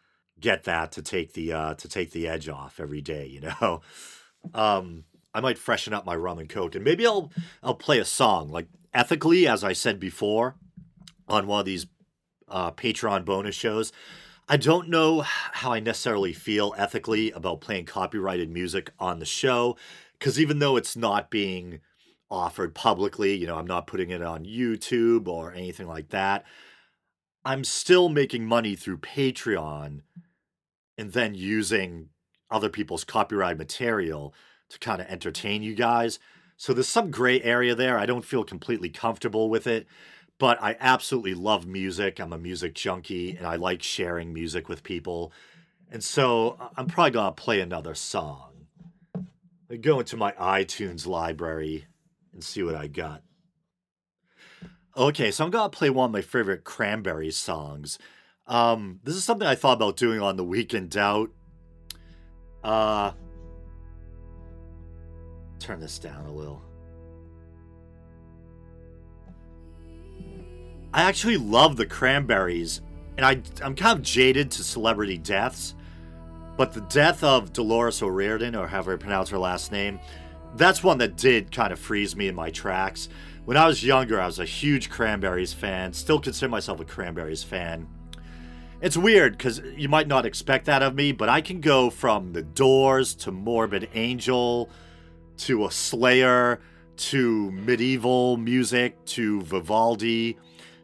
get 0.41 0.65
that 0.65 0.93
to 0.93 1.03
take 1.03 1.35
the 1.35 1.53
uh, 1.53 1.75
to 1.75 1.89
take 1.89 2.13
the 2.13 2.27
edge 2.27 2.49
off 2.49 2.81
every 2.81 3.03
day. 3.03 3.27
You 3.27 3.43
know, 3.43 3.83
um, 4.55 5.05
I 5.35 5.41
might 5.41 5.59
freshen 5.59 5.93
up 5.93 6.07
my 6.07 6.17
rum 6.17 6.39
and 6.39 6.49
coke, 6.49 6.75
and 6.75 6.83
maybe 6.83 7.07
I'll 7.07 7.31
I'll 7.63 7.75
play 7.75 7.99
a 7.99 8.05
song 8.05 8.49
like 8.49 8.69
ethically, 8.95 9.47
as 9.47 9.63
I 9.63 9.75
said 9.75 10.01
before, 10.01 10.57
on 11.29 11.47
one 11.47 11.61
of 11.61 11.67
these 11.67 11.87
uh, 12.49 12.71
Patreon 12.73 13.27
bonus 13.27 13.55
shows. 13.55 13.93
I 14.49 14.57
don't 14.57 14.89
know 14.89 15.21
how 15.23 15.73
I 15.73 15.81
necessarily 15.81 16.33
feel 16.33 16.73
ethically 16.79 17.33
about 17.33 17.61
playing 17.61 17.85
copyrighted 17.85 18.49
music 18.49 18.93
on 18.99 19.19
the 19.19 19.27
show, 19.27 19.77
because 20.19 20.41
even 20.41 20.61
though 20.61 20.77
it's 20.77 20.97
not 20.97 21.31
being 21.31 21.81
offered 22.31 22.75
publicly, 22.75 23.35
you 23.35 23.47
know, 23.47 23.57
I'm 23.57 23.67
not 23.67 23.87
putting 23.87 24.11
it 24.11 24.23
on 24.23 24.45
YouTube 24.45 25.29
or 25.29 25.53
anything 25.53 25.87
like 25.87 26.11
that. 26.11 26.45
I'm 27.45 27.63
still 27.63 28.09
making 28.09 28.47
money 28.47 28.75
through 28.75 28.99
Patreon 28.99 30.01
and 30.99 31.13
then 31.13 31.35
using 31.35 32.09
other 32.51 32.69
people's 32.69 33.05
copyright 33.05 33.59
material 33.59 34.35
to 34.71 34.79
kind 34.79 35.01
of 35.01 35.07
entertain 35.09 35.63
you 35.63 35.75
guys. 35.75 36.19
So 36.57 36.73
there's 36.73 36.89
some 36.89 37.11
gray 37.11 37.41
area 37.43 37.75
there. 37.75 37.99
I 37.99 38.07
don't 38.07 38.25
feel 38.25 38.43
completely 38.43 38.89
comfortable 38.89 39.49
with 39.51 39.67
it, 39.67 39.87
but 40.39 40.61
I 40.63 40.77
absolutely 40.81 41.35
love 41.35 41.67
music. 41.67 42.19
I'm 42.19 42.33
a 42.33 42.39
music 42.39 42.75
junkie 42.75 43.37
and 43.37 43.47
I 43.47 43.57
like 43.57 43.83
sharing 43.83 44.33
music 44.33 44.69
with 44.69 44.83
people. 44.83 45.33
And 45.91 46.03
so 46.03 46.57
uh, 46.61 46.69
I'm 46.77 46.87
probably 46.87 47.13
going 47.13 47.27
to 47.27 47.43
play 47.43 47.61
another 47.61 47.95
song. 47.95 48.67
I 49.71 49.77
go 49.77 50.01
into 50.01 50.17
my 50.17 50.33
iTunes 50.33 51.07
library 51.07 51.87
and 52.37 52.45
see 52.45 52.63
what 52.63 52.75
I 52.75 52.87
got. 52.87 53.23
Okay, 54.95 55.31
so 55.31 55.45
I'm 55.45 55.51
to 55.51 55.69
play 55.71 55.91
one 55.91 56.07
of 56.07 56.13
my 56.13 56.21
favorite 56.21 56.65
Cranberries 56.65 57.37
songs. 57.37 57.99
Um, 58.47 59.01
this 59.03 59.17
is 59.17 59.25
something 59.25 59.49
I 59.49 59.55
thought 59.55 59.79
about 59.79 59.97
doing 59.97 60.21
on 60.21 60.37
the 60.37 60.45
weekend 60.45 60.91
Doubt. 60.91 61.31
Uh, 62.63 63.13
turn 65.59 65.81
this 65.81 65.99
down 65.99 66.27
a 66.27 66.33
little. 66.33 66.63
I 70.93 71.03
actually 71.03 71.39
love 71.39 71.77
the 71.77 71.87
Cranberries, 71.87 72.83
and 73.17 73.25
I, 73.25 73.43
I'm 73.63 73.75
kind 73.75 73.99
of 73.99 74.05
jaded 74.05 74.51
to 74.53 74.63
celebrity 74.63 75.17
deaths, 75.17 75.75
but 76.59 76.73
the 76.73 76.83
death 76.83 77.25
of 77.25 77.53
Dolores 77.55 78.03
O'Riordan, 78.03 78.55
or 78.55 78.67
however 78.67 78.93
I 78.93 78.97
pronounce 78.97 79.31
her 79.31 79.39
last 79.39 79.73
name, 79.73 79.99
that's 80.55 80.83
one 80.83 80.99
that 80.99 81.17
did 81.17 81.53
kind 81.53 81.73
of 81.73 81.79
freeze 81.79 82.17
me 82.17 82.29
in 82.29 82.35
my 82.35 82.51
tracks. 82.51 83.09
When 83.45 83.57
I 83.57 83.67
was 83.67 83.85
younger, 83.85 84.21
I 84.21 84.27
was 84.27 84.39
a 84.39 84.45
huge 84.45 84.91
Cranberries 84.91 85.53
fan, 85.53 85.93
still 85.93 86.19
consider 86.19 86.51
myself 86.51 86.81
a 86.81 86.85
Cranberries 86.85 87.43
fan. 87.43 87.89
It's 88.81 88.97
weird 88.97 89.39
because 89.39 89.61
you 89.77 89.89
might 89.89 90.09
not 90.09 90.27
expect 90.27 90.67
that 90.67 90.83
of 90.83 90.95
me, 90.95 91.13
but 91.13 91.29
I 91.29 91.41
can 91.41 91.61
go 91.61 91.89
from 91.89 92.33
The 92.33 92.43
Doors 92.43 93.15
to 93.17 93.33
Morbid 93.33 93.89
Angel 93.95 94.69
to 95.39 95.65
a 95.65 95.71
Slayer 95.71 96.61
to 96.97 97.51
medieval 97.53 98.37
music 98.37 99.03
to 99.07 99.43
Vivaldi 99.43 100.39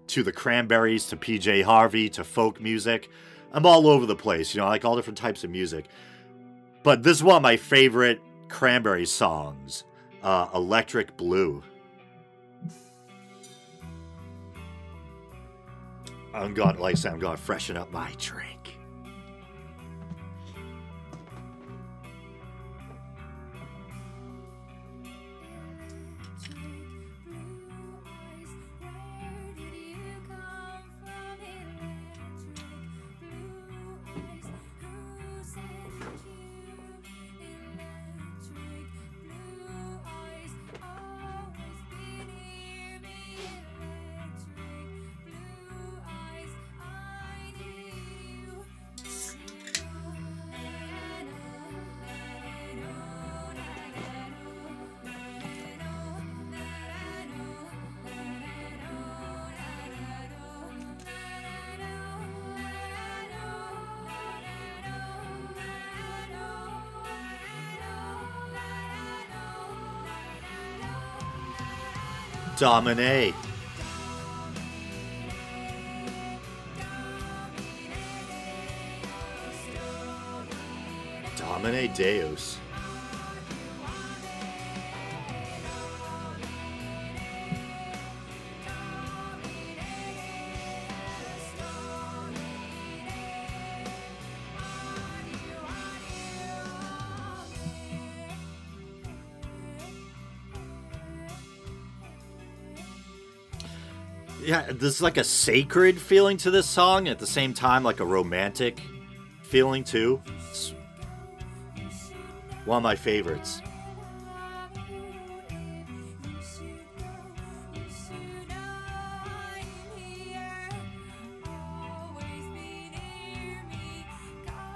to 0.09 0.23
the 0.23 0.33
Cranberries 0.33 1.07
to 1.07 1.17
PJ 1.17 1.65
Harvey 1.65 2.09
to 2.11 2.25
folk 2.25 2.61
music. 2.61 3.11
I'm 3.53 3.67
all 3.67 3.87
over 3.87 4.07
the 4.07 4.17
place, 4.17 4.55
you 4.55 4.61
know, 4.61 4.67
I 4.67 4.71
like 4.71 4.85
all 4.85 4.97
different 4.97 5.19
types 5.19 5.45
of 5.45 5.51
music. 5.51 5.87
But 6.83 7.03
this 7.03 7.19
is 7.19 7.23
one 7.23 7.37
of 7.37 7.43
my 7.43 7.57
favorite 7.57 8.21
Cranberries 8.53 9.11
songs, 9.11 9.85
uh, 10.23 10.47
Electric 10.55 11.17
Blue. 11.17 11.63
I'm 16.35 16.53
to, 16.77 16.83
like 16.83 16.93
I 16.93 16.95
said, 16.95 17.13
I'm 17.13 17.19
to 17.35 17.43
freshen 17.43 17.79
up 17.79 17.91
my 17.91 18.13
drink. 18.19 18.62
Domine. 72.59 73.35
Domine 81.37 81.89
Deus. 81.95 82.59
There's 104.73 105.03
like 105.03 105.17
a 105.17 105.25
sacred 105.25 106.01
feeling 106.01 106.37
to 106.39 106.51
this 106.51 106.67
song, 106.67 107.09
at 107.09 107.19
the 107.19 107.27
same 107.27 107.55
time, 107.55 107.83
like 107.83 108.01
a 108.01 108.05
romantic 108.05 108.81
feeling 109.43 109.85
too. 109.85 110.21
It's 110.49 110.75
one 112.65 112.79
of 112.79 112.83
my 112.83 112.97
favorites. 112.97 113.61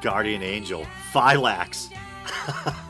Guardian 0.03 0.43
Angel, 0.43 0.87
Phylax. 1.13 1.89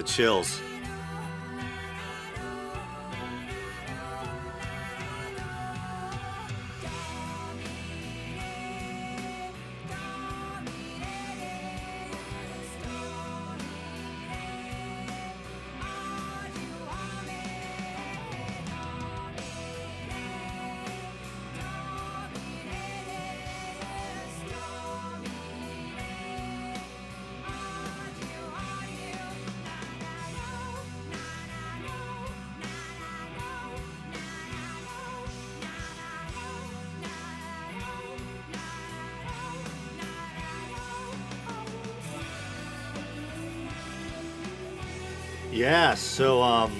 the 0.00 0.08
chills. 0.08 0.69
Yeah, 45.60 45.94
so 45.94 46.42
um 46.42 46.72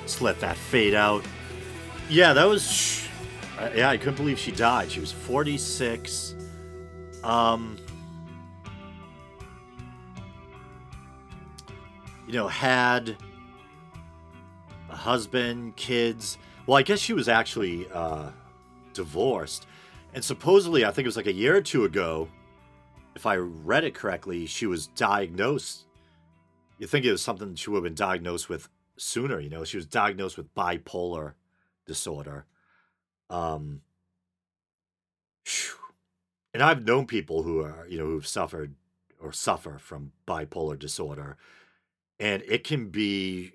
Let's 0.00 0.22
let 0.22 0.40
that 0.40 0.56
fade 0.56 0.94
out. 0.94 1.22
Yeah, 2.08 2.32
that 2.32 2.44
was 2.44 3.06
uh, 3.58 3.68
yeah, 3.74 3.90
I 3.90 3.98
couldn't 3.98 4.14
believe 4.14 4.38
she 4.38 4.52
died. 4.52 4.90
She 4.90 5.00
was 5.00 5.12
46. 5.12 6.36
Um 7.22 7.76
you 12.26 12.32
know, 12.32 12.48
had 12.48 13.18
a 14.88 14.96
husband, 14.96 15.76
kids. 15.76 16.38
Well, 16.66 16.76
I 16.76 16.82
guess 16.82 16.98
she 16.98 17.12
was 17.12 17.28
actually 17.28 17.86
uh, 17.92 18.30
divorced. 18.92 19.66
And 20.14 20.24
supposedly, 20.24 20.84
I 20.84 20.90
think 20.90 21.04
it 21.04 21.08
was 21.08 21.16
like 21.16 21.26
a 21.26 21.32
year 21.32 21.56
or 21.56 21.60
two 21.60 21.84
ago, 21.84 22.28
if 23.14 23.26
I 23.26 23.36
read 23.36 23.84
it 23.84 23.94
correctly, 23.94 24.46
she 24.46 24.66
was 24.66 24.86
diagnosed. 24.88 25.86
You 26.78 26.86
think 26.86 27.04
it 27.04 27.12
was 27.12 27.22
something 27.22 27.54
she 27.54 27.70
would 27.70 27.78
have 27.78 27.84
been 27.84 27.94
diagnosed 27.94 28.48
with 28.48 28.68
sooner, 28.96 29.40
you 29.40 29.50
know? 29.50 29.64
She 29.64 29.76
was 29.76 29.86
diagnosed 29.86 30.36
with 30.36 30.54
bipolar 30.54 31.34
disorder. 31.86 32.46
Um, 33.28 33.82
and 36.54 36.62
I've 36.62 36.84
known 36.84 37.06
people 37.06 37.42
who 37.42 37.60
are, 37.60 37.86
you 37.88 37.98
know, 37.98 38.06
who've 38.06 38.26
suffered 38.26 38.74
or 39.20 39.32
suffer 39.32 39.78
from 39.78 40.12
bipolar 40.26 40.78
disorder. 40.78 41.36
And 42.18 42.42
it 42.48 42.64
can 42.64 42.88
be 42.88 43.52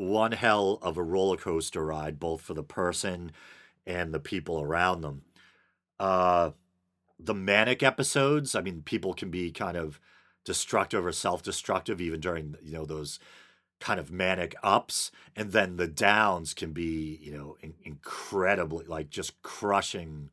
one 0.00 0.32
hell 0.32 0.78
of 0.80 0.96
a 0.96 1.02
roller 1.02 1.36
coaster 1.36 1.84
ride, 1.84 2.18
both 2.18 2.40
for 2.40 2.54
the 2.54 2.62
person 2.62 3.32
and 3.86 4.14
the 4.14 4.20
people 4.20 4.60
around 4.60 5.02
them. 5.02 5.22
Uh, 5.98 6.50
the 7.18 7.34
manic 7.34 7.82
episodes, 7.82 8.54
I 8.54 8.62
mean, 8.62 8.82
people 8.82 9.12
can 9.12 9.30
be 9.30 9.52
kind 9.52 9.76
of 9.76 10.00
destructive 10.42 11.04
or 11.04 11.12
self-destructive 11.12 12.00
even 12.00 12.18
during 12.18 12.56
you 12.62 12.72
know 12.72 12.86
those 12.86 13.18
kind 13.78 14.00
of 14.00 14.10
manic 14.10 14.54
ups, 14.62 15.10
and 15.36 15.52
then 15.52 15.76
the 15.76 15.86
downs 15.86 16.54
can 16.54 16.72
be 16.72 17.18
you 17.20 17.32
know 17.32 17.56
in- 17.60 17.74
incredibly 17.82 18.86
like 18.86 19.10
just 19.10 19.42
crushing 19.42 20.30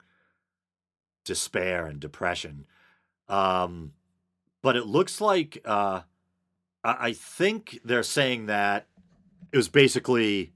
despair 1.26 1.86
and 1.86 2.00
depression. 2.00 2.66
Um, 3.28 3.92
but 4.62 4.78
it 4.78 4.86
looks 4.86 5.20
like 5.20 5.62
uh, 5.66 6.02
I-, 6.86 7.08
I 7.08 7.14
think 7.14 7.82
they're 7.84 8.02
saying 8.02 8.46
that 8.46 8.88
it 9.52 9.58
was 9.58 9.70
basically 9.70 10.54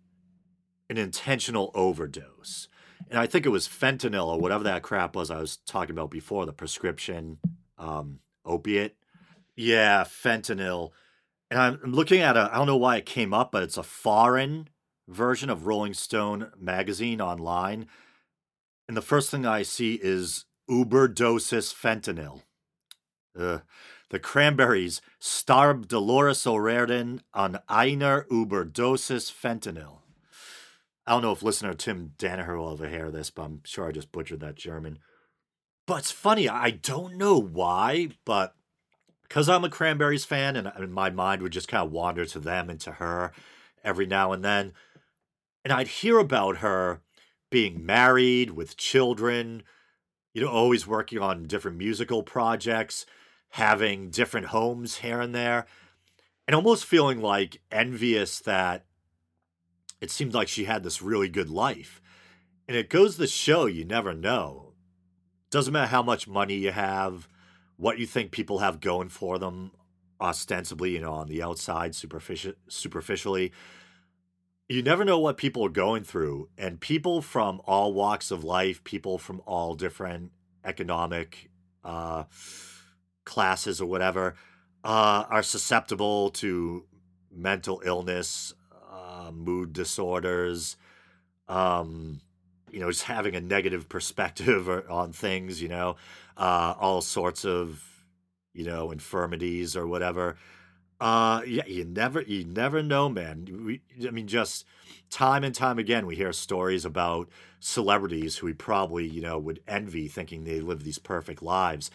an 0.89 0.97
intentional 0.97 1.71
overdose. 1.73 2.67
And 3.09 3.19
I 3.19 3.25
think 3.25 3.45
it 3.45 3.49
was 3.49 3.67
fentanyl 3.67 4.27
or 4.27 4.39
whatever 4.39 4.63
that 4.65 4.83
crap 4.83 5.15
was 5.15 5.31
I 5.31 5.39
was 5.39 5.57
talking 5.57 5.91
about 5.91 6.11
before, 6.11 6.45
the 6.45 6.53
prescription 6.53 7.39
um, 7.77 8.19
opiate. 8.45 8.95
Yeah, 9.55 10.03
fentanyl. 10.03 10.91
And 11.49 11.59
I'm 11.59 11.79
looking 11.83 12.21
at 12.21 12.37
a, 12.37 12.49
I 12.51 12.57
don't 12.57 12.67
know 12.67 12.77
why 12.77 12.97
it 12.97 13.05
came 13.05 13.33
up, 13.33 13.51
but 13.51 13.63
it's 13.63 13.77
a 13.77 13.83
foreign 13.83 14.69
version 15.07 15.49
of 15.49 15.65
Rolling 15.65 15.93
Stone 15.93 16.51
magazine 16.57 17.19
online. 17.19 17.87
And 18.87 18.95
the 18.95 19.01
first 19.01 19.29
thing 19.29 19.45
I 19.45 19.63
see 19.63 19.95
is 19.95 20.45
Uberdosis 20.69 21.73
fentanyl. 21.73 22.41
The 24.11 24.19
Cranberries 24.19 24.99
starb 25.21 25.87
Dolores 25.87 26.45
O'Riordan 26.45 27.21
on 27.33 27.59
einer 27.69 28.25
Überdosis 28.29 29.31
fentanyl. 29.31 29.99
I 31.07 31.13
don't 31.13 31.21
know 31.21 31.31
if 31.31 31.41
listener 31.41 31.73
Tim 31.73 32.11
Danaher 32.17 32.57
will 32.57 32.73
ever 32.73 32.89
hear 32.89 33.09
this, 33.09 33.29
but 33.29 33.43
I'm 33.43 33.61
sure 33.63 33.87
I 33.87 33.93
just 33.93 34.11
butchered 34.11 34.41
that 34.41 34.55
German. 34.55 34.99
But 35.87 35.99
it's 35.99 36.11
funny, 36.11 36.49
I 36.49 36.71
don't 36.71 37.15
know 37.15 37.39
why, 37.39 38.09
but 38.25 38.53
because 39.23 39.47
I'm 39.47 39.63
a 39.63 39.69
Cranberries 39.69 40.25
fan 40.25 40.57
and 40.57 40.91
my 40.91 41.09
mind 41.09 41.41
would 41.41 41.53
just 41.53 41.69
kind 41.69 41.85
of 41.85 41.93
wander 41.93 42.25
to 42.25 42.39
them 42.39 42.69
and 42.69 42.81
to 42.81 42.91
her 42.91 43.31
every 43.81 44.07
now 44.07 44.33
and 44.33 44.43
then. 44.43 44.73
And 45.63 45.71
I'd 45.71 45.87
hear 45.87 46.19
about 46.19 46.57
her 46.57 46.99
being 47.49 47.85
married 47.85 48.51
with 48.51 48.75
children, 48.75 49.63
you 50.33 50.41
know, 50.41 50.49
always 50.49 50.85
working 50.85 51.19
on 51.19 51.45
different 51.45 51.77
musical 51.77 52.23
projects, 52.23 53.05
having 53.51 54.09
different 54.09 54.47
homes 54.47 54.97
here 54.97 55.19
and 55.19 55.35
there, 55.35 55.65
and 56.47 56.55
almost 56.55 56.85
feeling 56.85 57.21
like 57.21 57.61
envious 57.71 58.39
that 58.39 58.85
it 59.99 60.09
seemed 60.09 60.33
like 60.33 60.47
she 60.47 60.65
had 60.65 60.83
this 60.83 61.01
really 61.01 61.29
good 61.29 61.49
life. 61.49 62.01
And 62.67 62.75
it 62.77 62.89
goes 62.89 63.17
to 63.17 63.27
show 63.27 63.65
you 63.65 63.85
never 63.85 64.13
know. 64.13 64.73
Doesn't 65.49 65.73
matter 65.73 65.87
how 65.87 66.01
much 66.01 66.27
money 66.27 66.55
you 66.55 66.71
have, 66.71 67.27
what 67.75 67.99
you 67.99 68.05
think 68.05 68.31
people 68.31 68.59
have 68.59 68.79
going 68.79 69.09
for 69.09 69.37
them, 69.37 69.71
ostensibly, 70.19 70.91
you 70.91 71.01
know, 71.01 71.13
on 71.13 71.27
the 71.27 71.43
outside, 71.43 71.93
superficial, 71.93 72.53
superficially. 72.69 73.51
You 74.69 74.81
never 74.81 75.03
know 75.03 75.19
what 75.19 75.35
people 75.35 75.65
are 75.65 75.69
going 75.69 76.03
through. 76.03 76.47
And 76.57 76.79
people 76.79 77.21
from 77.21 77.61
all 77.65 77.93
walks 77.93 78.31
of 78.31 78.45
life, 78.45 78.81
people 78.85 79.17
from 79.17 79.41
all 79.45 79.75
different 79.75 80.31
economic 80.63 81.49
uh, 81.83 82.23
classes 83.25 83.81
or 83.81 83.85
whatever, 83.85 84.35
uh, 84.83 85.25
are 85.29 85.43
susceptible 85.43 86.29
to 86.31 86.85
mental 87.31 87.81
illness, 87.85 88.53
uh, 88.91 89.31
mood 89.31 89.73
disorders, 89.73 90.77
um, 91.47 92.21
you 92.71 92.79
know, 92.79 92.89
just 92.89 93.03
having 93.03 93.35
a 93.35 93.41
negative 93.41 93.89
perspective 93.89 94.67
or, 94.69 94.89
on 94.89 95.11
things, 95.11 95.61
you 95.61 95.67
know, 95.67 95.95
uh, 96.37 96.73
all 96.79 97.01
sorts 97.01 97.45
of, 97.45 97.83
you 98.53 98.65
know, 98.65 98.91
infirmities 98.91 99.75
or 99.75 99.87
whatever. 99.87 100.37
Uh, 100.99 101.41
yeah, 101.47 101.65
you 101.65 101.83
never, 101.83 102.21
you 102.21 102.45
never 102.45 102.83
know, 102.83 103.09
man. 103.09 103.63
We, 103.65 103.81
I 104.07 104.11
mean, 104.11 104.27
just 104.27 104.65
time 105.09 105.43
and 105.43 105.53
time 105.53 105.79
again, 105.79 106.05
we 106.05 106.15
hear 106.15 106.31
stories 106.31 106.85
about 106.85 107.27
celebrities 107.59 108.37
who 108.37 108.45
we 108.47 108.53
probably, 108.53 109.07
you 109.07 109.21
know, 109.21 109.39
would 109.39 109.61
envy, 109.67 110.07
thinking 110.07 110.43
they 110.43 110.59
live 110.59 110.83
these 110.83 110.99
perfect 110.99 111.41
lives, 111.41 111.89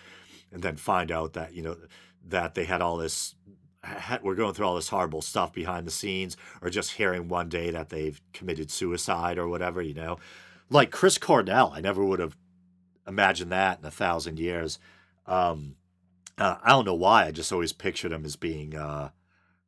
and 0.53 0.63
then 0.63 0.77
find 0.77 1.11
out 1.11 1.35
that, 1.35 1.55
you 1.55 1.63
know, 1.63 1.77
that 2.29 2.55
they 2.55 2.65
had 2.65 2.83
all 2.83 2.97
this 2.97 3.35
we're 4.23 4.35
going 4.35 4.55
through 4.55 4.67
all 4.67 4.75
this 4.75 4.89
horrible 4.89 5.23
stuff 5.23 5.53
behind 5.53 5.87
the 5.87 5.93
scenes, 5.93 6.37
or 6.61 6.71
just 6.71 6.93
hearing 6.93 7.29
one 7.29 7.49
day 7.49 7.71
that 7.71 7.89
they've 7.89 8.21
committed 8.33 8.71
suicide 8.71 9.39
or 9.39 9.49
whatever, 9.49 9.81
you 9.83 9.95
know. 9.95 10.19
Like 10.71 10.91
Chris 10.91 11.19
Cornell, 11.19 11.73
I 11.75 11.81
never 11.81 12.05
would 12.05 12.19
have 12.19 12.37
imagined 13.07 13.53
that 13.53 13.79
in 13.79 13.85
a 13.87 13.91
thousand 13.91 14.39
years. 14.39 14.79
Um, 15.27 15.77
uh, 16.39 16.57
I 16.63 16.71
don't 16.71 16.85
know 16.85 16.95
why. 16.95 17.27
I 17.27 17.31
just 17.31 17.53
always 17.53 17.73
pictured 17.73 18.13
him 18.13 18.25
as 18.25 18.37
being 18.37 18.75
uh, 18.75 19.11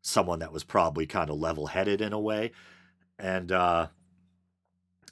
someone 0.03 0.41
that 0.41 0.53
was 0.53 0.65
probably 0.65 1.07
kind 1.07 1.31
of 1.31 1.39
level 1.39 1.69
headed 1.69 2.01
in 2.01 2.13
a 2.13 2.21
way. 2.21 2.53
And 3.19 3.53
uh, 3.53 3.89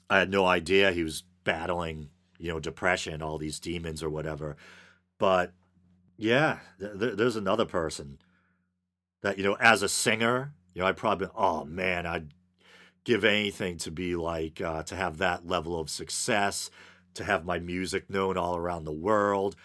I 0.09 0.19
had 0.19 0.29
no 0.29 0.45
idea 0.45 0.91
he 0.91 1.03
was 1.03 1.23
battling, 1.43 2.09
you 2.37 2.51
know, 2.51 2.59
depression, 2.59 3.21
all 3.21 3.37
these 3.37 3.59
demons 3.59 4.03
or 4.03 4.09
whatever. 4.09 4.57
But 5.17 5.53
yeah, 6.17 6.59
th- 6.79 7.15
there's 7.15 7.35
another 7.35 7.65
person 7.65 8.17
that, 9.21 9.37
you 9.37 9.43
know, 9.43 9.55
as 9.59 9.81
a 9.81 9.89
singer, 9.89 10.53
you 10.73 10.81
know, 10.81 10.87
I 10.87 10.91
probably, 10.91 11.27
oh 11.35 11.63
man, 11.63 12.05
I'd 12.05 12.33
give 13.03 13.23
anything 13.23 13.77
to 13.77 13.91
be 13.91 14.15
like, 14.15 14.59
uh, 14.59 14.83
to 14.83 14.95
have 14.95 15.17
that 15.17 15.47
level 15.47 15.79
of 15.79 15.89
success, 15.89 16.69
to 17.13 17.23
have 17.23 17.45
my 17.45 17.59
music 17.59 18.09
known 18.09 18.37
all 18.37 18.55
around 18.55 18.83
the 18.85 18.91
world. 18.91 19.55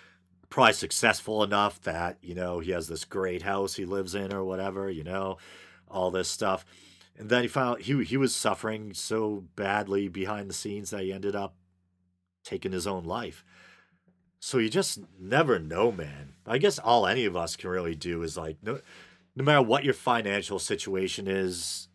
Probably 0.48 0.74
successful 0.74 1.42
enough 1.42 1.80
that 1.82 2.18
you 2.20 2.34
know 2.34 2.60
he 2.60 2.72
has 2.72 2.86
this 2.86 3.06
great 3.06 3.42
house 3.42 3.74
he 3.74 3.86
lives 3.86 4.14
in 4.14 4.34
or 4.34 4.44
whatever 4.44 4.90
you 4.90 5.02
know 5.02 5.38
all 5.88 6.10
this 6.10 6.28
stuff. 6.28 6.66
And 7.16 7.30
then 7.30 7.42
he 7.42 7.48
found 7.48 7.80
he 7.80 8.04
he 8.04 8.18
was 8.18 8.34
suffering 8.34 8.92
so 8.92 9.44
badly 9.56 10.08
behind 10.08 10.50
the 10.50 10.54
scenes 10.54 10.90
that 10.90 11.02
he 11.02 11.12
ended 11.12 11.34
up 11.34 11.54
taking 12.44 12.72
his 12.72 12.86
own 12.86 13.04
life 13.04 13.44
so 14.42 14.58
you 14.58 14.68
just 14.68 14.98
never 15.18 15.58
know 15.58 15.92
man. 15.92 16.34
I 16.44 16.58
guess 16.58 16.78
all 16.78 17.06
any 17.06 17.24
of 17.24 17.36
us 17.36 17.54
can 17.54 17.70
really 17.70 17.94
do 17.94 18.22
is 18.22 18.36
like 18.36 18.56
no 18.62 18.80
no 19.36 19.44
matter 19.44 19.62
what 19.62 19.84
your 19.84 19.94
financial 19.94 20.58
situation 20.58 21.28
is 21.28 21.88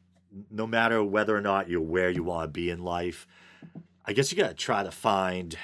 no 0.49 0.65
matter 0.65 1.03
whether 1.03 1.35
or 1.35 1.41
not 1.41 1.69
you're 1.69 1.81
where 1.81 2.09
you 2.09 2.23
want 2.23 2.43
to 2.43 2.51
be 2.51 2.69
in 2.69 2.83
life 2.83 3.25
i 4.05 4.11
guess 4.11 4.29
you 4.31 4.37
got 4.37 4.49
to 4.49 4.53
try 4.53 4.83
to 4.83 4.91
find 4.91 5.57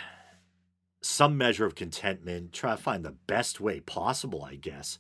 some 1.05 1.37
measure 1.37 1.65
of 1.65 1.75
contentment, 1.75 2.53
try 2.53 2.71
to 2.71 2.81
find 2.81 3.03
the 3.03 3.15
best 3.27 3.59
way 3.59 3.79
possible, 3.79 4.43
I 4.43 4.55
guess, 4.55 4.97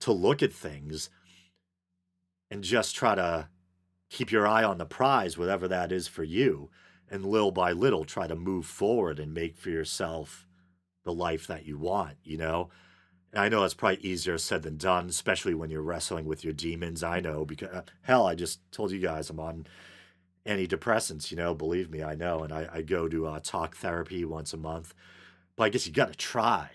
to 0.00 0.12
look 0.12 0.42
at 0.42 0.52
things 0.52 1.10
and 2.50 2.62
just 2.62 2.94
try 2.94 3.14
to 3.14 3.48
keep 4.10 4.30
your 4.30 4.46
eye 4.46 4.64
on 4.64 4.78
the 4.78 4.86
prize, 4.86 5.36
whatever 5.36 5.66
that 5.68 5.90
is 5.90 6.06
for 6.06 6.22
you, 6.22 6.70
and 7.10 7.24
little 7.24 7.50
by 7.50 7.72
little 7.72 8.04
try 8.04 8.26
to 8.26 8.36
move 8.36 8.66
forward 8.66 9.18
and 9.18 9.32
make 9.32 9.56
for 9.56 9.70
yourself 9.70 10.46
the 11.08 11.12
life 11.12 11.46
that 11.48 11.66
you 11.66 11.78
want, 11.78 12.16
you 12.22 12.36
know? 12.36 12.68
And 13.32 13.42
I 13.42 13.48
know 13.48 13.64
it's 13.64 13.74
probably 13.74 13.98
easier 13.98 14.38
said 14.38 14.62
than 14.62 14.76
done, 14.76 15.08
especially 15.08 15.54
when 15.54 15.70
you're 15.70 15.82
wrestling 15.82 16.26
with 16.26 16.44
your 16.44 16.52
demons. 16.52 17.02
I 17.02 17.20
know 17.20 17.44
because 17.44 17.68
uh, 17.70 17.82
hell, 18.02 18.26
I 18.26 18.34
just 18.34 18.60
told 18.70 18.92
you 18.92 19.00
guys 19.00 19.28
I'm 19.28 19.40
on 19.40 19.66
antidepressants, 20.46 21.30
you 21.30 21.36
know, 21.36 21.54
believe 21.54 21.90
me, 21.90 22.02
I 22.02 22.14
know. 22.14 22.42
And 22.42 22.52
I, 22.52 22.68
I 22.72 22.82
go 22.82 23.08
to 23.08 23.26
uh, 23.26 23.40
talk 23.42 23.76
therapy 23.76 24.24
once 24.24 24.52
a 24.52 24.56
month 24.56 24.94
but 25.58 25.64
I 25.64 25.68
guess 25.70 25.86
you 25.86 25.92
got 25.92 26.08
to 26.08 26.16
try. 26.16 26.70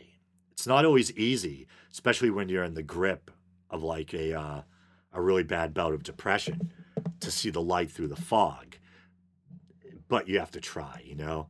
It's 0.51 0.67
not 0.67 0.83
always 0.83 1.11
easy, 1.13 1.67
especially 1.89 2.29
when 2.29 2.49
you're 2.49 2.65
in 2.65 2.73
the 2.73 2.83
grip 2.83 3.31
of 3.69 3.81
like 3.81 4.13
a 4.13 4.37
uh, 4.37 4.61
a 5.13 5.21
really 5.21 5.43
bad 5.43 5.73
bout 5.73 5.93
of 5.93 6.03
depression 6.03 6.73
to 7.21 7.31
see 7.31 7.49
the 7.49 7.61
light 7.61 7.89
through 7.89 8.09
the 8.09 8.17
fog. 8.17 8.75
But 10.09 10.27
you 10.27 10.37
have 10.39 10.51
to 10.51 10.59
try, 10.59 11.01
you 11.05 11.15
know. 11.15 11.47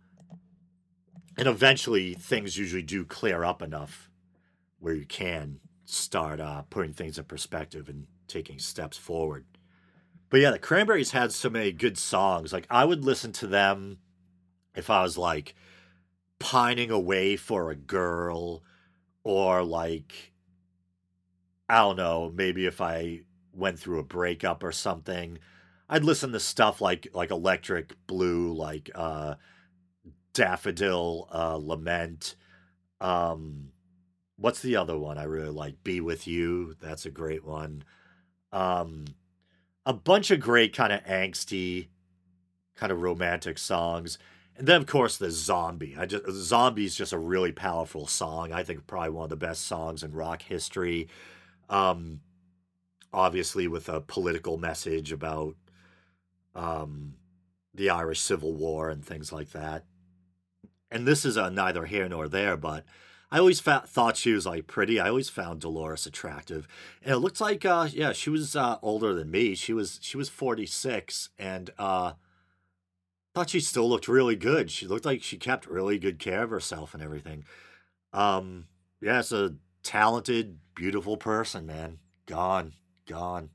And 1.37 1.47
eventually, 1.47 2.13
things 2.13 2.57
usually 2.57 2.83
do 2.83 3.05
clear 3.05 3.43
up 3.43 3.61
enough 3.61 4.09
where 4.79 4.93
you 4.93 5.05
can 5.05 5.59
start 5.85 6.39
uh, 6.39 6.63
putting 6.69 6.93
things 6.93 7.17
in 7.17 7.25
perspective 7.25 7.89
and 7.89 8.07
taking 8.27 8.59
steps 8.59 8.97
forward. 8.97 9.45
But 10.29 10.41
yeah, 10.41 10.51
the 10.51 10.59
Cranberries 10.59 11.11
had 11.11 11.31
so 11.31 11.49
many 11.49 11.71
good 11.71 11.97
songs. 11.97 12.51
Like 12.51 12.67
I 12.69 12.85
would 12.85 13.05
listen 13.05 13.31
to 13.33 13.47
them 13.47 13.99
if 14.75 14.89
I 14.89 15.03
was 15.03 15.17
like 15.17 15.55
pining 16.39 16.91
away 16.91 17.35
for 17.35 17.69
a 17.69 17.75
girl 17.75 18.63
or 19.23 19.63
like 19.63 20.33
I 21.69 21.77
don't 21.77 21.97
know, 21.97 22.31
maybe 22.33 22.65
if 22.65 22.81
I 22.81 23.21
went 23.53 23.79
through 23.79 23.99
a 23.99 24.03
breakup 24.03 24.63
or 24.63 24.71
something, 24.71 25.37
I'd 25.87 26.03
listen 26.03 26.31
to 26.31 26.39
stuff 26.39 26.81
like 26.81 27.07
like 27.13 27.31
Electric 27.31 27.93
Blue, 28.07 28.53
like 28.53 28.89
uh 28.95 29.35
Daffodil 30.33 31.27
uh 31.31 31.59
Lament. 31.61 32.35
Um 33.01 33.69
what's 34.37 34.61
the 34.61 34.75
other 34.75 34.97
one 34.97 35.17
I 35.17 35.23
really 35.23 35.49
like? 35.49 35.83
Be 35.83 36.01
with 36.01 36.27
You, 36.27 36.75
that's 36.81 37.05
a 37.05 37.11
great 37.11 37.45
one. 37.45 37.83
Um 38.51 39.05
a 39.85 39.93
bunch 39.93 40.31
of 40.31 40.39
great 40.39 40.73
kind 40.75 40.93
of 40.93 41.03
angsty 41.03 41.87
kind 42.75 42.91
of 42.91 43.01
romantic 43.01 43.57
songs. 43.57 44.17
And 44.55 44.67
then, 44.67 44.81
of 44.81 44.87
course, 44.87 45.17
the 45.17 45.31
zombie. 45.31 45.95
I 45.97 46.05
just 46.05 46.29
zombie 46.29 46.85
is 46.85 46.95
just 46.95 47.13
a 47.13 47.17
really 47.17 47.51
powerful 47.51 48.05
song. 48.05 48.51
I 48.51 48.63
think 48.63 48.85
probably 48.85 49.09
one 49.09 49.23
of 49.23 49.29
the 49.29 49.35
best 49.35 49.65
songs 49.65 50.03
in 50.03 50.11
rock 50.11 50.43
history. 50.43 51.09
Um, 51.69 52.21
obviously, 53.11 53.67
with 53.67 53.89
a 53.89 53.99
political 53.99 54.57
message 54.57 55.11
about 55.11 55.55
um, 56.53 57.15
the 57.73 57.89
Irish 57.89 58.19
Civil 58.19 58.53
War 58.53 58.89
and 58.89 59.03
things 59.03 59.31
like 59.31 59.51
that. 59.51 59.85
And 60.93 61.07
this 61.07 61.25
is 61.25 61.37
a 61.37 61.49
neither 61.49 61.85
here 61.85 62.07
nor 62.07 62.27
there, 62.27 62.55
but 62.55 62.85
I 63.31 63.39
always 63.39 63.59
fa- 63.59 63.83
thought 63.87 64.15
she 64.15 64.31
was 64.31 64.45
like 64.45 64.67
pretty. 64.67 64.99
I 64.99 65.09
always 65.09 65.27
found 65.27 65.61
Dolores 65.61 66.05
attractive, 66.05 66.67
and 67.01 67.15
it 67.15 67.17
looks 67.17 67.41
like 67.41 67.65
uh, 67.65 67.87
yeah, 67.91 68.13
she 68.13 68.29
was 68.29 68.55
uh, 68.55 68.77
older 68.83 69.11
than 69.15 69.31
me. 69.31 69.55
She 69.55 69.73
was 69.73 69.97
she 70.03 70.17
was 70.17 70.29
forty 70.29 70.67
six, 70.67 71.29
and 71.39 71.71
uh, 71.79 72.13
thought 73.33 73.49
she 73.49 73.59
still 73.59 73.89
looked 73.89 74.07
really 74.07 74.35
good. 74.35 74.69
She 74.69 74.85
looked 74.85 75.05
like 75.05 75.23
she 75.23 75.37
kept 75.37 75.65
really 75.65 75.97
good 75.97 76.19
care 76.19 76.43
of 76.43 76.51
herself 76.51 76.93
and 76.93 77.01
everything. 77.01 77.43
Um, 78.13 78.67
yeah, 79.01 79.19
it's 79.19 79.31
a 79.31 79.55
talented, 79.81 80.59
beautiful 80.75 81.17
person, 81.17 81.65
man. 81.65 81.97
Gone, 82.27 82.73
gone. 83.07 83.49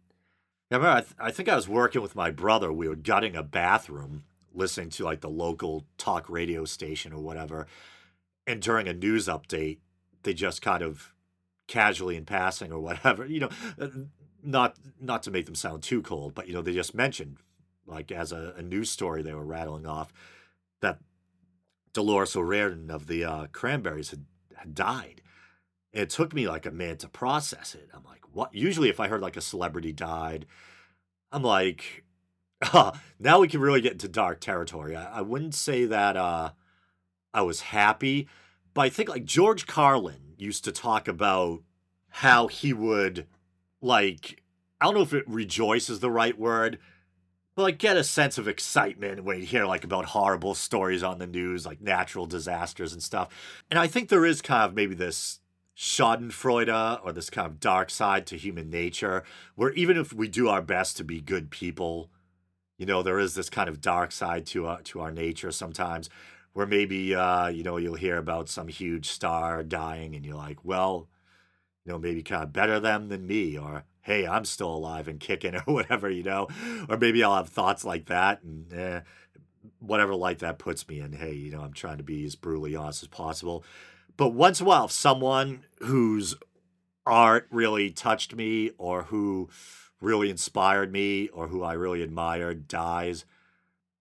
Yeah, 0.73 0.79
I, 0.79 0.81
remember, 0.81 0.97
I, 0.97 1.01
th- 1.03 1.15
I 1.21 1.31
think 1.31 1.49
I 1.49 1.55
was 1.55 1.69
working 1.69 2.03
with 2.03 2.17
my 2.17 2.33
brother. 2.33 2.73
We 2.73 2.89
were 2.89 2.97
gutting 2.97 3.37
a 3.37 3.45
bathroom, 3.45 4.25
listening 4.59 4.91
to 4.91 5.05
like 5.05 5.21
the 5.21 5.31
local 5.31 5.85
talk 5.97 6.29
radio 6.29 6.65
station 6.65 7.13
or 7.13 7.21
whatever. 7.21 7.67
And 8.47 8.61
during 8.61 8.89
a 8.89 8.93
news 8.93 9.27
update, 9.27 9.79
they 10.23 10.35
just 10.35 10.63
kind 10.63 10.83
of 10.83 11.15
casually 11.67 12.17
in 12.17 12.25
passing 12.25 12.73
or 12.73 12.81
whatever, 12.81 13.25
you 13.27 13.41
know, 13.41 13.51
uh, 13.81 13.89
not 14.43 14.77
not 15.01 15.23
to 15.23 15.31
make 15.31 15.47
them 15.47 15.55
sound 15.55 15.83
too 15.83 16.03
cold, 16.03 16.35
but 16.35 16.47
you 16.49 16.55
know, 16.55 16.63
they 16.63 16.75
just 16.75 16.95
mentioned 16.95 17.39
like 17.87 18.13
as 18.13 18.33
a, 18.33 18.55
a 18.57 18.63
news 18.63 18.91
story 18.91 19.23
they 19.23 19.35
were 19.35 19.45
rattling 19.45 19.87
off 19.87 20.13
that 20.81 20.99
Dolores 21.93 22.37
O'Riordan 22.37 22.91
of 22.91 23.07
the 23.07 23.25
uh, 23.25 23.47
Cranberries 23.53 24.11
had, 24.11 24.25
had 24.55 24.75
died. 24.75 25.23
And 25.93 26.03
it 26.03 26.11
took 26.11 26.35
me 26.35 26.47
like 26.47 26.67
a 26.67 26.71
minute 26.71 27.01
to 27.01 27.09
process 27.09 27.75
it. 27.75 27.89
I'm 27.95 28.05
like, 28.05 28.23
what? 28.33 28.55
Usually, 28.55 28.91
if 28.91 29.01
I 29.01 29.09
heard 29.09 29.23
like 29.23 29.37
a 29.37 29.41
celebrity 29.41 29.93
died, 29.93 30.47
I'm 31.33 31.43
like, 31.43 32.05
oh, 32.73 32.93
now 33.19 33.41
we 33.41 33.49
can 33.49 33.61
really 33.61 33.81
get 33.81 33.93
into 33.93 34.09
dark 34.09 34.41
territory. 34.41 34.97
I, 34.97 35.19
I 35.19 35.21
wouldn't 35.23 35.55
say 35.55 35.85
that 35.87 36.17
uh, 36.17 36.51
I 37.33 37.43
was 37.43 37.61
happy, 37.61 38.29
but 38.75 38.83
I 38.83 38.89
think 38.89 39.09
like 39.09 39.25
George 39.25 39.67
Carlin 39.67 40.35
used 40.37 40.65
to 40.65 40.73
talk 40.73 41.09
about 41.09 41.63
how 42.09 42.47
he 42.47 42.73
would 42.73 43.27
like, 43.81 44.43
I 44.81 44.87
don't 44.87 44.95
know 44.95 45.03
if 45.03 45.15
it 45.15 45.29
rejoice 45.29 45.91
is 45.91 46.01
the 46.01 46.11
right 46.11 46.39
word, 46.39 46.79
but 47.55 47.63
like 47.63 47.79
get 47.79 47.97
a 47.97 48.05
sense 48.05 48.39
of 48.39 48.47
excitement 48.47 49.25
when 49.25 49.41
you 49.41 49.47
hear 49.47 49.67
like 49.67 49.83
about 49.83 50.07
horrible 50.07 50.55
stories 50.55 51.03
on 51.03 51.19
the 51.19 51.27
news, 51.27 51.67
like 51.67 51.81
natural 51.81 52.27
disasters 52.27 52.93
and 52.93 53.03
stuff. 53.03 53.29
And 53.71 53.79
I 53.79 53.89
think 53.89 54.09
there 54.09 54.25
is 54.25 54.41
kind 54.41 54.65
of 54.65 54.75
maybe 54.75 54.95
this 54.95 55.41
Schadenfreude 55.77 57.05
or 57.05 57.13
this 57.13 57.31
kind 57.31 57.47
of 57.47 57.61
dark 57.61 57.91
side 57.91 58.27
to 58.27 58.37
human 58.37 58.71
nature, 58.71 59.23
where 59.55 59.73
even 59.73 59.97
if 59.97 60.13
we 60.13 60.29
do 60.29 60.49
our 60.49 60.63
best 60.63 60.97
to 60.97 61.05
be 61.05 61.21
good 61.21 61.51
people, 61.51 62.11
you 62.79 62.87
know, 62.87 63.03
there 63.03 63.19
is 63.19 63.35
this 63.35 63.51
kind 63.51 63.69
of 63.69 63.81
dark 63.81 64.13
side 64.13 64.47
to 64.47 64.67
uh, 64.67 64.79
to 64.85 65.01
our 65.01 65.11
nature 65.11 65.51
sometimes, 65.51 66.09
where 66.53 66.67
maybe 66.67 67.15
uh, 67.15 67.49
you 67.49 67.63
know 67.63 67.77
you'll 67.77 67.97
hear 67.97 68.17
about 68.17 68.49
some 68.49 68.69
huge 68.69 69.09
star 69.11 69.63
dying, 69.63 70.15
and 70.15 70.25
you're 70.25 70.37
like, 70.37 70.65
well, 70.65 71.09
you 71.85 71.93
know, 71.93 71.99
maybe 71.99 72.23
kind 72.23 72.43
of 72.43 72.53
better 72.53 72.79
them 72.81 73.09
than 73.09 73.27
me, 73.27 73.59
or 73.59 73.85
hey, 74.09 74.27
I'm 74.27 74.45
still 74.45 74.75
alive 74.75 75.07
and 75.07 75.21
kicking 75.21 75.55
or 75.67 75.75
whatever, 75.75 76.11
you 76.11 76.23
know? 76.23 76.49
Or 76.89 76.97
maybe 76.97 77.23
I'll 77.23 77.37
have 77.37 77.51
thoughts 77.51 77.85
like 77.85 78.07
that 78.07 78.43
and 78.43 78.73
eh, 78.73 79.01
whatever 79.79 80.15
light 80.15 80.39
that 80.41 80.59
puts 80.59 80.89
me 80.89 81.01
in. 81.01 81.13
Hey, 81.13 81.35
you 81.35 81.53
know, 81.53 81.61
I'm 81.61 81.75
trying 81.75 81.99
to 81.99 82.05
be 82.05 82.25
as 82.25 82.35
brutally 82.35 82.75
honest 82.75 83.03
as 83.03 83.09
possible. 83.09 83.65
But 84.17 84.31
once 84.31 84.61
in 84.61 84.67
a 84.67 84.69
while, 84.69 84.89
someone 84.89 85.65
whose 85.81 86.35
art 87.07 87.47
really 87.51 87.91
touched 87.91 88.35
me 88.35 88.71
or 88.79 89.05
who 89.05 89.49
really 90.01 90.31
inspired 90.31 90.93
me 90.93 91.29
or 91.29 91.49
who 91.49 91.63
I 91.63 91.73
really 91.73 92.03
admired 92.03 92.69
dies, 92.69 93.25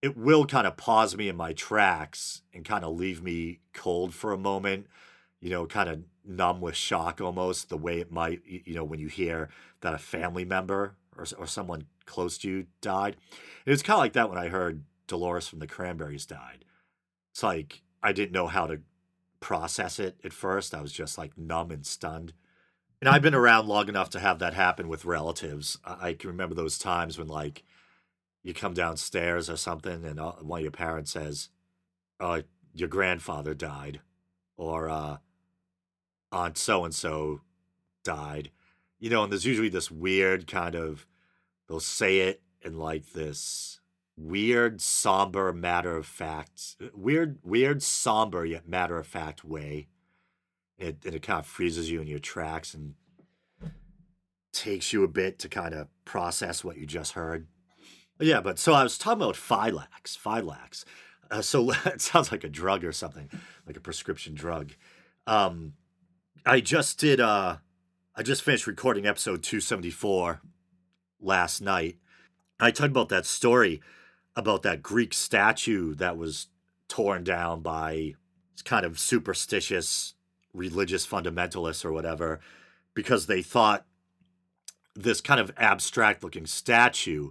it 0.00 0.16
will 0.16 0.46
kind 0.46 0.66
of 0.66 0.76
pause 0.76 1.16
me 1.16 1.28
in 1.28 1.36
my 1.36 1.52
tracks 1.52 2.42
and 2.54 2.64
kind 2.64 2.84
of 2.84 2.96
leave 2.96 3.22
me 3.22 3.58
cold 3.72 4.14
for 4.14 4.32
a 4.32 4.38
moment, 4.38 4.86
you 5.40 5.50
know, 5.50 5.66
kind 5.66 5.88
of 5.88 6.02
numb 6.24 6.60
with 6.60 6.76
shock 6.76 7.20
almost, 7.20 7.68
the 7.68 7.76
way 7.76 7.98
it 7.98 8.12
might, 8.12 8.42
you 8.46 8.74
know, 8.74 8.84
when 8.84 9.00
you 9.00 9.08
hear 9.08 9.48
that 9.80 9.94
a 9.94 9.98
family 9.98 10.44
member 10.44 10.94
or, 11.16 11.26
or 11.36 11.46
someone 11.46 11.86
close 12.06 12.38
to 12.38 12.48
you 12.48 12.66
died. 12.80 13.16
It 13.66 13.70
was 13.70 13.82
kind 13.82 13.96
of 13.96 14.00
like 14.00 14.12
that 14.12 14.30
when 14.30 14.38
I 14.38 14.48
heard 14.48 14.84
Dolores 15.06 15.48
from 15.48 15.58
the 15.58 15.66
Cranberries 15.66 16.26
died. 16.26 16.64
It's 17.32 17.42
like 17.42 17.82
I 18.02 18.12
didn't 18.12 18.32
know 18.32 18.46
how 18.46 18.66
to 18.66 18.80
process 19.40 19.98
it 19.98 20.18
at 20.24 20.32
first. 20.32 20.74
I 20.74 20.80
was 20.80 20.92
just 20.92 21.18
like 21.18 21.36
numb 21.36 21.70
and 21.70 21.84
stunned. 21.84 22.32
And 23.00 23.08
I've 23.08 23.22
been 23.22 23.34
around 23.34 23.68
long 23.68 23.88
enough 23.88 24.10
to 24.10 24.20
have 24.20 24.40
that 24.40 24.54
happen 24.54 24.88
with 24.88 25.04
relatives. 25.04 25.78
I, 25.84 26.14
can 26.14 26.30
remember 26.30 26.54
those 26.54 26.78
times 26.78 27.16
when 27.16 27.28
like 27.28 27.62
you 28.42 28.52
come 28.52 28.74
downstairs 28.74 29.48
or 29.48 29.56
something 29.56 30.04
and 30.04 30.18
uh, 30.18 30.32
one 30.40 30.60
of 30.60 30.62
your 30.62 30.72
parents 30.72 31.12
says, 31.12 31.48
"Oh, 32.18 32.42
your 32.74 32.88
grandfather 32.88 33.54
died," 33.54 34.00
or 34.56 34.88
uh, 34.88 35.18
"Aunt 36.32 36.58
so 36.58 36.84
and 36.84 36.94
so 36.94 37.42
died," 38.02 38.50
you 38.98 39.10
know. 39.10 39.22
And 39.22 39.32
there's 39.32 39.44
usually 39.46 39.68
this 39.68 39.90
weird 39.90 40.46
kind 40.48 40.74
of 40.74 41.06
they'll 41.68 41.80
say 41.80 42.20
it 42.20 42.42
in 42.62 42.76
like 42.76 43.12
this 43.12 43.80
weird, 44.16 44.80
somber, 44.80 45.52
matter 45.52 45.96
of 45.96 46.06
fact, 46.06 46.76
weird, 46.92 47.38
weird, 47.44 47.82
somber 47.82 48.44
yet 48.44 48.68
matter 48.68 48.98
of 48.98 49.06
fact 49.06 49.44
way. 49.44 49.86
It 50.78 50.98
and 51.04 51.14
it 51.14 51.22
kind 51.22 51.40
of 51.40 51.46
freezes 51.46 51.90
you 51.90 52.00
in 52.00 52.06
your 52.06 52.18
tracks 52.20 52.74
and 52.74 52.94
takes 54.52 54.92
you 54.92 55.04
a 55.04 55.08
bit 55.08 55.38
to 55.40 55.48
kind 55.48 55.74
of 55.74 55.88
process 56.04 56.64
what 56.64 56.76
you 56.76 56.86
just 56.86 57.12
heard. 57.12 57.46
Yeah, 58.20 58.40
but 58.40 58.58
so 58.58 58.72
I 58.72 58.82
was 58.82 58.98
talking 58.98 59.22
about 59.22 59.36
Phylax, 59.36 60.16
Phylax. 60.16 60.84
Uh, 61.30 61.42
so 61.42 61.70
it 61.86 62.00
sounds 62.00 62.32
like 62.32 62.44
a 62.44 62.48
drug 62.48 62.84
or 62.84 62.92
something, 62.92 63.30
like 63.66 63.76
a 63.76 63.80
prescription 63.80 64.34
drug. 64.34 64.72
Um, 65.26 65.74
I 66.46 66.60
just 66.60 66.98
did. 66.98 67.20
Uh, 67.20 67.56
I 68.14 68.22
just 68.22 68.42
finished 68.42 68.66
recording 68.66 69.06
episode 69.06 69.42
two 69.42 69.60
seventy 69.60 69.90
four 69.90 70.40
last 71.20 71.60
night. 71.60 71.96
I 72.60 72.70
talked 72.70 72.90
about 72.90 73.08
that 73.10 73.26
story 73.26 73.80
about 74.34 74.62
that 74.62 74.82
Greek 74.82 75.12
statue 75.12 75.94
that 75.96 76.16
was 76.16 76.46
torn 76.88 77.24
down 77.24 77.60
by 77.60 78.14
kind 78.64 78.84
of 78.84 78.98
superstitious 78.98 80.14
religious 80.54 81.06
fundamentalists 81.06 81.84
or 81.84 81.92
whatever 81.92 82.40
because 82.94 83.26
they 83.26 83.42
thought 83.42 83.86
this 84.94 85.20
kind 85.20 85.40
of 85.40 85.52
abstract 85.56 86.22
looking 86.22 86.46
statue 86.46 87.30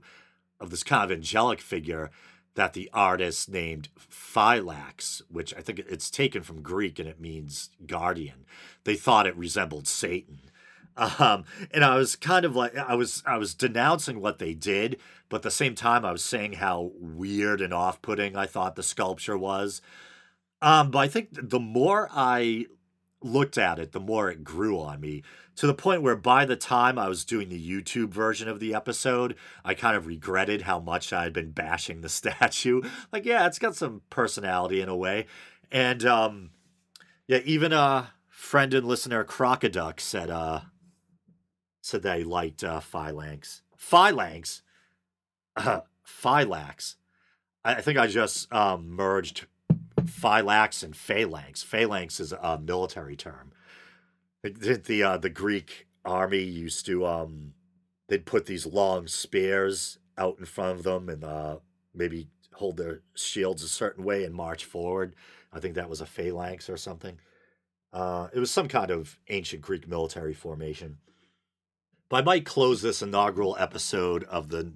of 0.59 0.69
this 0.69 0.83
kind 0.83 1.03
of 1.03 1.15
angelic 1.15 1.59
figure 1.59 2.09
that 2.55 2.73
the 2.73 2.89
artist 2.91 3.49
named 3.49 3.89
Phylax, 3.99 5.21
which 5.29 5.53
I 5.55 5.61
think 5.61 5.79
it's 5.79 6.09
taken 6.09 6.41
from 6.41 6.61
Greek 6.61 6.97
and 6.97 7.07
it 7.07 7.19
means 7.19 7.69
guardian. 7.85 8.45
They 8.83 8.95
thought 8.95 9.27
it 9.27 9.37
resembled 9.37 9.87
Satan. 9.87 10.39
Um, 11.19 11.45
and 11.69 11.83
I 11.83 11.95
was 11.95 12.15
kind 12.15 12.43
of 12.43 12.55
like 12.55 12.75
I 12.75 12.95
was 12.95 13.21
I 13.25 13.37
was 13.37 13.53
denouncing 13.53 14.19
what 14.19 14.39
they 14.39 14.55
did, 14.55 14.97
but 15.29 15.37
at 15.37 15.43
the 15.43 15.51
same 15.51 15.75
time 15.75 16.03
I 16.03 16.11
was 16.11 16.23
saying 16.23 16.53
how 16.53 16.91
weird 16.99 17.61
and 17.61 17.71
off-putting 17.71 18.35
I 18.35 18.47
thought 18.47 18.75
the 18.75 18.81
sculpture 18.81 19.37
was. 19.37 19.79
Um, 20.59 20.89
but 20.89 20.97
I 20.97 21.07
think 21.07 21.29
the 21.33 21.59
more 21.59 22.09
I 22.11 22.65
looked 23.27 23.57
at 23.57 23.79
it, 23.79 23.91
the 23.91 23.99
more 23.99 24.29
it 24.29 24.43
grew 24.43 24.79
on 24.79 24.99
me 24.99 25.23
to 25.57 25.67
the 25.67 25.73
point 25.73 26.03
where 26.03 26.15
by 26.15 26.45
the 26.45 26.55
time 26.55 26.97
I 26.99 27.09
was 27.09 27.25
doing 27.25 27.49
the 27.49 27.69
YouTube 27.69 28.09
version 28.09 28.47
of 28.47 28.59
the 28.59 28.73
episode, 28.73 29.35
I 29.65 29.73
kind 29.73 29.97
of 29.97 30.05
regretted 30.05 30.61
how 30.61 30.79
much 30.79 31.11
I 31.11 31.23
had 31.23 31.33
been 31.33 31.51
bashing 31.51 32.01
the 32.01 32.09
statue. 32.09 32.81
Like, 33.11 33.25
yeah, 33.25 33.47
it's 33.47 33.59
got 33.59 33.75
some 33.75 34.01
personality 34.09 34.81
in 34.81 34.89
a 34.89 34.95
way. 34.95 35.25
And 35.71 36.05
um, 36.05 36.51
yeah, 37.27 37.39
even 37.43 37.73
a 37.73 38.13
friend 38.29 38.73
and 38.73 38.87
listener 38.87 39.23
Crocoduck 39.23 39.99
said 39.99 40.29
uh 40.29 40.61
said 41.81 42.03
they 42.03 42.23
liked 42.23 42.63
uh, 42.63 42.79
Phylanx. 42.79 43.61
Phylanx, 43.77 44.61
uh, 45.55 45.81
Phylax. 46.05 46.95
I 47.63 47.81
think 47.81 47.97
I 47.97 48.07
just 48.07 48.51
um, 48.53 48.89
merged 48.89 49.45
Phylax 50.07 50.83
and 50.83 50.95
Phalanx. 50.95 51.63
Phalanx 51.63 52.19
is 52.19 52.31
a 52.31 52.59
military 52.59 53.15
term. 53.15 53.51
The 54.43 54.81
the, 54.83 55.03
uh, 55.03 55.17
the 55.17 55.29
Greek 55.29 55.87
army 56.05 56.43
used 56.43 56.85
to 56.85 57.05
um, 57.05 57.53
they'd 58.07 58.25
put 58.25 58.45
these 58.45 58.65
long 58.65 59.07
spears 59.07 59.99
out 60.17 60.37
in 60.39 60.45
front 60.45 60.77
of 60.77 60.83
them 60.83 61.09
and 61.09 61.23
uh, 61.23 61.57
maybe 61.93 62.29
hold 62.53 62.77
their 62.77 63.01
shields 63.15 63.63
a 63.63 63.67
certain 63.67 64.03
way 64.03 64.23
and 64.23 64.33
march 64.33 64.65
forward. 64.65 65.15
I 65.53 65.59
think 65.59 65.75
that 65.75 65.89
was 65.89 66.01
a 66.01 66.05
phalanx 66.05 66.69
or 66.69 66.77
something. 66.77 67.19
Uh, 67.93 68.27
it 68.33 68.39
was 68.39 68.51
some 68.51 68.67
kind 68.67 68.91
of 68.91 69.19
ancient 69.29 69.61
Greek 69.61 69.87
military 69.87 70.33
formation. 70.33 70.97
But 72.09 72.17
I 72.17 72.21
might 72.23 72.45
close 72.45 72.81
this 72.81 73.01
inaugural 73.01 73.55
episode 73.59 74.23
of 74.25 74.49
the 74.49 74.71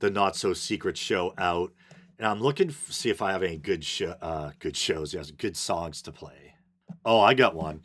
the 0.00 0.10
not 0.10 0.36
so 0.36 0.52
secret 0.52 0.98
show 0.98 1.32
out, 1.38 1.72
and 2.18 2.26
I'm 2.26 2.40
looking 2.40 2.68
to 2.68 2.74
see 2.74 3.10
if 3.10 3.22
I 3.22 3.32
have 3.32 3.42
any 3.42 3.56
good 3.56 3.84
show, 3.84 4.14
uh, 4.20 4.50
good 4.58 4.76
shows, 4.76 5.14
yes, 5.14 5.30
good 5.30 5.56
songs 5.56 6.02
to 6.02 6.12
play. 6.12 6.54
Oh, 7.04 7.20
I 7.20 7.34
got 7.34 7.54
one. 7.54 7.82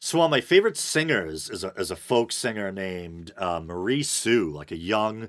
So 0.00 0.18
one 0.18 0.26
of 0.26 0.30
my 0.30 0.40
favorite 0.40 0.76
singers 0.76 1.50
is 1.50 1.62
a 1.62 1.72
is 1.74 1.90
a 1.90 1.96
folk 1.96 2.32
singer 2.32 2.72
named 2.72 3.32
uh, 3.36 3.60
Mariee 3.60 4.02
Sioux, 4.02 4.50
like 4.50 4.72
a 4.72 4.76
young 4.76 5.28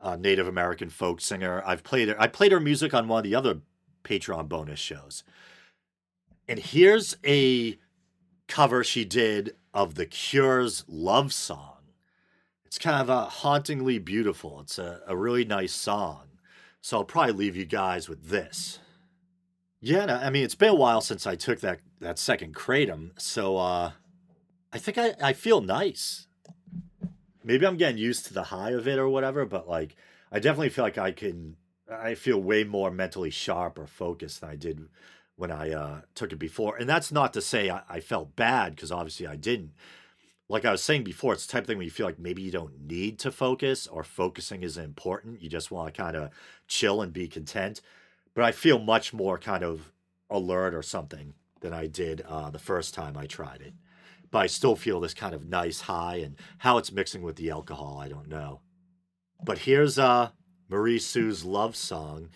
uh, 0.00 0.16
Native 0.16 0.46
American 0.46 0.90
folk 0.90 1.20
singer. 1.20 1.62
I've 1.64 1.82
played 1.82 2.08
her. 2.08 2.16
I 2.20 2.26
played 2.26 2.52
her 2.52 2.60
music 2.60 2.92
on 2.94 3.08
one 3.08 3.18
of 3.18 3.24
the 3.24 3.34
other 3.34 3.60
Patreon 4.04 4.48
bonus 4.48 4.78
shows. 4.78 5.24
And 6.48 6.58
here's 6.58 7.16
a 7.24 7.78
cover 8.46 8.82
she 8.84 9.04
did 9.04 9.54
of 9.72 9.94
The 9.94 10.06
Cure's 10.06 10.84
love 10.88 11.32
song. 11.32 11.76
It's 12.64 12.78
kind 12.78 13.00
of 13.00 13.08
a 13.08 13.24
hauntingly 13.24 13.98
beautiful. 13.98 14.60
It's 14.60 14.78
a, 14.78 15.00
a 15.06 15.16
really 15.16 15.44
nice 15.44 15.72
song. 15.72 16.29
So 16.80 16.98
I'll 16.98 17.04
probably 17.04 17.32
leave 17.32 17.56
you 17.56 17.64
guys 17.64 18.08
with 18.08 18.28
this. 18.28 18.78
Yeah, 19.80 20.20
I 20.22 20.30
mean 20.30 20.44
it's 20.44 20.54
been 20.54 20.70
a 20.70 20.74
while 20.74 21.00
since 21.00 21.26
I 21.26 21.36
took 21.36 21.60
that 21.60 21.80
that 22.00 22.18
second 22.18 22.54
kratom, 22.54 23.18
so 23.18 23.56
uh 23.56 23.92
I 24.72 24.78
think 24.78 24.98
I, 24.98 25.14
I 25.22 25.32
feel 25.32 25.60
nice. 25.60 26.26
Maybe 27.42 27.66
I'm 27.66 27.76
getting 27.76 27.98
used 27.98 28.26
to 28.26 28.34
the 28.34 28.44
high 28.44 28.70
of 28.70 28.86
it 28.86 28.98
or 28.98 29.08
whatever, 29.08 29.44
but 29.44 29.68
like 29.68 29.96
I 30.30 30.38
definitely 30.38 30.68
feel 30.68 30.84
like 30.84 30.98
I 30.98 31.12
can 31.12 31.56
I 31.90 32.14
feel 32.14 32.38
way 32.38 32.64
more 32.64 32.90
mentally 32.90 33.30
sharp 33.30 33.78
or 33.78 33.86
focused 33.86 34.40
than 34.40 34.50
I 34.50 34.56
did 34.56 34.88
when 35.36 35.50
I 35.50 35.70
uh, 35.70 36.00
took 36.14 36.32
it 36.32 36.38
before. 36.38 36.76
And 36.76 36.88
that's 36.88 37.10
not 37.10 37.32
to 37.32 37.40
say 37.40 37.70
I, 37.70 37.82
I 37.88 38.00
felt 38.00 38.36
bad 38.36 38.76
because 38.76 38.92
obviously 38.92 39.26
I 39.26 39.36
didn't 39.36 39.72
like 40.50 40.64
I 40.64 40.72
was 40.72 40.82
saying 40.82 41.04
before, 41.04 41.32
it's 41.32 41.46
the 41.46 41.52
type 41.52 41.62
of 41.62 41.66
thing 41.68 41.76
where 41.76 41.84
you 41.84 41.92
feel 41.92 42.06
like 42.06 42.18
maybe 42.18 42.42
you 42.42 42.50
don't 42.50 42.88
need 42.88 43.20
to 43.20 43.30
focus 43.30 43.86
or 43.86 44.02
focusing 44.02 44.64
isn't 44.64 44.84
important. 44.84 45.40
You 45.40 45.48
just 45.48 45.70
want 45.70 45.94
to 45.94 46.02
kind 46.02 46.16
of 46.16 46.30
chill 46.70 47.02
and 47.02 47.12
be 47.12 47.28
content. 47.28 47.82
But 48.32 48.44
I 48.44 48.52
feel 48.52 48.78
much 48.78 49.12
more 49.12 49.36
kind 49.36 49.62
of 49.62 49.92
alert 50.30 50.72
or 50.72 50.82
something 50.82 51.34
than 51.60 51.74
I 51.74 51.86
did 51.88 52.22
uh, 52.26 52.48
the 52.48 52.58
first 52.58 52.94
time 52.94 53.18
I 53.18 53.26
tried 53.26 53.60
it. 53.60 53.74
But 54.30 54.38
I 54.38 54.46
still 54.46 54.76
feel 54.76 55.00
this 55.00 55.12
kind 55.12 55.34
of 55.34 55.44
nice 55.44 55.82
high, 55.82 56.16
and 56.16 56.36
how 56.58 56.78
it's 56.78 56.92
mixing 56.92 57.22
with 57.22 57.36
the 57.36 57.50
alcohol, 57.50 57.98
I 58.00 58.08
don't 58.08 58.28
know. 58.28 58.60
But 59.44 59.58
here's 59.58 59.98
uh, 59.98 60.30
Mariee 60.70 60.98
Sioux's 60.98 61.44
love 61.44 61.74
song, 61.74 62.28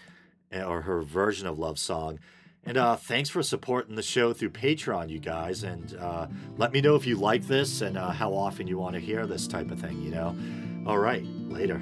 eh, 0.50 0.62
or 0.62 0.82
her 0.82 1.02
version 1.02 1.46
of 1.46 1.58
love 1.58 1.78
song. 1.78 2.18
And 2.64 2.76
uh, 2.76 2.96
thanks 2.96 3.28
for 3.28 3.42
supporting 3.42 3.94
the 3.94 4.02
show 4.02 4.32
through 4.32 4.50
Patreon, 4.50 5.10
you 5.10 5.20
guys. 5.20 5.62
And 5.62 5.96
uh, 5.96 6.26
let 6.56 6.72
me 6.72 6.80
know 6.80 6.96
if 6.96 7.06
you 7.06 7.14
like 7.14 7.46
this 7.46 7.82
and 7.82 7.96
uh, 7.96 8.10
how 8.10 8.34
often 8.34 8.66
you 8.66 8.78
want 8.78 8.94
to 8.94 9.00
hear 9.00 9.26
this 9.26 9.46
type 9.46 9.70
of 9.70 9.78
thing, 9.78 10.02
you 10.02 10.10
know? 10.10 10.34
All 10.86 10.98
right, 10.98 11.24
later. 11.48 11.80